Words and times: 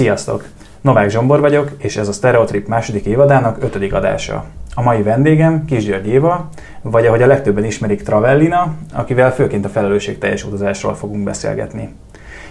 Sziasztok! 0.00 0.44
Novák 0.80 1.10
Zsombor 1.10 1.40
vagyok, 1.40 1.70
és 1.78 1.96
ez 1.96 2.08
a 2.08 2.12
Stereotrip 2.12 2.68
második 2.68 3.04
évadának 3.04 3.62
ötödik 3.62 3.94
adása. 3.94 4.44
A 4.74 4.82
mai 4.82 5.02
vendégem 5.02 5.64
György 5.66 6.06
Éva, 6.06 6.48
vagy 6.82 7.06
ahogy 7.06 7.22
a 7.22 7.26
legtöbben 7.26 7.64
ismerik 7.64 8.02
Travellina, 8.02 8.74
akivel 8.92 9.34
főként 9.34 9.64
a 9.64 9.68
felelősségteljes 9.68 10.44
utazásról 10.44 10.94
fogunk 10.94 11.24
beszélgetni. 11.24 11.94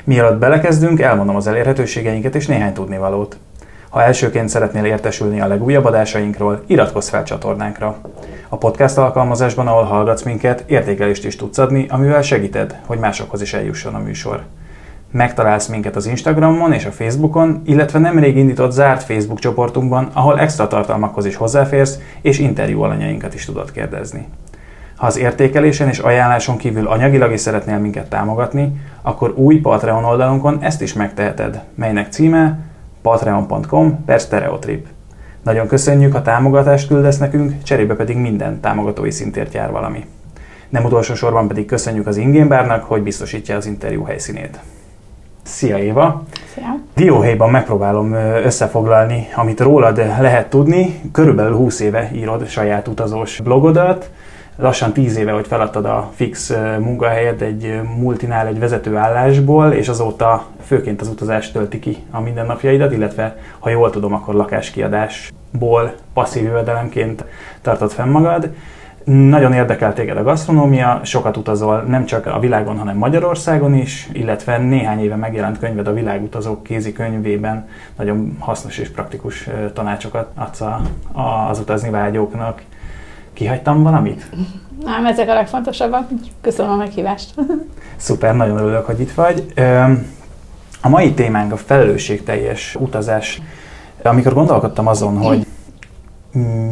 Mielőtt 0.04 0.40
belekezdünk, 0.40 1.02
elmondom 1.02 1.36
az 1.36 1.48
elérhetőségeinket 1.48 2.36
és 2.36 2.46
néhány 2.46 2.74
tudnivalót. 2.74 3.38
Ha 3.90 4.04
elsőként 4.04 4.50
szeretnél 4.50 4.86
értesülni 4.86 5.42
a 5.42 5.48
legújabb 5.48 5.86
adásainkról, 5.86 6.64
iratkozz 6.68 7.10
fel 7.10 7.24
csatornánkra. 7.24 7.98
A 8.50 8.58
podcast 8.58 8.98
alkalmazásban, 8.98 9.68
ahol 9.68 9.84
hallgatsz 9.84 10.24
minket, 10.24 10.64
értékelést 10.68 11.26
is 11.26 11.36
tudsz 11.36 11.58
adni, 11.58 11.86
amivel 11.90 12.22
segíted, 12.22 12.80
hogy 12.86 13.00
másokhoz 13.00 13.42
is 13.42 13.54
eljusson 13.54 13.96
a 13.96 14.00
műsor. 14.00 14.44
Megtalálsz 15.12 15.68
minket 15.68 15.96
az 15.96 16.06
Instagramon 16.06 16.74
és 16.74 16.86
a 16.86 16.92
Facebookon, 16.92 17.62
illetve 17.66 18.00
nemrég 18.00 18.38
indított 18.38 18.72
zárt 18.72 19.04
Facebook 19.04 19.40
csoportunkban, 19.40 20.10
ahol 20.14 20.40
extra 20.40 20.68
tartalmakhoz 20.68 21.26
is 21.26 21.36
hozzáférsz, 21.36 22.00
és 22.22 22.40
interjú 22.40 22.82
alanyainkat 22.82 23.34
is 23.34 23.46
tudod 23.46 23.72
kérdezni. 23.72 24.28
Ha 24.96 25.06
az 25.06 25.18
értékelésen 25.18 25.88
és 25.88 26.00
ajánláson 26.00 26.58
kívül 26.58 26.88
anyagilag 26.88 27.32
is 27.32 27.40
szeretnél 27.40 27.78
minket 27.78 28.10
támogatni, 28.10 28.82
akkor 29.02 29.34
új 29.36 29.60
Patreon 29.60 30.04
oldalunkon 30.04 30.58
ezt 30.62 30.82
is 30.82 30.94
megteheted, 30.94 31.64
melynek 31.76 32.12
címe 32.12 32.60
patreon.com 33.02 34.06
per 34.06 34.20
stereotrip. 34.20 34.88
Nagyon 35.44 35.68
köszönjük, 35.68 36.14
ha 36.14 36.22
támogatást 36.22 36.88
küldesz 36.88 37.18
nekünk, 37.18 37.64
cserébe 37.64 37.96
pedig 37.96 38.18
minden 38.18 38.60
támogatói 38.60 39.12
szintért 39.12 39.54
jár 39.54 39.72
valami. 39.72 40.06
Nem 40.70 40.86
utolsó 40.86 41.14
sorban 41.14 41.48
pedig 41.48 41.66
köszönjük 41.66 42.08
az 42.08 42.18
Ingénbárnak, 42.18 42.84
hogy 42.84 43.02
biztosítja 43.02 43.56
az 43.56 43.66
interjú 43.66 44.04
helyszínét. 44.04 44.60
Szia 45.50 45.78
Éva! 45.78 46.24
Szia! 46.54 46.80
Dióhéjban 46.96 47.50
megpróbálom 47.50 48.14
összefoglalni, 48.44 49.28
amit 49.36 49.60
rólad 49.60 49.98
lehet 49.98 50.50
tudni. 50.50 51.02
Körülbelül 51.12 51.56
20 51.56 51.80
éve 51.80 52.10
írod 52.14 52.48
saját 52.48 52.88
utazós 52.88 53.40
blogodat. 53.44 54.10
Lassan 54.56 54.94
10 54.94 55.18
éve, 55.18 55.32
hogy 55.32 55.48
feladtad 55.48 55.86
a 55.86 56.12
fix 56.16 56.54
munkahelyet 56.80 57.42
egy 57.42 57.82
multinál, 57.98 58.48
egy 58.48 58.60
vezető 58.60 58.96
állásból, 58.96 59.72
és 59.72 59.88
azóta 59.88 60.46
főként 60.66 61.02
az 61.02 61.08
utazás 61.08 61.52
tölti 61.52 61.80
ki 61.80 61.98
a 62.12 62.22
mindennapjaidat, 62.22 62.92
illetve 62.92 63.38
ha 63.60 63.70
jól 63.70 63.90
tudom, 63.90 64.14
akkor 64.14 64.34
lakáskiadásból 64.34 65.94
passzív 66.14 66.44
jövedelemként 66.44 67.26
tartod 67.62 67.92
fenn 67.92 68.10
magad. 68.10 68.50
Nagyon 69.10 69.54
érdekel 69.54 69.94
téged 69.94 70.18
a 70.18 70.24
gasztronómia, 70.24 71.00
sokat 71.04 71.38
utazol 71.38 71.82
nem 71.82 72.06
csak 72.06 72.26
a 72.26 72.40
világon, 72.40 72.78
hanem 72.78 72.98
Magyarországon 72.98 73.74
is, 73.74 74.10
illetve 74.12 74.58
néhány 74.58 75.04
éve 75.04 75.16
megjelent 75.16 75.60
könyved 75.60 75.88
a 75.88 75.94
Világutazók 75.94 76.64
kézikönyvében 76.64 77.68
nagyon 77.98 78.36
hasznos 78.40 78.78
és 78.78 78.90
praktikus 78.90 79.50
tanácsokat 79.74 80.32
adsz 80.36 80.62
az 81.50 81.60
utazni 81.60 81.90
vágyóknak. 81.90 82.62
Kihagytam 83.34 83.84
valamit? 83.84 84.30
Nem, 84.84 85.06
ezek 85.06 85.30
a 85.30 85.34
legfontosabbak. 85.34 86.10
Köszönöm 86.42 86.72
a 86.72 86.76
meghívást. 86.76 87.34
Szuper, 87.96 88.36
nagyon 88.36 88.58
örülök, 88.58 88.86
hogy 88.86 89.00
itt 89.00 89.12
vagy. 89.12 89.54
A 90.82 90.90
mai 90.90 91.14
témánk 91.14 91.52
a 91.52 91.58
felelősségteljes 91.58 92.76
utazás. 92.80 93.42
Amikor 94.04 94.34
gondolkodtam 94.34 94.88
azon, 94.88 95.18
hogy 95.18 95.46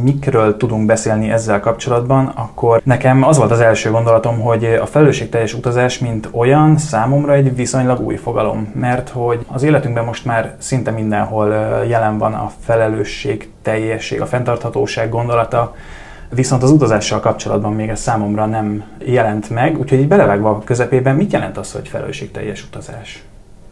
mikről 0.03 0.57
tudunk 0.57 0.85
beszélni 0.85 1.29
ezzel 1.29 1.59
kapcsolatban, 1.59 2.25
akkor 2.25 2.81
nekem 2.83 3.23
az 3.23 3.37
volt 3.37 3.51
az 3.51 3.59
első 3.59 3.91
gondolatom, 3.91 4.39
hogy 4.39 4.65
a 4.65 4.85
felelősségteljes 4.85 5.53
utazás, 5.53 5.99
mint 5.99 6.29
olyan, 6.31 6.77
számomra 6.77 7.33
egy 7.33 7.55
viszonylag 7.55 7.99
új 7.99 8.15
fogalom, 8.15 8.71
mert 8.75 9.09
hogy 9.09 9.45
az 9.47 9.63
életünkben 9.63 10.05
most 10.05 10.25
már 10.25 10.55
szinte 10.57 10.91
mindenhol 10.91 11.49
jelen 11.87 12.17
van 12.17 12.33
a 12.33 12.51
felelősségteljesség, 12.59 14.21
a 14.21 14.25
fenntarthatóság 14.25 15.09
gondolata, 15.09 15.75
viszont 16.29 16.63
az 16.63 16.71
utazással 16.71 17.19
kapcsolatban 17.19 17.73
még 17.73 17.89
ez 17.89 17.99
számomra 17.99 18.45
nem 18.45 18.83
jelent 19.05 19.49
meg, 19.49 19.79
úgyhogy 19.79 19.99
így 19.99 20.07
belevágva 20.07 20.49
a 20.49 20.61
közepében, 20.63 21.15
mit 21.15 21.31
jelent 21.31 21.57
az, 21.57 21.71
hogy 21.71 21.87
felelősségteljes 21.87 22.63
utazás? 22.63 23.23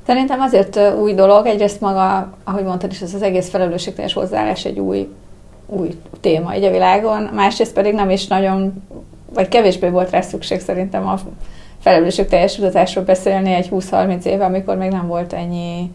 Szerintem 0.06 0.40
azért 0.40 0.79
új 1.00 1.13
dolog, 1.13 1.45
egyrészt 1.45 1.81
maga, 1.81 2.34
ahogy 2.44 2.63
mondtad 2.63 2.91
is, 2.91 3.01
ez 3.01 3.13
az 3.13 3.22
egész 3.22 3.50
felelősségteljes 3.50 4.13
hozzáállás 4.13 4.66
egy 4.66 4.79
új 4.79 5.07
új 5.66 6.00
téma 6.20 6.52
egy 6.52 6.64
a 6.64 6.72
világon, 6.72 7.22
másrészt 7.22 7.74
pedig 7.74 7.94
nem 7.94 8.09
is 8.09 8.28
nagyon, 8.28 8.84
vagy 9.34 9.48
kevésbé 9.48 9.90
volt 9.90 10.09
rá 10.09 10.22
szükség 10.22 10.59
szerintem 10.59 11.08
a 11.08 11.20
felelősség 11.80 12.28
teljes 12.28 12.58
utazásról 12.58 13.03
beszélni 13.03 13.53
egy 13.53 13.70
20-30 13.72 14.24
éve, 14.24 14.46
amikor 14.46 14.78
még 14.78 14.92
nem 14.92 15.08
volt 15.08 15.34
ennyi 15.34 15.92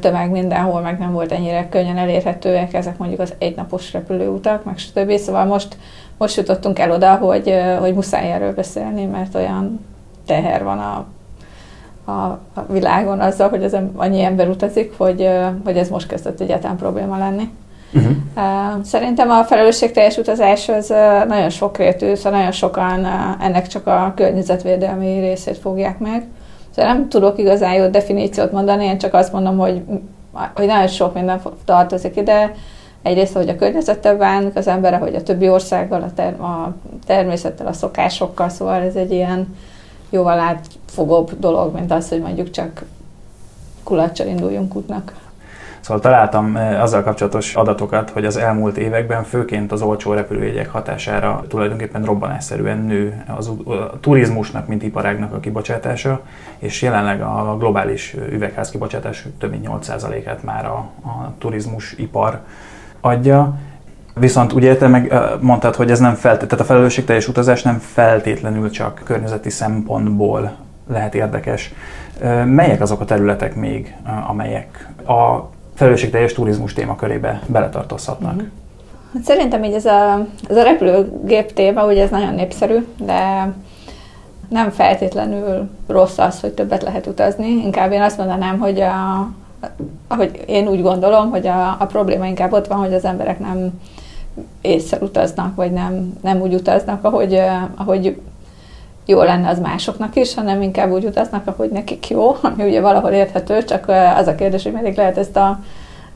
tömeg 0.00 0.30
mindenhol, 0.30 0.80
meg 0.80 0.98
nem 0.98 1.12
volt 1.12 1.32
ennyire 1.32 1.68
könnyen 1.68 1.98
elérhetőek 1.98 2.74
ezek 2.74 2.98
mondjuk 2.98 3.20
az 3.20 3.34
egynapos 3.38 3.92
repülőutak, 3.92 4.64
meg 4.64 4.78
stb. 4.78 5.16
Szóval 5.16 5.44
most, 5.44 5.76
most 6.18 6.36
jutottunk 6.36 6.78
el 6.78 6.90
oda, 6.90 7.14
hogy, 7.14 7.54
hogy 7.78 7.94
muszáj 7.94 8.32
erről 8.32 8.54
beszélni, 8.54 9.04
mert 9.04 9.34
olyan 9.34 9.84
teher 10.26 10.64
van 10.64 10.78
a, 10.78 11.06
a, 12.10 12.40
a 12.54 12.64
világon 12.68 13.20
azzal, 13.20 13.48
hogy 13.48 13.64
az 13.64 13.76
annyi 13.96 14.22
ember 14.22 14.48
utazik, 14.48 14.94
hogy, 14.96 15.28
hogy 15.64 15.76
ez 15.76 15.88
most 15.88 16.06
kezdett 16.06 16.40
egyáltalán 16.40 16.76
probléma 16.76 17.18
lenni. 17.18 17.50
Uh-huh. 17.92 18.84
Szerintem 18.84 19.30
a 19.30 19.44
felelősségteljes 19.44 20.16
utazás 20.16 20.68
az 20.68 20.88
nagyon 21.28 21.50
sokrétű, 21.50 22.14
szóval 22.14 22.38
nagyon 22.38 22.52
sokan 22.52 23.06
ennek 23.40 23.66
csak 23.66 23.86
a 23.86 24.12
környezetvédelmi 24.16 25.20
részét 25.20 25.56
fogják 25.58 25.98
meg. 25.98 26.24
Szóval 26.74 26.92
nem 26.92 27.08
tudok 27.08 27.38
igazán 27.38 27.74
jó 27.74 27.88
definíciót 27.88 28.52
mondani, 28.52 28.84
én 28.84 28.98
csak 28.98 29.14
azt 29.14 29.32
mondom, 29.32 29.58
hogy, 29.58 29.82
hogy 30.54 30.66
nagyon 30.66 30.88
sok 30.88 31.14
minden 31.14 31.40
tartozik 31.64 32.16
ide. 32.16 32.54
Egyrészt, 33.02 33.34
hogy 33.34 33.48
a 33.48 33.56
környezettel 33.56 34.16
bánik 34.16 34.56
az 34.56 34.66
ember, 34.66 34.98
hogy 34.98 35.14
a 35.14 35.22
többi 35.22 35.48
országgal, 35.48 36.02
a, 36.02 36.12
ter- 36.14 36.40
a 36.40 36.74
természettel, 37.06 37.66
a 37.66 37.72
szokásokkal, 37.72 38.48
szóval 38.48 38.82
ez 38.82 38.94
egy 38.94 39.12
ilyen 39.12 39.56
jóval 40.10 40.38
átfogóbb 40.38 41.38
dolog, 41.38 41.74
mint 41.74 41.92
az, 41.92 42.08
hogy 42.08 42.20
mondjuk 42.20 42.50
csak 42.50 42.84
kulacsal 43.82 44.26
induljunk 44.26 44.74
útnak. 44.74 45.14
Szóval 45.86 46.02
találtam 46.02 46.56
eh, 46.56 46.82
azzal 46.82 47.02
kapcsolatos 47.02 47.54
adatokat, 47.54 48.10
hogy 48.10 48.24
az 48.24 48.36
elmúlt 48.36 48.76
években 48.76 49.24
főként 49.24 49.72
az 49.72 49.82
olcsó 49.82 50.12
repülőjegyek 50.12 50.70
hatására 50.70 51.44
tulajdonképpen 51.48 52.04
robbanásszerűen 52.04 52.78
nő 52.78 53.24
az 53.36 53.48
a 53.48 54.00
turizmusnak, 54.00 54.66
mint 54.66 54.82
iparágnak 54.82 55.32
a 55.32 55.40
kibocsátása, 55.40 56.20
és 56.58 56.82
jelenleg 56.82 57.22
a 57.22 57.56
globális 57.58 58.16
üvegház 58.30 58.70
kibocsátás 58.70 59.26
több 59.38 59.50
mint 59.50 59.68
8%-át 59.68 60.42
már 60.42 60.66
a, 60.66 60.76
a 61.02 61.32
turizmus 61.38 61.92
ipar 61.92 62.40
adja. 63.00 63.58
Viszont 64.14 64.52
ugye 64.52 64.76
te 64.76 64.88
meg 64.88 65.12
eh, 65.12 65.22
mondtad, 65.40 65.74
hogy 65.74 65.90
ez 65.90 65.98
nem 65.98 66.14
feltétlenül, 66.14 66.48
tehát 66.48 66.64
a 66.64 66.68
felelősségteljes 66.68 67.28
utazás 67.28 67.62
nem 67.62 67.78
feltétlenül 67.78 68.70
csak 68.70 69.00
környezeti 69.04 69.50
szempontból 69.50 70.56
lehet 70.88 71.14
érdekes. 71.14 71.72
Eh, 72.20 72.44
melyek 72.44 72.80
azok 72.80 73.00
a 73.00 73.04
területek 73.04 73.54
még, 73.54 73.96
amelyek 74.28 74.88
a 75.06 75.54
felelősségteljes 75.76 76.32
turizmus 76.32 76.72
témakörébe 76.72 77.42
beletartozhatnak. 77.46 78.34
Mm-hmm. 78.34 78.46
Hát 79.12 79.24
szerintem 79.24 79.64
így 79.64 79.72
ez 79.72 79.84
a, 79.84 80.26
ez 80.48 80.56
a 80.56 80.62
repülőgép 80.62 81.52
téma, 81.52 81.86
ugye 81.86 82.02
ez 82.02 82.10
nagyon 82.10 82.34
népszerű, 82.34 82.86
de 82.98 83.52
nem 84.48 84.70
feltétlenül 84.70 85.68
rossz 85.86 86.18
az, 86.18 86.40
hogy 86.40 86.52
többet 86.52 86.82
lehet 86.82 87.06
utazni. 87.06 87.48
Inkább 87.48 87.92
én 87.92 88.02
azt 88.02 88.18
mondanám, 88.18 88.58
hogy 88.58 88.80
a, 88.80 89.28
ahogy 90.08 90.44
én 90.46 90.68
úgy 90.68 90.82
gondolom, 90.82 91.30
hogy 91.30 91.46
a, 91.46 91.76
a 91.78 91.86
probléma 91.86 92.26
inkább 92.26 92.52
ott 92.52 92.66
van, 92.66 92.78
hogy 92.78 92.94
az 92.94 93.04
emberek 93.04 93.38
nem 93.38 93.80
észre 94.60 94.98
utaznak, 95.00 95.54
vagy 95.54 95.72
nem, 95.72 96.18
nem 96.22 96.40
úgy 96.40 96.54
utaznak, 96.54 97.04
ahogy, 97.04 97.40
ahogy 97.74 98.20
jó 99.06 99.22
lenne 99.22 99.48
az 99.48 99.58
másoknak 99.58 100.16
is, 100.16 100.34
hanem 100.34 100.62
inkább 100.62 100.90
úgy 100.90 101.04
utaznak, 101.04 101.46
ahogy 101.46 101.70
nekik 101.70 102.08
jó, 102.08 102.36
ami 102.42 102.64
ugye 102.64 102.80
valahol 102.80 103.10
érthető, 103.10 103.64
csak 103.64 103.88
az 104.16 104.26
a 104.26 104.34
kérdés, 104.34 104.62
hogy 104.62 104.72
meddig 104.72 104.96
lehet 104.96 105.18
ezt 105.18 105.36
a, 105.36 105.60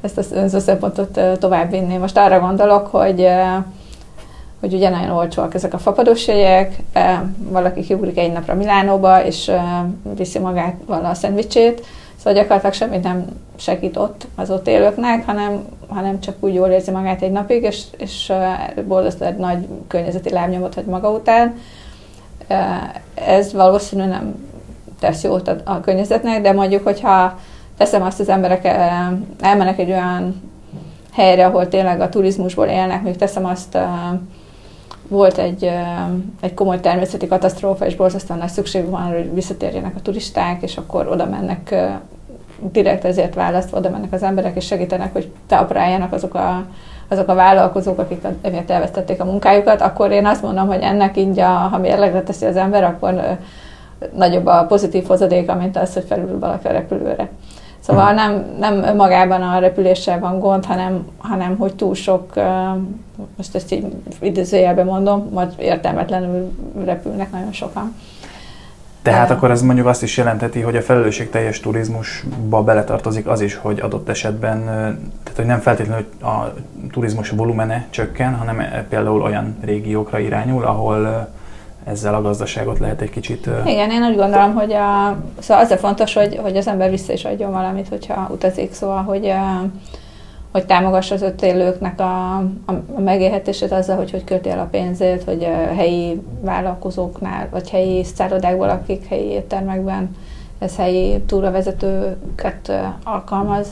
ezt 0.00 0.18
az 0.18 0.62
szempontot 0.62 1.20
továbbvinni. 1.38 1.96
Most 1.96 2.18
arra 2.18 2.40
gondolok, 2.40 2.86
hogy 2.86 3.28
hogy 4.60 4.74
ugye 4.74 4.88
nagyon 4.88 5.10
olcsóak 5.10 5.54
ezek 5.54 5.74
a 5.74 5.78
fapados 5.78 6.26
jegyek, 6.26 6.76
valaki 7.38 7.80
kiugrik 7.80 8.18
egy 8.18 8.32
napra 8.32 8.54
Milánóba, 8.54 9.24
és 9.24 9.50
viszi 10.16 10.38
magát 10.38 10.74
a 10.86 11.14
szendvicsét, 11.14 11.86
szóval 12.16 12.32
gyakorlatilag 12.32 12.74
semmit 12.74 13.02
nem 13.02 13.24
segít 13.56 13.96
ott 13.96 14.26
az 14.34 14.50
ott 14.50 14.68
élőknek, 14.68 15.26
hanem, 15.26 15.64
hanem 15.88 16.20
csak 16.20 16.34
úgy 16.40 16.54
jól 16.54 16.68
érzi 16.68 16.90
magát 16.90 17.22
egy 17.22 17.32
napig, 17.32 17.62
és, 17.62 17.82
és 17.96 18.32
borzasztó 18.86 19.24
egy 19.24 19.36
nagy 19.36 19.66
környezeti 19.88 20.30
lábnyomot 20.30 20.74
hagy 20.74 20.84
maga 20.84 21.10
után, 21.10 21.58
ez 23.14 23.52
valószínűleg 23.52 24.10
nem 24.10 24.48
tesz 25.00 25.22
jót 25.22 25.48
a, 25.48 25.56
a 25.64 25.80
környezetnek, 25.80 26.42
de 26.42 26.52
mondjuk, 26.52 26.84
hogyha 26.84 27.38
teszem 27.76 28.02
azt, 28.02 28.20
az 28.20 28.28
emberek 28.28 28.64
elmennek 29.40 29.78
egy 29.78 29.90
olyan 29.90 30.42
helyre, 31.12 31.46
ahol 31.46 31.68
tényleg 31.68 32.00
a 32.00 32.08
turizmusból 32.08 32.66
élnek, 32.66 33.02
még 33.02 33.16
teszem 33.16 33.44
azt, 33.44 33.78
volt 35.08 35.38
egy, 35.38 35.70
egy 36.40 36.54
komoly 36.54 36.80
természeti 36.80 37.26
katasztrófa, 37.26 37.86
és 37.86 37.96
borzasztóan 37.96 38.38
nagy 38.38 38.48
szükség 38.48 38.90
van, 38.90 39.02
hogy 39.02 39.34
visszatérjenek 39.34 39.96
a 39.96 40.00
turisták, 40.02 40.62
és 40.62 40.76
akkor 40.76 41.08
oda 41.08 41.26
mennek 41.26 41.74
direkt 42.72 43.04
ezért 43.04 43.34
választva 43.34 43.78
oda 43.78 43.90
mennek 43.90 44.12
az 44.12 44.22
emberek, 44.22 44.56
és 44.56 44.66
segítenek, 44.66 45.12
hogy 45.12 45.30
talpra 45.46 46.08
azok 46.10 46.34
a, 46.34 46.66
azok 47.10 47.28
a 47.28 47.34
vállalkozók, 47.34 47.98
akik 47.98 48.26
emiatt 48.42 48.70
elvesztették 48.70 49.20
a 49.20 49.24
munkájukat, 49.24 49.80
akkor 49.80 50.10
én 50.10 50.26
azt 50.26 50.42
mondom, 50.42 50.66
hogy 50.66 50.80
ennek 50.80 51.16
így, 51.16 51.38
a, 51.38 51.48
ha 51.48 51.78
mérlegre 51.78 52.22
teszi 52.22 52.46
az 52.46 52.56
ember, 52.56 52.84
akkor 52.84 53.38
nagyobb 54.14 54.46
a 54.46 54.64
pozitív 54.68 55.06
hozadéka, 55.06 55.54
mint 55.54 55.76
az, 55.76 55.94
hogy 55.94 56.04
felül 56.08 56.38
valaki 56.38 56.66
a 56.66 56.72
repülőre. 56.72 57.28
Szóval 57.80 58.12
nem, 58.12 58.44
nem 58.58 58.82
önmagában 58.82 59.42
a 59.42 59.58
repüléssel 59.58 60.18
van 60.18 60.38
gond, 60.38 60.64
hanem, 60.64 61.06
hanem 61.18 61.56
hogy 61.56 61.74
túl 61.74 61.94
sok, 61.94 62.34
most 63.36 63.54
ezt 63.54 63.72
így 63.72 63.86
idézőjelben 64.20 64.86
mondom, 64.86 65.28
majd 65.32 65.52
értelmetlenül 65.58 66.52
repülnek 66.84 67.30
nagyon 67.30 67.52
sokan. 67.52 67.94
Tehát 69.02 69.30
akkor 69.30 69.50
ez 69.50 69.62
mondjuk 69.62 69.86
azt 69.86 70.02
is 70.02 70.16
jelenteti, 70.16 70.60
hogy 70.60 70.76
a 70.76 70.82
felelősségteljes 70.82 71.60
turizmusba 71.60 72.62
beletartozik 72.62 73.26
az 73.26 73.40
is, 73.40 73.54
hogy 73.54 73.80
adott 73.80 74.08
esetben, 74.08 74.64
tehát 75.22 75.36
hogy 75.36 75.44
nem 75.44 75.60
feltétlenül 75.60 76.06
a 76.22 76.52
turizmus 76.92 77.30
volumene 77.30 77.86
csökken, 77.90 78.34
hanem 78.34 78.84
például 78.88 79.22
olyan 79.22 79.56
régiókra 79.60 80.18
irányul, 80.18 80.64
ahol 80.64 81.28
ezzel 81.84 82.14
a 82.14 82.22
gazdaságot 82.22 82.78
lehet 82.78 83.00
egy 83.00 83.10
kicsit... 83.10 83.50
Igen, 83.64 83.90
én 83.90 84.02
úgy 84.02 84.16
gondolom, 84.16 84.54
hogy 84.54 84.72
a, 84.72 85.16
szóval 85.38 85.64
az 85.64 85.70
a 85.70 85.76
fontos, 85.76 86.14
hogy, 86.14 86.38
hogy 86.42 86.56
az 86.56 86.66
ember 86.66 86.90
vissza 86.90 87.12
is 87.12 87.24
adjon 87.24 87.50
valamit, 87.50 87.88
hogyha 87.88 88.28
utazik, 88.30 88.72
szóval, 88.72 89.02
hogy, 89.02 89.32
hogy 90.52 90.66
támogassa 90.66 91.14
az 91.14 91.22
ott 91.22 91.42
élőknek 91.42 92.00
a, 92.00 92.36
a 92.66 93.00
megélhetését 93.00 93.72
azzal, 93.72 93.96
hogy 93.96 94.10
hogy 94.10 94.24
költi 94.24 94.48
el 94.48 94.58
a 94.58 94.68
pénzét, 94.70 95.24
hogy 95.24 95.44
a 95.44 95.74
helyi 95.74 96.22
vállalkozóknál, 96.40 97.48
vagy 97.50 97.70
helyi 97.70 98.04
szállodákból, 98.04 98.68
akik 98.68 99.08
helyi 99.08 99.28
éttermekben, 99.28 100.16
ez 100.58 100.76
helyi 100.76 101.20
túravezetőket 101.26 102.72
alkalmaz, 103.04 103.68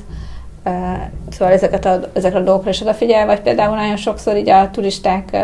Szóval 1.30 1.54
ezeket 1.54 1.84
a, 1.84 2.00
ezekre 2.12 2.38
a 2.38 2.42
dolgokra 2.42 2.70
is 2.70 2.81
odafigyel, 2.81 3.26
vagy 3.26 3.40
például 3.40 3.76
nagyon 3.76 3.96
sokszor 3.96 4.36
így 4.36 4.48
a 4.48 4.70
turisták 4.70 5.36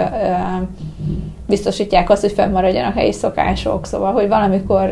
biztosítják 1.46 2.10
azt, 2.10 2.20
hogy 2.20 2.32
fennmaradjanak 2.32 2.94
helyi 2.94 3.12
szokások, 3.12 3.86
szóval, 3.86 4.12
hogy 4.12 4.28
valamikor 4.28 4.90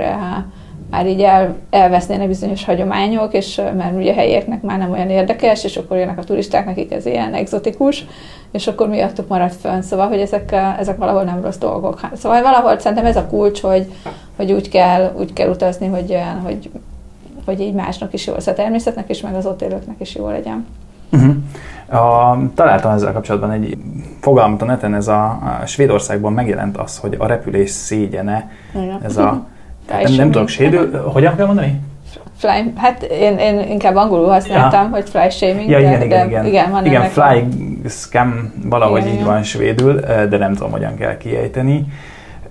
már 0.93 1.07
így 1.07 1.21
el, 1.21 1.57
elvesznének 1.71 2.27
bizonyos 2.27 2.65
hagyományok, 2.65 3.33
és 3.33 3.61
mert 3.77 3.97
ugye 3.97 4.13
a 4.13 4.15
helyieknek 4.15 4.63
már 4.63 4.79
nem 4.79 4.91
olyan 4.91 5.11
érdekes, 5.11 5.65
és 5.65 5.77
akkor 5.77 5.97
jönnek 5.97 6.19
a 6.19 6.25
turisták, 6.25 6.67
nekik 6.67 6.93
ez 6.93 7.07
ilyen 7.07 7.35
exotikus, 7.35 8.05
és 8.51 8.67
akkor 8.67 8.89
miattuk 8.89 9.29
marad 9.29 9.51
fönn. 9.53 9.81
Szóval, 9.81 10.09
hogy 10.09 10.19
ezek, 10.19 10.55
ezek 10.79 10.97
valahol 10.97 11.23
nem 11.23 11.43
rossz 11.43 11.57
dolgok. 11.57 12.01
Szóval 12.15 12.43
valahol 12.43 12.79
szerintem 12.79 13.07
ez 13.07 13.17
a 13.17 13.27
kulcs, 13.27 13.61
hogy, 13.61 13.93
hogy 14.37 14.53
úgy, 14.53 14.69
kell, 14.69 15.13
úgy 15.19 15.33
kell 15.33 15.49
utazni, 15.49 15.87
hogy, 15.87 16.19
hogy 16.45 16.71
hogy 17.45 17.61
így 17.61 17.75
másnak 17.75 18.13
is 18.13 18.27
jó 18.27 18.33
lesz, 18.33 18.47
a 18.47 18.55
természetnek 18.55 19.09
is, 19.09 19.21
meg 19.21 19.35
az 19.35 19.47
ott 19.47 19.63
élőknek 19.63 19.97
is 19.99 20.15
jó 20.15 20.29
legyen. 20.29 20.67
Uh-huh. 21.13 21.35
A, 22.01 22.39
találtam 22.55 22.93
ezzel 22.93 23.13
kapcsolatban 23.13 23.51
egy 23.51 23.77
fogalmat 24.21 24.63
a 24.63 24.65
neten, 24.65 24.95
ez 24.95 25.09
a, 25.09 25.25
a 25.61 25.67
Svédországban 25.67 26.33
megjelent 26.33 26.77
az, 26.77 26.99
hogy 26.99 27.17
a 27.19 27.27
repülés 27.27 27.71
szégyene, 27.71 28.51
Igen. 28.75 29.01
ez 29.03 29.17
a, 29.17 29.47
nem, 30.03 30.13
nem 30.13 30.31
tudok, 30.31 30.49
sédül, 30.49 31.03
hogyan 31.03 31.37
kell 31.37 31.47
mondani? 31.47 31.81
Fly, 32.37 32.73
hát 32.77 33.03
én, 33.03 33.39
én 33.39 33.61
inkább 33.61 33.97
angolul 33.97 34.29
használtam, 34.29 34.83
ja. 34.83 34.89
hogy 34.89 35.09
fly 35.09 35.29
shaming, 35.31 35.71
ja, 35.71 35.79
igen, 35.79 35.99
de, 35.99 36.05
igen, 36.05 36.29
igen. 36.29 36.47
igen, 36.47 36.71
van 36.71 36.87
igen 36.87 37.03
fly 37.03 37.45
scam 37.89 38.53
valahogy 38.65 39.01
igen, 39.01 39.13
így 39.13 39.21
igen. 39.21 39.27
van 39.27 39.43
svédül, 39.43 40.01
de 40.29 40.37
nem 40.37 40.55
tudom, 40.55 40.71
hogyan 40.71 40.97
kell 40.97 41.17
kiejteni. 41.17 41.87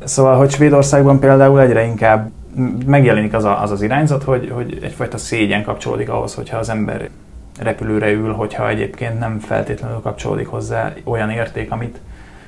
Szóval, 0.03 0.35
hogy 0.35 0.51
Svédországban 0.51 1.19
például 1.19 1.61
egyre 1.61 1.83
inkább 1.85 2.29
megjelenik 2.85 3.33
az, 3.33 3.43
a, 3.43 3.61
az 3.61 3.71
az 3.71 3.81
irányzat, 3.81 4.23
hogy, 4.23 4.51
hogy 4.53 4.79
egyfajta 4.83 5.17
szégyen 5.17 5.63
kapcsolódik 5.63 6.09
ahhoz, 6.09 6.33
hogyha 6.33 6.57
az 6.57 6.69
ember 6.69 7.09
repülőre 7.59 8.11
ül, 8.11 8.33
hogyha 8.33 8.69
egyébként 8.69 9.19
nem 9.19 9.39
feltétlenül 9.39 9.99
kapcsolódik 9.99 10.47
hozzá 10.47 10.93
olyan 11.03 11.29
érték, 11.29 11.71
amit 11.71 11.99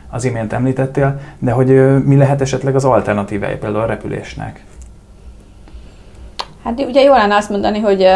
az 0.09 0.25
imént 0.25 0.53
említettél, 0.53 1.19
de 1.39 1.51
hogy 1.51 2.03
mi 2.05 2.15
lehet 2.15 2.41
esetleg 2.41 2.75
az 2.75 2.85
alternatívája 2.85 3.57
például 3.57 3.83
a 3.83 3.87
repülésnek? 3.87 4.63
Hát 6.63 6.85
ugye 6.87 7.01
jó 7.01 7.13
lenne 7.13 7.35
azt 7.35 7.49
mondani, 7.49 7.79
hogy, 7.79 8.07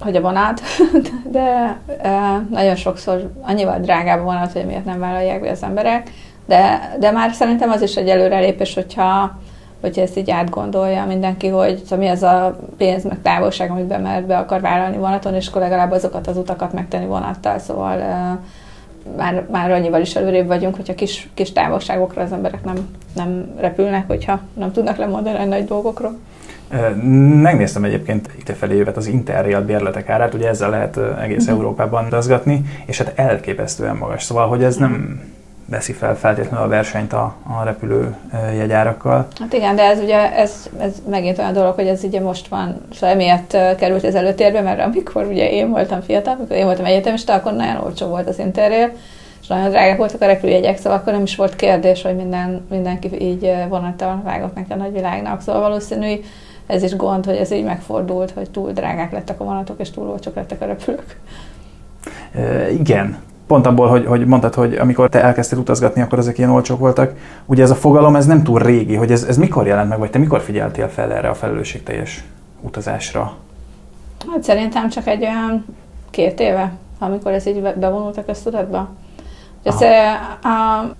hogy 0.00 0.16
a 0.16 0.20
vonat, 0.20 0.60
de 1.36 1.76
nagyon 2.50 2.76
sokszor 2.76 3.32
annyival 3.40 3.78
drágább 3.78 4.20
a 4.20 4.24
vonat, 4.24 4.52
hogy 4.52 4.66
miért 4.66 4.84
nem 4.84 4.98
vállalják 4.98 5.40
be 5.40 5.50
az 5.50 5.62
emberek, 5.62 6.10
de, 6.46 6.94
de 6.98 7.10
már 7.10 7.32
szerintem 7.32 7.70
az 7.70 7.82
is 7.82 7.96
egy 7.96 8.08
előrelépés, 8.08 8.74
hogyha 8.74 9.40
hogyha 9.80 10.02
ezt 10.02 10.18
így 10.18 10.30
átgondolja 10.30 11.04
mindenki, 11.04 11.48
hogy 11.48 11.82
szóval 11.82 11.98
mi 11.98 12.08
az 12.10 12.22
a 12.22 12.58
pénz, 12.76 13.04
meg 13.04 13.22
távolság, 13.22 13.70
amit 13.70 13.84
be, 13.84 13.98
mert 13.98 14.26
be 14.26 14.38
akar 14.38 14.60
vállalni 14.60 14.96
vonaton, 14.96 15.34
és 15.34 15.46
akkor 15.46 15.60
legalább 15.60 15.90
azokat 15.90 16.26
az 16.26 16.36
utakat 16.36 16.72
megtenni 16.72 17.06
vonattal, 17.06 17.58
szóval 17.58 17.96
már, 19.16 19.46
már 19.50 19.70
annyival 19.70 20.00
is 20.00 20.16
előrébb 20.16 20.46
vagyunk, 20.46 20.76
hogyha 20.76 20.94
kis, 20.94 21.30
kis 21.34 21.52
távolságokra 21.52 22.22
az 22.22 22.32
emberek 22.32 22.64
nem, 22.64 22.88
nem 23.14 23.54
repülnek, 23.58 24.06
hogyha 24.06 24.40
nem 24.54 24.72
tudnak 24.72 24.96
lemondani 24.96 25.38
a 25.38 25.44
nagy 25.44 25.64
dolgokról. 25.64 26.18
Megnéztem 27.42 27.84
egyébként 27.84 28.28
itt 28.38 28.56
felé 28.56 28.76
jövet 28.76 28.96
az 28.96 29.06
Interrail 29.06 29.60
bérletek 29.60 30.08
árát, 30.08 30.34
ugye 30.34 30.48
ezzel 30.48 30.70
lehet 30.70 30.98
egész 31.20 31.42
uh-huh. 31.42 31.58
Európában 31.58 32.08
dazgatni, 32.08 32.64
és 32.86 32.98
hát 32.98 33.12
elképesztően 33.18 33.96
magas. 33.96 34.22
Szóval, 34.22 34.48
hogy 34.48 34.64
ez 34.64 34.76
nem, 34.76 35.20
veszi 35.72 35.92
fel 35.92 36.16
feltétlenül 36.16 36.64
a 36.64 36.68
versenyt 36.68 37.12
a, 37.12 37.34
a 37.42 37.64
repülő 37.64 38.14
jegyárakkal. 38.56 39.26
Hát 39.40 39.52
igen, 39.52 39.76
de 39.76 39.82
ez 39.82 39.98
ugye 39.98 40.36
ez, 40.36 40.68
ez 40.78 41.02
megint 41.10 41.38
olyan 41.38 41.52
dolog, 41.52 41.74
hogy 41.74 41.86
ez 41.86 42.04
ugye 42.04 42.20
most 42.20 42.48
van, 42.48 42.80
szóval 42.92 43.10
emiatt 43.10 43.56
került 43.76 44.04
ez 44.04 44.14
előtérbe, 44.14 44.60
mert 44.60 44.80
amikor 44.80 45.24
ugye 45.24 45.50
én 45.50 45.70
voltam 45.70 46.00
fiatal, 46.00 46.34
amikor 46.34 46.56
én 46.56 46.64
voltam 46.64 46.84
egyetemista, 46.84 47.32
akkor 47.32 47.52
nagyon 47.52 47.76
olcsó 47.76 48.06
volt 48.06 48.28
az 48.28 48.38
Interrail, 48.38 48.90
és 49.40 49.46
nagyon 49.46 49.70
drágák 49.70 49.96
voltak 49.96 50.22
a 50.22 50.26
repülőjegyek, 50.26 50.76
szóval 50.78 50.98
akkor 50.98 51.12
nem 51.12 51.22
is 51.22 51.36
volt 51.36 51.56
kérdés, 51.56 52.02
hogy 52.02 52.16
minden, 52.16 52.66
mindenki 52.70 53.20
így 53.20 53.52
vonattal 53.68 54.20
vágott 54.24 54.54
neki 54.54 54.72
a 54.72 54.76
nagyvilágnak. 54.76 55.40
Szóval 55.40 55.60
valószínű, 55.60 56.20
ez 56.72 56.82
is 56.82 56.96
gond, 56.96 57.24
hogy 57.24 57.36
ez 57.36 57.50
így 57.50 57.64
megfordult, 57.64 58.30
hogy 58.30 58.50
túl 58.50 58.72
drágák 58.72 59.12
lettek 59.12 59.40
a 59.40 59.44
vonatok, 59.44 59.80
és 59.80 59.90
túl 59.90 60.08
olcsók 60.08 60.34
lettek 60.34 60.60
a 60.60 60.66
repülők. 60.66 61.20
E, 62.34 62.70
igen, 62.70 63.18
pont 63.46 63.66
abból, 63.66 63.88
hogy, 63.88 64.06
hogy 64.06 64.26
mondtad, 64.26 64.54
hogy 64.54 64.74
amikor 64.74 65.08
te 65.08 65.22
elkezdtél 65.22 65.58
utazgatni, 65.58 66.02
akkor 66.02 66.18
ezek 66.18 66.38
ilyen 66.38 66.50
olcsók 66.50 66.78
voltak. 66.78 67.14
Ugye 67.46 67.62
ez 67.62 67.70
a 67.70 67.74
fogalom, 67.74 68.16
ez 68.16 68.26
nem 68.26 68.42
túl 68.42 68.58
régi, 68.58 68.94
hogy 68.94 69.10
ez, 69.10 69.22
ez 69.22 69.36
mikor 69.36 69.66
jelent 69.66 69.88
meg, 69.88 69.98
vagy 69.98 70.10
te 70.10 70.18
mikor 70.18 70.40
figyeltél 70.40 70.88
fel 70.88 71.12
erre 71.12 71.28
a 71.28 71.34
felelősségteljes 71.34 72.24
utazásra? 72.60 73.36
Hát 74.32 74.42
szerintem 74.42 74.88
csak 74.88 75.06
egy 75.06 75.22
olyan 75.22 75.64
két 76.10 76.40
éve, 76.40 76.72
amikor 76.98 77.32
ez 77.32 77.46
így 77.46 77.62
bevonult 77.62 78.16
a 78.16 78.24
köztudatba. 78.24 78.88
Ez, 79.62 79.80
a, 79.80 80.94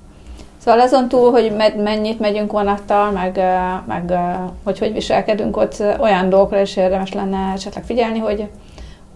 szóval 0.64 0.81
azon 0.81 1.09
túl, 1.09 1.31
hogy 1.31 1.52
med, 1.57 1.76
mennyit 1.76 2.21
megyünk 2.21 2.52
vonattal, 2.52 3.11
meg, 3.11 3.40
meg 3.87 4.19
hogy 4.64 4.78
hogy 4.78 4.92
viselkedünk 4.92 5.57
ott, 5.57 5.83
olyan 6.00 6.28
dolgokra 6.28 6.61
is 6.61 6.76
érdemes 6.76 7.12
lenne 7.12 7.52
esetleg 7.54 7.85
figyelni, 7.85 8.19
hogy, 8.19 8.49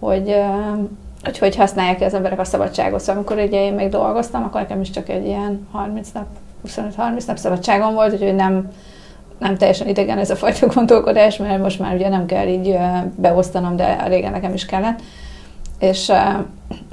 hogy 0.01 0.37
hogy 1.27 1.39
hogy 1.39 1.57
használják 1.57 2.01
az 2.01 2.15
emberek 2.15 2.39
a 2.39 2.45
szabadságot. 2.45 3.01
Szóval 3.01 3.15
amikor 3.15 3.37
ugye 3.37 3.65
én 3.65 3.73
még 3.73 3.89
dolgoztam, 3.89 4.45
akkor 4.45 4.61
nekem 4.61 4.81
is 4.81 4.91
csak 4.91 5.09
egy 5.09 5.27
ilyen 5.27 5.69
30 5.73 6.09
nap, 6.13 6.27
25-30 6.69 7.27
nap 7.27 7.37
szabadságom 7.37 7.95
volt, 7.95 8.13
úgyhogy 8.13 8.35
nem, 8.35 8.71
nem 9.39 9.57
teljesen 9.57 9.89
idegen 9.89 10.19
ez 10.19 10.31
a 10.31 10.37
fajta 10.37 10.67
gondolkodás, 10.67 11.37
mert 11.37 11.63
most 11.63 11.79
már 11.79 11.95
ugye 11.95 12.09
nem 12.09 12.27
kell 12.27 12.47
így 12.47 12.77
beosztanom, 13.15 13.77
de 13.77 14.05
régen 14.07 14.31
nekem 14.31 14.55
is 14.55 14.67
kellett. 14.67 15.01
És 15.79 16.13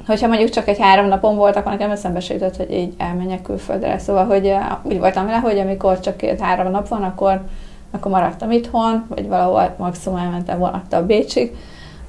hogyha 0.06 0.28
mondjuk 0.28 0.50
csak 0.50 0.68
egy 0.68 0.78
három 0.78 1.06
napon 1.06 1.36
volt, 1.36 1.56
akkor 1.56 1.72
nekem 1.72 1.90
eszembe 1.90 2.20
se 2.20 2.34
jutott, 2.34 2.56
hogy 2.56 2.72
így 2.72 2.94
elmenjek 2.98 3.42
külföldre. 3.42 3.98
Szóval, 3.98 4.24
hogy 4.24 4.54
úgy 4.82 4.98
voltam 4.98 5.26
vele, 5.26 5.38
hogy 5.38 5.58
amikor 5.58 6.00
csak 6.00 6.16
két-három 6.16 6.70
nap 6.70 6.88
van, 6.88 7.02
akkor, 7.02 7.40
akkor 7.90 8.10
maradtam 8.10 8.50
itthon, 8.50 9.04
vagy 9.08 9.28
valahol 9.28 9.74
maximum 9.78 10.18
elmentem 10.18 10.58
vonattal 10.58 11.02
Bécsig, 11.02 11.56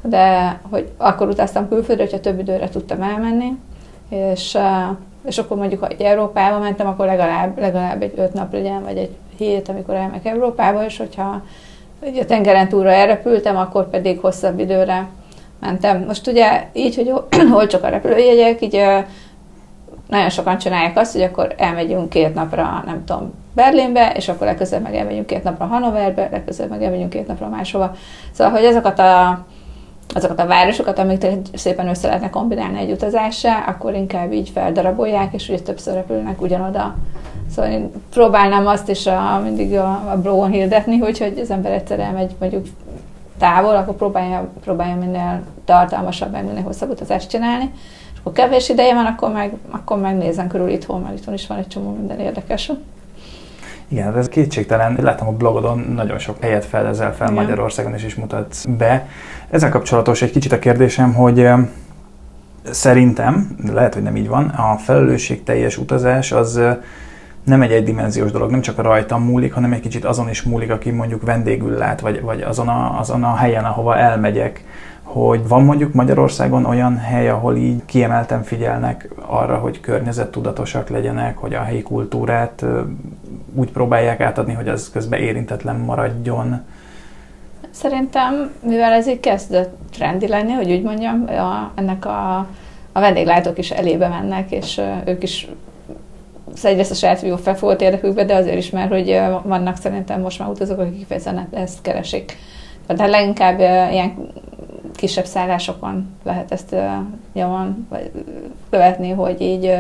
de 0.02 0.60
hogy 0.70 0.92
akkor 0.98 1.28
utaztam 1.28 1.68
külföldre, 1.68 2.04
hogyha 2.04 2.20
több 2.20 2.40
időre 2.40 2.70
tudtam 2.70 3.02
elmenni, 3.02 3.58
és, 4.10 4.58
és 5.26 5.38
akkor 5.38 5.58
mondjuk, 5.58 5.82
ha 5.82 5.88
egy 5.88 6.02
Európába 6.02 6.60
mentem, 6.60 6.88
akkor 6.88 7.06
legalább, 7.06 7.60
legalább 7.60 8.02
egy 8.02 8.14
öt 8.16 8.34
nap 8.34 8.54
legyen, 8.54 8.84
vagy 8.84 8.98
egy 8.98 9.16
hét, 9.38 9.70
amikor 9.70 9.94
elmegyek 9.94 10.26
Európába, 10.26 10.86
és 10.86 10.98
hogyha 10.98 11.42
a 12.00 12.26
tengeren 12.28 12.68
túlra 12.68 12.92
elrepültem, 12.92 13.58
akkor 13.58 13.90
pedig 13.90 14.20
hosszabb 14.20 14.60
időre 14.60 15.08
mentem. 15.60 16.04
Most 16.08 16.28
ugye 16.28 16.68
így, 16.74 16.96
hogy 16.96 17.14
hol 17.52 17.68
csak 17.68 17.84
a 17.84 17.90
repülőjegyek, 17.90 18.62
így 18.62 18.82
nagyon 20.08 20.30
sokan 20.30 20.58
csinálják 20.58 20.98
azt, 20.98 21.14
hogy 21.14 21.22
akkor 21.22 21.56
elmegyünk 21.58 22.10
két 22.10 22.34
napra, 22.34 22.84
nem 22.86 23.04
tudom, 23.06 23.34
Berlinbe, 23.54 24.12
és 24.16 24.30
akkor 24.30 24.48
legközelebb 24.48 24.84
meg 24.84 24.96
elmegyünk 24.96 25.26
két 25.26 25.44
napra 25.44 25.66
Hanoverbe, 25.66 26.30
legközelebb 26.32 26.72
meg 26.72 26.84
elmegyünk 26.84 27.10
két 27.10 27.28
napra 27.28 27.48
máshova. 27.48 27.96
Szóval, 28.32 28.54
hogy 28.54 28.66
azokat 28.66 29.00
a 29.00 29.46
azokat 30.14 30.40
a 30.40 30.46
városokat, 30.46 31.00
amit 31.00 31.28
szépen 31.54 31.88
össze 31.88 32.08
lehetne 32.08 32.30
kombinálni 32.30 32.80
egy 32.80 32.92
utazással, 32.92 33.64
akkor 33.68 33.94
inkább 33.94 34.34
így 34.34 34.50
feldarabolják, 34.50 35.34
és 35.34 35.50
ugye 35.50 35.60
többször 35.60 35.94
repülnek 35.94 36.42
ugyanoda. 36.42 36.96
Szóval 37.52 37.72
én 37.72 37.92
próbálnám 38.10 38.68
azt 38.68 38.90
is 38.90 39.06
a, 39.06 39.42
mindig 39.44 39.74
a, 39.74 40.12
a 40.12 40.22
blogon 40.22 40.52
hirdetni, 40.52 40.98
hogy, 40.98 41.18
hogy 41.18 41.40
az 41.40 41.52
ember 41.52 41.72
egyszer 41.72 42.00
elmegy 42.00 42.36
mondjuk 42.40 42.66
távol, 43.46 43.76
akkor 43.76 43.96
próbálja, 43.96 44.50
próbálja 44.64 44.96
minél 44.96 45.42
tartalmasabb, 45.66 46.32
meg 46.32 46.46
minél 46.46 46.64
hosszabb 46.64 46.90
utazást 46.90 47.30
csinálni. 47.30 47.72
És 48.14 48.20
akkor 48.20 48.32
kevés 48.32 48.70
ideje 48.70 48.94
van, 48.94 49.06
akkor 49.06 49.32
meg, 49.32 49.54
akkor 49.70 50.00
megnézem 50.00 50.48
körül 50.48 50.70
itthon, 50.70 51.02
mert 51.02 51.18
itthon 51.18 51.34
is 51.34 51.48
van 51.48 51.58
egy 51.58 51.68
csomó 51.68 51.92
minden 51.92 52.20
érdekes. 52.20 52.72
Igen, 53.88 54.18
ez 54.18 54.28
kétségtelen. 54.28 54.98
Látom 55.02 55.28
a 55.28 55.32
blogodon 55.32 55.80
nagyon 55.80 56.18
sok 56.18 56.42
helyet 56.42 56.66
fedezel 56.66 57.14
fel 57.14 57.32
Igen. 57.32 57.44
Magyarországon, 57.44 57.96
is 57.96 58.04
is 58.04 58.16
mutatsz 58.16 58.66
be. 58.66 59.08
Ezzel 59.50 59.70
kapcsolatos 59.70 60.22
egy 60.22 60.32
kicsit 60.32 60.52
a 60.52 60.60
kérdésem, 60.60 61.14
hogy 61.14 61.48
szerintem, 62.72 63.56
lehet, 63.74 63.94
hogy 63.94 64.04
nem 64.04 64.16
így 64.16 64.28
van, 64.28 64.46
a 64.48 64.78
felelősségteljes 64.78 65.78
utazás 65.78 66.32
az 66.32 66.62
nem 67.46 67.62
egy 67.62 67.72
egydimenziós 67.72 68.32
dolog, 68.32 68.52
nem 68.52 68.62
csak 68.62 68.78
a 68.78 68.82
rajtam 68.82 69.24
múlik, 69.24 69.54
hanem 69.54 69.74
egy 69.74 69.80
kicsit 69.80 70.06
azon 70.06 70.30
is 70.30 70.44
múlik, 70.44 70.72
aki 70.72 70.92
mondjuk 70.92 71.22
vendégül 71.22 71.78
lát, 71.78 72.00
vagy, 72.00 72.22
vagy 72.22 72.42
azon, 72.42 72.68
a, 72.68 73.00
azon 73.00 73.24
a 73.24 73.36
helyen, 73.36 73.66
ahova 73.66 73.98
elmegyek, 73.98 74.64
hogy 75.04 75.48
van 75.48 75.64
mondjuk 75.64 75.94
Magyarországon 75.94 76.66
olyan 76.66 76.98
hely, 76.98 77.30
ahol 77.30 77.56
így 77.56 77.86
kiemelten 77.86 78.44
figyelnek 78.44 79.10
arra, 79.26 79.58
hogy 79.58 79.80
környezettudatosak 79.80 80.90
legyenek, 80.90 81.38
hogy 81.38 81.54
a 81.54 81.62
helyi 81.62 81.82
kultúrát 81.82 82.66
úgy 83.54 83.72
próbálják 83.72 84.20
átadni, 84.20 84.54
hogy 84.54 84.68
az 84.68 84.90
közben 84.90 85.20
érintetlen 85.20 85.76
maradjon. 85.76 86.62
Szerintem, 87.70 88.52
mivel 88.64 88.94
ez 88.94 89.08
így 89.08 89.20
kezd 89.20 89.70
trendi 89.92 90.28
lenni, 90.28 90.52
hogy 90.52 90.72
úgy 90.72 90.84
mondjam, 90.84 91.26
a, 91.28 91.72
ennek 91.76 92.06
a, 92.06 92.38
a 92.92 93.00
vendéglátók 93.00 93.58
is 93.58 93.72
elébe 93.72 94.08
mennek, 94.08 94.52
és 94.52 94.82
ők 95.06 95.24
is 95.24 95.48
egyrészt 96.64 96.92
a 96.92 96.96
saját 96.96 97.22
jó 97.22 97.36
felfogott 97.36 97.82
érdekükbe, 97.82 98.26
de 98.26 98.36
azért 98.36 98.58
is, 98.58 98.70
mert 98.70 98.92
hogy 98.92 99.22
vannak 99.44 99.78
szerintem 99.78 100.22
most 100.22 100.40
már 100.40 100.50
utazók, 100.50 100.80
akik 100.80 100.98
kifejezetten 100.98 101.48
ezt 101.52 101.82
keresik. 101.82 102.38
De 102.88 103.06
leginkább 103.06 103.60
ilyen 103.92 104.30
kisebb 104.96 105.26
szállásokon 105.26 106.10
lehet 106.24 106.52
ezt 106.52 106.76
nyomon 107.34 107.88
követni, 108.70 109.10
hogy 109.10 109.42
így 109.42 109.74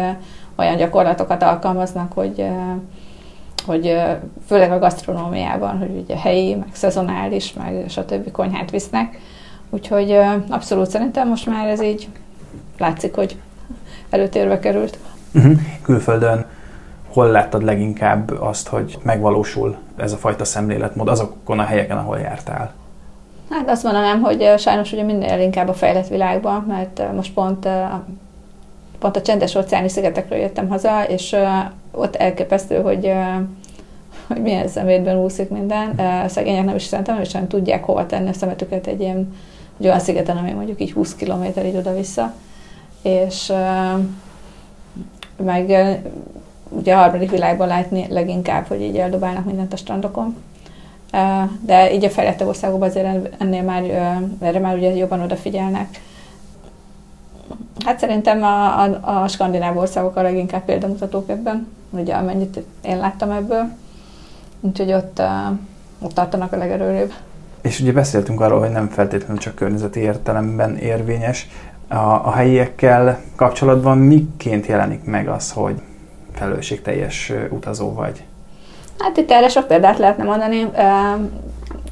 olyan 0.55 0.77
gyakorlatokat 0.77 1.43
alkalmaznak, 1.43 2.13
hogy 2.13 2.45
hogy 3.65 4.01
főleg 4.47 4.71
a 4.71 4.79
gasztronómiában, 4.79 5.77
hogy 5.77 6.01
ugye 6.03 6.17
helyi, 6.17 6.55
meg 6.55 6.67
szezonális, 6.71 7.53
meg 7.53 7.85
stb. 7.87 8.31
konyhát 8.31 8.71
visznek. 8.71 9.19
Úgyhogy 9.69 10.17
abszolút 10.49 10.89
szerintem 10.89 11.27
most 11.27 11.45
már 11.45 11.67
ez 11.67 11.81
így 11.81 12.07
látszik, 12.77 13.15
hogy 13.15 13.35
előtérbe 14.09 14.59
került. 14.59 14.97
Uh-huh. 15.33 15.59
Külföldön 15.81 16.45
hol 17.15 17.27
láttad 17.27 17.63
leginkább 17.63 18.31
azt, 18.39 18.67
hogy 18.67 18.97
megvalósul 19.03 19.77
ez 19.97 20.11
a 20.11 20.17
fajta 20.17 20.45
szemléletmód 20.45 21.07
azokon 21.07 21.59
a 21.59 21.63
helyeken, 21.63 21.97
ahol 21.97 22.19
jártál? 22.19 22.73
Hát 23.49 23.69
azt 23.69 23.83
mondanám, 23.83 24.21
hogy 24.21 24.53
sajnos 24.57 24.91
ugye 24.91 25.03
minél 25.03 25.39
inkább 25.39 25.67
a 25.67 25.73
fejlett 25.73 26.07
világban, 26.07 26.63
mert 26.67 27.13
most 27.15 27.33
pont, 27.33 27.67
pont 28.99 29.15
a 29.15 29.21
csendes 29.21 29.55
óceáni 29.55 29.89
szigetekről 29.89 30.39
jöttem 30.39 30.69
haza, 30.69 31.03
és 31.03 31.35
ott 31.91 32.15
elképesztő, 32.15 32.81
hogy 32.81 33.11
hogy 34.27 34.41
milyen 34.41 34.67
szemétben 34.67 35.17
úszik 35.17 35.49
minden. 35.49 35.89
A 36.25 36.27
szegények 36.27 36.65
nem 36.65 36.75
is 36.75 36.83
szerintem 36.83 37.13
nem 37.13 37.23
is 37.23 37.31
nem 37.31 37.47
tudják 37.47 37.83
hova 37.83 38.05
tenni 38.05 38.29
a 38.29 38.33
szemetüket 38.33 38.87
egy 38.87 39.01
ilyen 39.01 39.33
egy 39.79 39.85
olyan 39.85 39.99
szigeten, 39.99 40.37
ami 40.37 40.51
mondjuk 40.51 40.81
így 40.81 40.91
20 40.91 41.15
km 41.15 41.43
így 41.65 41.77
oda-vissza. 41.77 42.33
És 43.01 43.53
meg 45.43 45.65
ugye 46.69 46.93
a 46.93 46.97
harmadik 46.97 47.31
világban 47.31 47.67
látni 47.67 48.05
leginkább, 48.09 48.67
hogy 48.67 48.81
így 48.81 48.97
eldobálnak 48.97 49.45
mindent 49.45 49.73
a 49.73 49.77
strandokon. 49.77 50.35
De 51.61 51.93
így 51.93 52.05
a 52.05 52.09
fejlettebb 52.09 52.47
országokban 52.47 52.89
azért 52.89 53.41
ennél 53.41 53.63
már, 53.63 53.83
erre 54.39 54.59
már 54.59 54.75
ugye 54.75 54.95
jobban 54.95 55.21
odafigyelnek. 55.21 56.01
Hát 57.85 57.99
szerintem 57.99 58.43
a, 58.43 58.83
a, 58.83 59.21
a 59.21 59.27
skandináv 59.27 59.77
országok 59.77 60.15
a 60.15 60.21
leginkább 60.21 60.65
példamutatók 60.65 61.29
ebben, 61.29 61.67
ugye 61.89 62.13
amennyit 62.13 62.63
én 62.81 62.97
láttam 62.97 63.31
ebből. 63.31 63.65
Úgyhogy 64.61 64.93
ott, 64.93 65.21
ott 65.99 66.13
tartanak 66.13 66.53
a 66.53 66.57
legerőrébb. 66.57 67.13
És 67.61 67.79
ugye 67.79 67.91
beszéltünk 67.91 68.41
arról, 68.41 68.59
hogy 68.59 68.71
nem 68.71 68.87
feltétlenül 68.87 69.37
csak 69.37 69.55
környezeti 69.55 69.99
értelemben 69.99 70.77
érvényes. 70.77 71.49
A, 71.87 71.95
a 71.95 72.31
helyiekkel 72.31 73.21
kapcsolatban 73.35 73.97
miként 73.97 74.65
jelenik 74.65 75.03
meg 75.03 75.27
az, 75.27 75.51
hogy 75.51 75.81
felelősségteljes 76.35 77.31
utazó 77.49 77.93
vagy? 77.93 78.23
Hát 78.99 79.17
itt 79.17 79.31
erre 79.31 79.47
sok 79.47 79.67
példát 79.67 79.97
lehetne 79.97 80.23
mondani. 80.23 80.67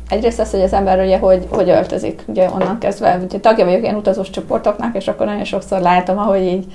Egyrészt 0.09 0.39
az, 0.39 0.51
hogy 0.51 0.61
az 0.61 0.73
ember 0.73 0.99
ugye 0.99 1.17
hogy, 1.17 1.47
hogy 1.49 1.69
öltözik, 1.69 2.23
ugye 2.25 2.49
onnan 2.49 2.77
kezdve, 2.79 3.19
ugye 3.23 3.39
tagja 3.39 3.65
vagyok 3.65 3.81
ilyen 3.81 3.95
utazós 3.95 4.29
csoportoknak, 4.29 4.95
és 4.95 5.07
akkor 5.07 5.25
nagyon 5.25 5.43
sokszor 5.43 5.79
látom, 5.79 6.17
ahogy 6.17 6.41
így 6.41 6.65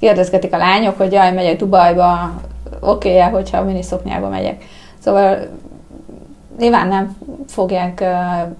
kérdezgetik 0.00 0.54
a 0.54 0.56
lányok, 0.56 0.96
hogy 0.96 1.12
jaj, 1.12 1.32
megyek 1.32 1.56
Dubajba, 1.56 2.42
oké 2.80 3.18
-e, 3.18 3.24
hogyha 3.24 3.62
miniszoknyába 3.62 4.28
megyek. 4.28 4.64
Szóval 4.98 5.38
nyilván 6.58 6.88
nem 6.88 7.16
fogják 7.46 8.04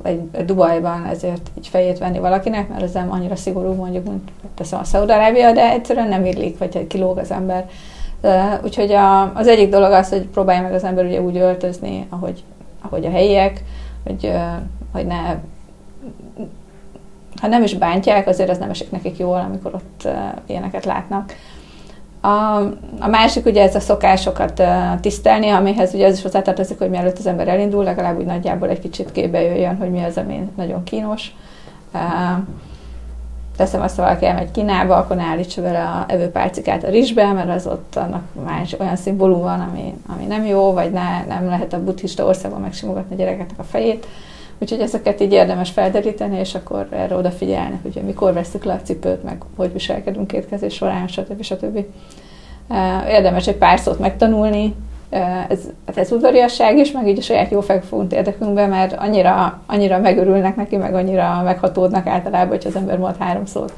egy 0.02 0.44
Dubajban 0.44 1.04
ezért 1.04 1.50
így 1.58 1.68
fejét 1.68 1.98
venni 1.98 2.18
valakinek, 2.18 2.68
mert 2.68 2.82
ez 2.82 2.92
nem 2.92 3.12
annyira 3.12 3.36
szigorú 3.36 3.72
mondjuk, 3.72 4.08
mint 4.08 4.30
teszem 4.54 4.78
a 4.78 4.84
Szaudarábia, 4.84 5.52
de 5.52 5.70
egyszerűen 5.70 6.08
nem 6.08 6.24
illik, 6.24 6.58
vagy 6.58 6.86
kilóg 6.86 7.18
az 7.18 7.30
ember 7.30 7.68
Úgyhogy 8.64 8.92
a, 8.92 9.34
az 9.34 9.46
egyik 9.46 9.70
dolog 9.70 9.92
az, 9.92 10.08
hogy 10.08 10.26
próbálja 10.26 10.62
meg 10.62 10.72
az 10.72 10.84
ember 10.84 11.04
ugye 11.04 11.20
úgy 11.20 11.36
öltözni, 11.36 12.06
ahogy, 12.08 12.44
ahogy 12.82 13.04
a 13.04 13.10
helyiek, 13.10 13.64
hogy, 14.04 14.32
hogy 14.92 15.06
ne 15.06 15.36
ha 17.40 17.46
nem 17.46 17.62
is 17.62 17.74
bántják, 17.74 18.26
azért 18.26 18.50
ez 18.50 18.58
nem 18.58 18.70
esik 18.70 18.90
nekik 18.90 19.18
jól, 19.18 19.38
amikor 19.38 19.74
ott 19.74 20.08
ilyeneket 20.46 20.84
látnak. 20.84 21.34
A, 22.20 22.56
a 22.98 23.06
másik 23.06 23.46
ugye 23.46 23.62
ez 23.62 23.74
a 23.74 23.80
szokásokat 23.80 24.62
tisztelni, 25.00 25.48
amihez 25.48 25.94
ugye 25.94 26.06
az 26.06 26.16
is 26.16 26.22
hozzátartozik, 26.22 26.78
hogy 26.78 26.90
mielőtt 26.90 27.18
az 27.18 27.26
ember 27.26 27.48
elindul, 27.48 27.84
legalább 27.84 28.18
úgy 28.18 28.24
nagyjából 28.24 28.68
egy 28.68 28.80
kicsit 28.80 29.12
képbe 29.12 29.42
jöjjön, 29.42 29.76
hogy 29.76 29.90
mi 29.90 30.02
az, 30.02 30.16
ami 30.16 30.48
nagyon 30.56 30.84
kínos 30.84 31.34
teszem 33.56 33.80
azt, 33.80 33.96
ha 33.96 34.02
valaki 34.02 34.26
elmegy 34.26 34.50
Kínába, 34.50 34.96
akkor 34.96 35.16
ne 35.16 35.22
állítsa 35.22 35.62
vele 35.62 35.82
a 35.82 36.04
evőpálcikát 36.08 36.84
a 36.84 36.90
rizsbe, 36.90 37.32
mert 37.32 37.50
az 37.50 37.66
ott 37.66 37.96
annak 37.96 38.22
más 38.44 38.76
olyan 38.78 38.96
szimbólum 38.96 39.40
van, 39.40 39.60
ami, 39.60 39.94
ami 40.06 40.24
nem 40.24 40.46
jó, 40.46 40.72
vagy 40.72 40.90
ne, 40.92 41.24
nem 41.24 41.46
lehet 41.46 41.72
a 41.72 41.82
buddhista 41.84 42.24
országban 42.24 42.60
megsimogatni 42.60 43.14
a 43.14 43.18
gyerekeknek 43.18 43.58
a 43.58 43.62
fejét. 43.62 44.06
Úgyhogy 44.58 44.80
ezeket 44.80 45.20
így 45.20 45.32
érdemes 45.32 45.70
felderíteni, 45.70 46.38
és 46.38 46.54
akkor 46.54 46.86
erre 46.90 47.14
odafigyelni, 47.14 47.78
hogy 47.82 48.02
mikor 48.06 48.32
veszük 48.32 48.64
le 48.64 48.72
a 48.72 48.80
cipőt, 48.82 49.22
meg 49.22 49.42
hogy 49.56 49.72
viselkedünk 49.72 50.32
étkezés 50.32 50.74
során, 50.74 51.08
stb. 51.08 51.42
stb. 51.42 51.84
Érdemes 53.08 53.46
egy 53.46 53.56
pár 53.56 53.78
szót 53.78 53.98
megtanulni, 53.98 54.74
ez, 55.10 55.60
hát 55.86 55.96
ez 55.96 56.12
udvariasság 56.12 56.78
is, 56.78 56.92
meg 56.92 57.08
így 57.08 57.18
a 57.18 57.22
saját 57.22 57.50
jó 57.50 57.60
fogunk 57.60 58.12
érdekünkbe, 58.12 58.66
mert 58.66 58.92
annyira, 58.92 59.60
annyira 59.66 59.98
megörülnek 59.98 60.56
neki, 60.56 60.76
meg 60.76 60.94
annyira 60.94 61.42
meghatódnak 61.44 62.06
általában, 62.06 62.48
hogy 62.48 62.66
az 62.66 62.76
ember 62.76 62.98
mond 62.98 63.16
három 63.18 63.44
szót 63.44 63.72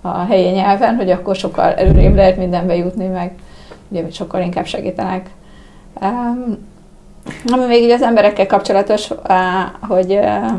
a 0.00 0.24
helyi 0.24 0.50
nyelven, 0.50 0.96
hogy 0.96 1.10
akkor 1.10 1.36
sokkal 1.36 1.74
előrébb 1.74 2.14
lehet 2.14 2.36
mindenbe 2.36 2.76
jutni, 2.76 3.06
meg 3.06 3.32
ugye 3.88 4.10
sokkal 4.10 4.40
inkább 4.40 4.66
segítenek. 4.66 5.30
Um, 6.00 6.58
ami 7.52 7.64
még 7.66 7.82
így 7.82 7.90
az 7.90 8.02
emberekkel 8.02 8.46
kapcsolatos, 8.46 9.10
uh, 9.10 9.18
hogy 9.88 10.12
uh, 10.12 10.52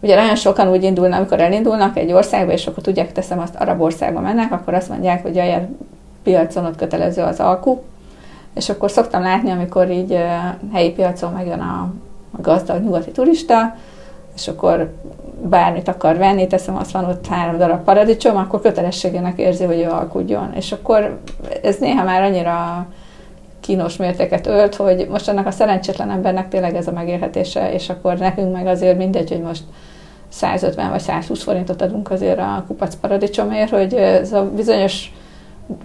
ugye 0.00 0.16
nagyon 0.16 0.36
sokan 0.36 0.70
úgy 0.70 0.82
indulnak, 0.82 1.18
amikor 1.18 1.40
elindulnak 1.40 1.96
egy 1.96 2.12
országba, 2.12 2.52
és 2.52 2.66
akkor 2.66 2.82
tudják, 2.82 3.12
teszem 3.12 3.38
azt, 3.38 3.54
arab 3.54 3.80
országba 3.80 4.20
mennek, 4.20 4.52
akkor 4.52 4.74
azt 4.74 4.88
mondják, 4.88 5.22
hogy 5.22 5.38
a 5.38 5.68
piacon 6.22 6.64
ott 6.64 6.76
kötelező 6.76 7.22
az 7.22 7.40
alku, 7.40 7.78
és 8.56 8.68
akkor 8.68 8.90
szoktam 8.90 9.22
látni, 9.22 9.50
amikor 9.50 9.90
így 9.90 10.18
helyi 10.72 10.90
piacon 10.92 11.32
megjön 11.32 11.60
a, 11.60 11.92
a 12.30 12.40
gazdag 12.40 12.82
nyugati 12.82 13.10
turista, 13.10 13.76
és 14.34 14.48
akkor 14.48 14.92
bármit 15.42 15.88
akar 15.88 16.16
venni, 16.16 16.46
teszem 16.46 16.76
azt 16.76 16.90
van 16.90 17.04
ott 17.04 17.26
három 17.26 17.58
darab 17.58 17.84
paradicsom, 17.84 18.36
akkor 18.36 18.60
kötelességének 18.60 19.38
érzi, 19.38 19.64
hogy 19.64 19.80
ő 19.80 19.88
alkudjon. 19.88 20.52
És 20.54 20.72
akkor 20.72 21.20
ez 21.62 21.76
néha 21.76 22.04
már 22.04 22.22
annyira 22.22 22.86
kínos 23.60 23.96
mértéket 23.96 24.46
ölt, 24.46 24.74
hogy 24.74 25.06
most 25.10 25.28
annak 25.28 25.46
a 25.46 25.50
szerencsétlen 25.50 26.10
embernek 26.10 26.48
tényleg 26.48 26.76
ez 26.76 26.86
a 26.86 26.92
megélhetése, 26.92 27.72
és 27.72 27.88
akkor 27.88 28.16
nekünk 28.18 28.52
meg 28.52 28.66
azért 28.66 28.96
mindegy, 28.96 29.30
hogy 29.30 29.42
most 29.42 29.62
150 30.28 30.90
vagy 30.90 31.00
120 31.00 31.42
forintot 31.42 31.82
adunk 31.82 32.10
azért 32.10 32.38
a 32.38 32.64
kupac 32.66 32.94
paradicsomért, 32.94 33.70
hogy 33.70 33.94
ez 33.94 34.32
a 34.32 34.50
bizonyos 34.56 35.12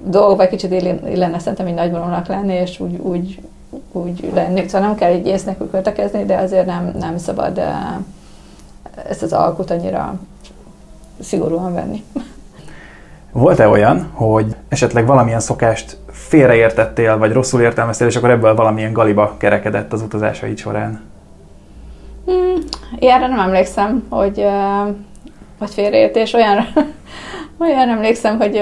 dolgokban 0.03 0.47
kicsit 0.47 0.71
illene 0.71 1.39
szerintem 1.39 1.65
egy 1.65 1.73
nagyvonalnak 1.73 2.27
lenni, 2.27 2.53
és 2.53 2.79
úgy, 2.79 2.97
úgy, 2.97 3.39
úgy 3.91 4.31
lenni. 4.33 4.67
Szóval 4.67 4.87
nem 4.87 4.95
kell 4.95 5.13
így 5.13 5.27
ész 5.27 5.43
nélkül 5.43 5.69
költekezni, 5.69 6.25
de 6.25 6.37
azért 6.37 6.65
nem, 6.65 6.93
nem 6.99 7.17
szabad 7.17 7.57
eh, 7.57 7.67
ezt 9.09 9.21
az 9.21 9.33
alkut 9.33 9.71
annyira 9.71 10.19
szigorúan 11.19 11.73
venni. 11.73 12.03
Volt-e 13.31 13.67
olyan, 13.67 14.09
hogy 14.13 14.55
esetleg 14.67 15.05
valamilyen 15.05 15.39
szokást 15.39 15.97
félreértettél, 16.09 17.17
vagy 17.17 17.31
rosszul 17.31 17.61
értelmeztél, 17.61 18.07
és 18.07 18.15
akkor 18.15 18.29
ebből 18.29 18.55
valamilyen 18.55 18.93
galiba 18.93 19.35
kerekedett 19.37 19.93
az 19.93 20.01
utazásaid 20.01 20.57
során? 20.57 21.01
Hmm, 22.25 22.55
ilyenre 22.99 23.27
nem 23.27 23.39
emlékszem, 23.39 24.05
hogy, 24.09 24.45
hogy 25.59 25.69
félreértés. 25.69 26.33
Olyan, 26.33 26.57
olyan 27.59 27.89
emlékszem, 27.89 28.37
hogy 28.37 28.61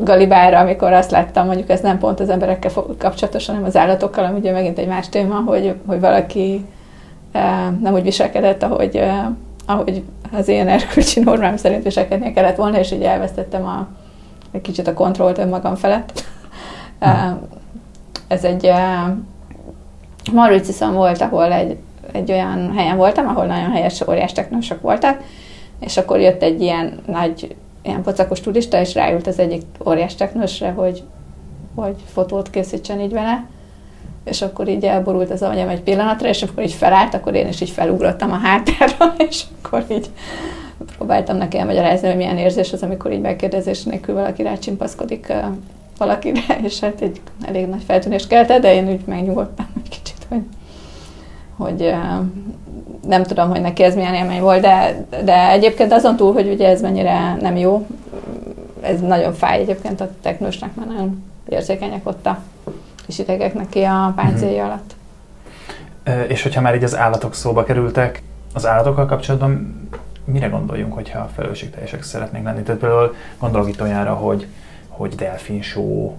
Galibára, 0.00 0.58
amikor 0.58 0.92
azt 0.92 1.10
láttam, 1.10 1.46
mondjuk 1.46 1.70
ez 1.70 1.80
nem 1.80 1.98
pont 1.98 2.20
az 2.20 2.28
emberekkel 2.28 2.70
kapcsolatos, 2.98 3.46
hanem 3.46 3.64
az 3.64 3.76
állatokkal, 3.76 4.24
ami 4.24 4.38
ugye 4.38 4.52
megint 4.52 4.78
egy 4.78 4.88
más 4.88 5.08
téma, 5.08 5.42
hogy, 5.46 5.74
hogy 5.86 6.00
valaki 6.00 6.64
nem 7.80 7.94
úgy 7.94 8.02
viselkedett, 8.02 8.62
ahogy, 8.62 9.02
ahogy 9.66 10.02
az 10.32 10.48
én 10.48 10.68
erkölcsi 10.68 11.20
normám 11.20 11.56
szerint 11.56 11.82
viselkednie 11.82 12.32
kellett 12.32 12.56
volna, 12.56 12.78
és 12.78 12.92
így 12.92 13.02
elvesztettem 13.02 13.64
a, 13.64 13.88
egy 14.52 14.60
kicsit 14.60 14.86
a 14.86 14.94
kontrollt 14.94 15.38
önmagam 15.38 15.74
felett. 15.74 16.24
Ez 18.28 18.44
egy 18.44 18.70
Mauritiuson 20.32 20.94
volt, 20.94 21.20
ahol 21.20 21.52
egy, 21.52 21.76
egy 22.12 22.32
olyan 22.32 22.72
helyen 22.76 22.96
voltam, 22.96 23.26
ahol 23.26 23.44
nagyon 23.46 23.70
helyes 23.70 24.06
óriás 24.08 24.32
technósok 24.32 24.80
voltak, 24.80 25.20
és 25.80 25.96
akkor 25.96 26.20
jött 26.20 26.42
egy 26.42 26.60
ilyen 26.60 26.98
nagy, 27.06 27.56
ilyen 27.86 28.02
pocakos 28.02 28.40
turista, 28.40 28.80
és 28.80 28.94
ráült 28.94 29.26
az 29.26 29.38
egyik 29.38 29.62
óriás 29.86 30.14
technósra, 30.14 30.70
hogy, 30.70 31.02
hogy 31.74 31.96
fotót 32.12 32.50
készítsen 32.50 33.00
így 33.00 33.12
vele, 33.12 33.46
és 34.24 34.42
akkor 34.42 34.68
így 34.68 34.84
elborult 34.84 35.30
az 35.30 35.42
agyam 35.42 35.68
egy 35.68 35.80
pillanatra, 35.80 36.28
és 36.28 36.42
akkor 36.42 36.62
így 36.62 36.72
felállt, 36.72 37.14
akkor 37.14 37.34
én 37.34 37.48
is 37.48 37.60
így 37.60 37.70
felugrottam 37.70 38.32
a 38.32 38.36
hátára, 38.36 39.14
és 39.28 39.42
akkor 39.62 39.84
így 39.90 40.10
próbáltam 40.96 41.36
neki 41.36 41.58
elmagyarázni, 41.58 42.08
hogy 42.08 42.16
milyen 42.16 42.38
érzés 42.38 42.72
az, 42.72 42.82
amikor 42.82 43.12
így 43.12 43.20
megkérdezés 43.20 43.82
nélkül 43.82 44.14
valaki 44.14 44.42
rácsimpaszkodik 44.42 45.32
valakire, 45.98 46.40
és 46.66 46.80
hát 46.80 47.00
egy 47.00 47.20
elég 47.42 47.66
nagy 47.66 47.82
feltűnés 47.82 48.26
keltett, 48.26 48.60
de 48.60 48.74
én 48.74 48.88
úgy 48.88 49.04
megnyugodtam 49.06 49.66
egy 49.84 49.88
kicsit, 49.88 50.26
hogy, 50.28 50.42
hogy 51.56 51.94
nem 53.06 53.22
tudom, 53.22 53.48
hogy 53.48 53.60
neki 53.60 53.82
ez 53.82 53.94
milyen 53.94 54.14
élmény 54.14 54.40
volt, 54.40 54.60
de, 54.60 55.06
de 55.24 55.50
egyébként 55.50 55.92
azon 55.92 56.16
túl, 56.16 56.32
hogy 56.32 56.48
ugye 56.48 56.68
ez 56.68 56.80
mennyire 56.80 57.36
nem 57.40 57.56
jó, 57.56 57.86
ez 58.80 59.00
nagyon 59.00 59.32
fáj 59.32 59.60
egyébként 59.60 60.00
a 60.00 60.10
technósnak, 60.22 60.74
mert 60.74 60.88
nagyon 60.88 61.24
érzékenyek 61.48 62.06
ott 62.08 62.26
a 62.26 62.38
kis 63.06 63.18
idegek 63.18 63.54
neki 63.54 63.82
a 63.82 64.12
páncélja 64.16 64.64
uh-huh. 64.64 64.80
alatt. 66.04 66.30
És 66.30 66.42
hogyha 66.42 66.60
már 66.60 66.74
így 66.74 66.84
az 66.84 66.96
állatok 66.96 67.34
szóba 67.34 67.64
kerültek, 67.64 68.22
az 68.54 68.66
állatokkal 68.66 69.06
kapcsolatban 69.06 69.80
mire 70.24 70.46
gondoljunk, 70.46 70.92
hogyha 70.92 71.30
felelősségteljesek 71.34 72.02
szeretnénk 72.02 72.44
lenni? 72.44 72.62
Tehát 72.62 72.80
például 72.80 73.14
gondolok 73.38 73.68
itt 73.68 73.82
olyanra, 73.82 74.14
hogy, 74.14 74.46
hogy 74.88 75.14
delfin 75.14 75.62
show, 75.62 76.14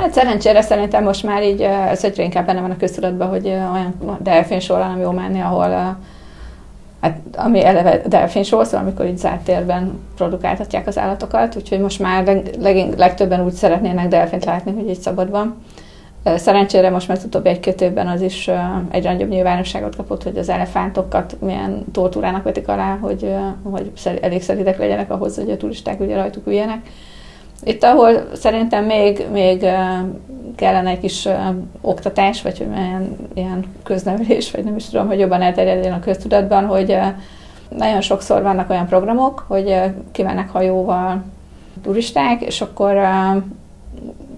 Hát 0.00 0.12
szerencsére 0.12 0.60
szerintem 0.60 1.04
most 1.04 1.22
már 1.22 1.42
így 1.42 1.60
ez 1.62 2.04
egyre 2.04 2.22
inkább 2.22 2.46
benne 2.46 2.60
van 2.60 2.70
a 2.70 2.76
köztudatban, 2.76 3.28
hogy 3.28 3.46
olyan 3.46 3.94
delfin 4.18 4.60
show 4.60 4.78
nem 4.78 4.98
jó 4.98 5.10
menni, 5.10 5.40
ahol 5.40 5.96
hát, 7.00 7.18
ami 7.36 7.64
eleve 7.64 8.00
delfin 8.06 8.42
show, 8.42 8.64
szóval 8.64 8.80
amikor 8.80 9.06
így 9.06 9.18
zárt 9.18 9.44
térben 9.44 9.98
produkáltatják 10.16 10.86
az 10.86 10.98
állatokat, 10.98 11.56
úgyhogy 11.56 11.80
most 11.80 11.98
már 11.98 12.24
leg, 12.24 12.50
leg, 12.58 12.98
legtöbben 12.98 13.44
úgy 13.44 13.52
szeretnének 13.52 14.08
delfint 14.08 14.44
látni, 14.44 14.72
hogy 14.72 14.88
így 14.88 15.00
szabadban. 15.00 15.56
Szerencsére 16.36 16.90
most 16.90 17.08
már 17.08 17.16
az 17.16 17.24
utóbbi 17.24 17.48
egy-két 17.48 17.92
az 18.14 18.20
is 18.20 18.50
egyre 18.90 19.12
nagyobb 19.12 19.28
nyilvánosságot 19.28 19.96
kapott, 19.96 20.22
hogy 20.22 20.38
az 20.38 20.48
elefántokat 20.48 21.36
milyen 21.40 21.84
tortúrának 21.92 22.42
vetik 22.42 22.68
alá, 22.68 22.96
hogy, 23.00 23.34
hogy 23.62 23.90
elég 24.20 24.42
szeridek 24.42 24.78
legyenek 24.78 25.10
ahhoz, 25.10 25.36
hogy 25.36 25.50
a 25.50 25.56
turisták 25.56 26.00
ugye 26.00 26.16
rajtuk 26.16 26.46
üljenek. 26.46 26.80
Itt, 27.62 27.82
ahol 27.82 28.28
szerintem 28.34 28.84
még, 28.84 29.26
még 29.32 29.66
kellene 30.56 30.90
egy 30.90 31.00
kis 31.00 31.28
oktatás, 31.80 32.42
vagy 32.42 32.58
hogy 32.58 32.66
milyen 32.66 33.16
ilyen 33.34 33.64
köznevelés, 33.82 34.50
vagy 34.50 34.64
nem 34.64 34.76
is 34.76 34.88
tudom, 34.88 35.06
hogy 35.06 35.18
jobban 35.18 35.42
elterjedjen 35.42 35.92
a 35.92 36.00
köztudatban, 36.00 36.66
hogy 36.66 36.98
nagyon 37.68 38.00
sokszor 38.00 38.42
vannak 38.42 38.70
olyan 38.70 38.86
programok, 38.86 39.44
hogy 39.48 39.80
kimennek 40.12 40.50
hajóval 40.50 41.22
turisták, 41.82 42.40
és 42.40 42.60
akkor 42.60 42.98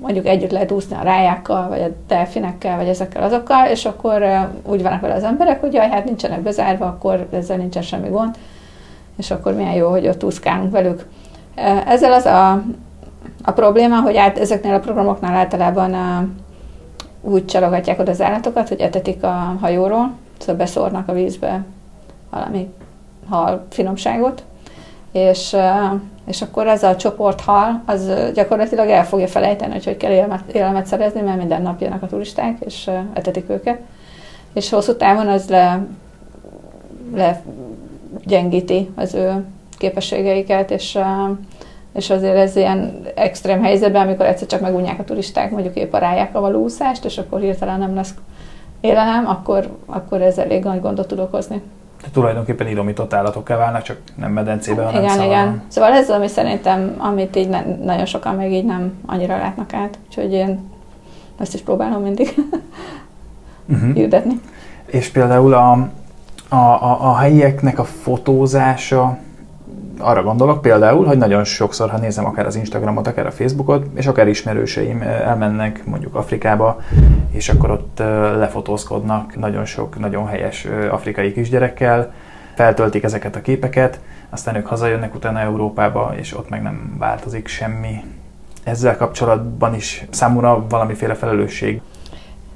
mondjuk 0.00 0.26
együtt 0.26 0.50
lehet 0.50 0.70
úszni 0.72 0.96
a 0.96 1.02
rájákkal, 1.02 1.68
vagy 1.68 1.80
a 1.80 1.94
delfinekkel, 2.08 2.76
vagy 2.76 2.88
ezekkel 2.88 3.22
azokkal, 3.22 3.66
és 3.66 3.84
akkor 3.84 4.48
úgy 4.62 4.82
vannak 4.82 5.00
vele 5.00 5.14
az 5.14 5.22
emberek, 5.22 5.60
hogy 5.60 5.72
jaj, 5.72 5.88
hát 5.88 6.04
nincsenek 6.04 6.40
bezárva, 6.40 6.86
akkor 6.86 7.26
ezzel 7.32 7.56
nincsen 7.56 7.82
semmi 7.82 8.08
gond, 8.08 8.36
és 9.16 9.30
akkor 9.30 9.54
milyen 9.54 9.74
jó, 9.74 9.90
hogy 9.90 10.08
ott 10.08 10.24
úszkálunk 10.24 10.72
velük. 10.72 11.06
Ezzel 11.86 12.12
az 12.12 12.24
a, 12.24 12.62
a 13.42 13.50
probléma, 13.50 14.00
hogy 14.00 14.16
át, 14.16 14.38
ezeknél 14.38 14.74
a 14.74 14.78
programoknál 14.78 15.34
általában 15.34 15.94
a, 15.94 16.28
úgy 17.20 17.44
csalogatják 17.44 18.00
oda 18.00 18.10
az 18.10 18.20
állatokat, 18.20 18.68
hogy 18.68 18.80
etetik 18.80 19.22
a 19.22 19.56
hajóról, 19.60 20.12
szóval 20.38 20.54
beszórnak 20.54 21.08
a 21.08 21.12
vízbe 21.12 21.64
valami 22.30 22.68
hal 23.28 23.66
finomságot, 23.70 24.44
és 25.12 25.56
és 26.30 26.42
akkor 26.42 26.66
ez 26.66 26.82
a 26.82 26.96
csoporthal, 26.96 27.82
az 27.86 28.12
gyakorlatilag 28.34 28.88
el 28.88 29.06
fogja 29.06 29.26
felejteni, 29.26 29.72
hogy 29.72 29.84
hogy 29.84 29.96
kell 29.96 30.10
élelmet, 30.10 30.50
élelmet 30.52 30.86
szerezni, 30.86 31.20
mert 31.20 31.38
minden 31.38 31.62
nap 31.62 31.80
jönnek 31.80 32.02
a 32.02 32.06
turisták, 32.06 32.56
és 32.60 32.90
etetik 33.12 33.50
őket. 33.50 33.80
És 34.52 34.70
hosszú 34.70 34.96
távon 34.96 35.28
az 35.28 35.48
le, 35.48 35.86
le 37.14 37.42
gyengíti 38.24 38.90
az 38.94 39.14
ő 39.14 39.44
képességeiket, 39.78 40.70
és, 40.70 40.98
és 41.94 42.10
azért 42.10 42.36
ez 42.36 42.56
ilyen 42.56 43.02
extrém 43.14 43.62
helyzetben, 43.62 44.02
amikor 44.02 44.26
egyszer 44.26 44.48
csak 44.48 44.60
megunják 44.60 44.98
a 44.98 45.04
turisták, 45.04 45.50
mondjuk 45.50 45.76
épp 45.76 45.92
a 45.92 45.98
rájákkal 45.98 46.40
való 46.40 46.62
úszást, 46.62 47.04
és 47.04 47.18
akkor 47.18 47.40
hirtelen 47.40 47.78
nem 47.78 47.94
lesz 47.94 48.14
élelem, 48.80 49.26
akkor, 49.26 49.76
akkor 49.86 50.22
ez 50.22 50.38
elég 50.38 50.64
nagy 50.64 50.80
gondot 50.80 51.08
tud 51.08 51.18
okozni 51.18 51.62
tulajdonképpen 52.12 52.66
idomított 52.66 53.14
állatokká 53.14 53.56
válnak, 53.56 53.82
csak 53.82 53.96
nem 54.14 54.32
medencében, 54.32 54.84
hanem 54.84 55.02
Igen, 55.02 55.22
igen. 55.22 55.62
Szóval 55.68 55.92
ez 55.92 56.08
az, 56.08 56.16
ami 56.16 56.28
szerintem, 56.28 56.94
amit 56.98 57.36
így 57.36 57.48
ne, 57.48 57.64
nagyon 57.84 58.06
sokan 58.06 58.34
még 58.34 58.52
így 58.52 58.64
nem 58.64 58.92
annyira 59.06 59.36
látnak 59.36 59.72
át, 59.72 59.98
úgyhogy 60.06 60.32
én 60.32 60.70
ezt 61.38 61.54
is 61.54 61.60
próbálom 61.60 62.02
mindig 62.02 62.34
uh-huh. 63.66 63.92
hirdetni. 63.98 64.40
És 64.86 65.08
például 65.08 65.54
a, 65.54 65.70
a, 66.48 66.56
a, 66.56 66.98
a 67.00 67.16
helyieknek 67.16 67.78
a 67.78 67.84
fotózása, 67.84 69.18
arra 70.00 70.22
gondolok 70.22 70.60
például, 70.60 71.06
hogy 71.06 71.18
nagyon 71.18 71.44
sokszor, 71.44 71.90
ha 71.90 71.98
nézem 71.98 72.24
akár 72.24 72.46
az 72.46 72.56
Instagramot, 72.56 73.06
akár 73.06 73.26
a 73.26 73.30
Facebookot, 73.30 73.86
és 73.94 74.06
akár 74.06 74.28
ismerőseim 74.28 75.02
elmennek 75.02 75.84
mondjuk 75.84 76.14
Afrikába, 76.14 76.80
és 77.30 77.48
akkor 77.48 77.70
ott 77.70 77.98
lefotózkodnak 78.38 79.36
nagyon 79.36 79.64
sok, 79.64 79.98
nagyon 79.98 80.26
helyes 80.26 80.68
afrikai 80.90 81.32
kisgyerekkel, 81.32 82.12
feltöltik 82.54 83.02
ezeket 83.02 83.36
a 83.36 83.40
képeket, 83.40 84.00
aztán 84.30 84.56
ők 84.56 84.66
hazajönnek 84.66 85.14
utána 85.14 85.40
Európába, 85.40 86.12
és 86.16 86.36
ott 86.36 86.48
meg 86.48 86.62
nem 86.62 86.96
változik 86.98 87.48
semmi. 87.48 88.04
Ezzel 88.64 88.96
kapcsolatban 88.96 89.74
is 89.74 90.04
számomra 90.10 90.66
valamiféle 90.68 91.14
felelősség 91.14 91.80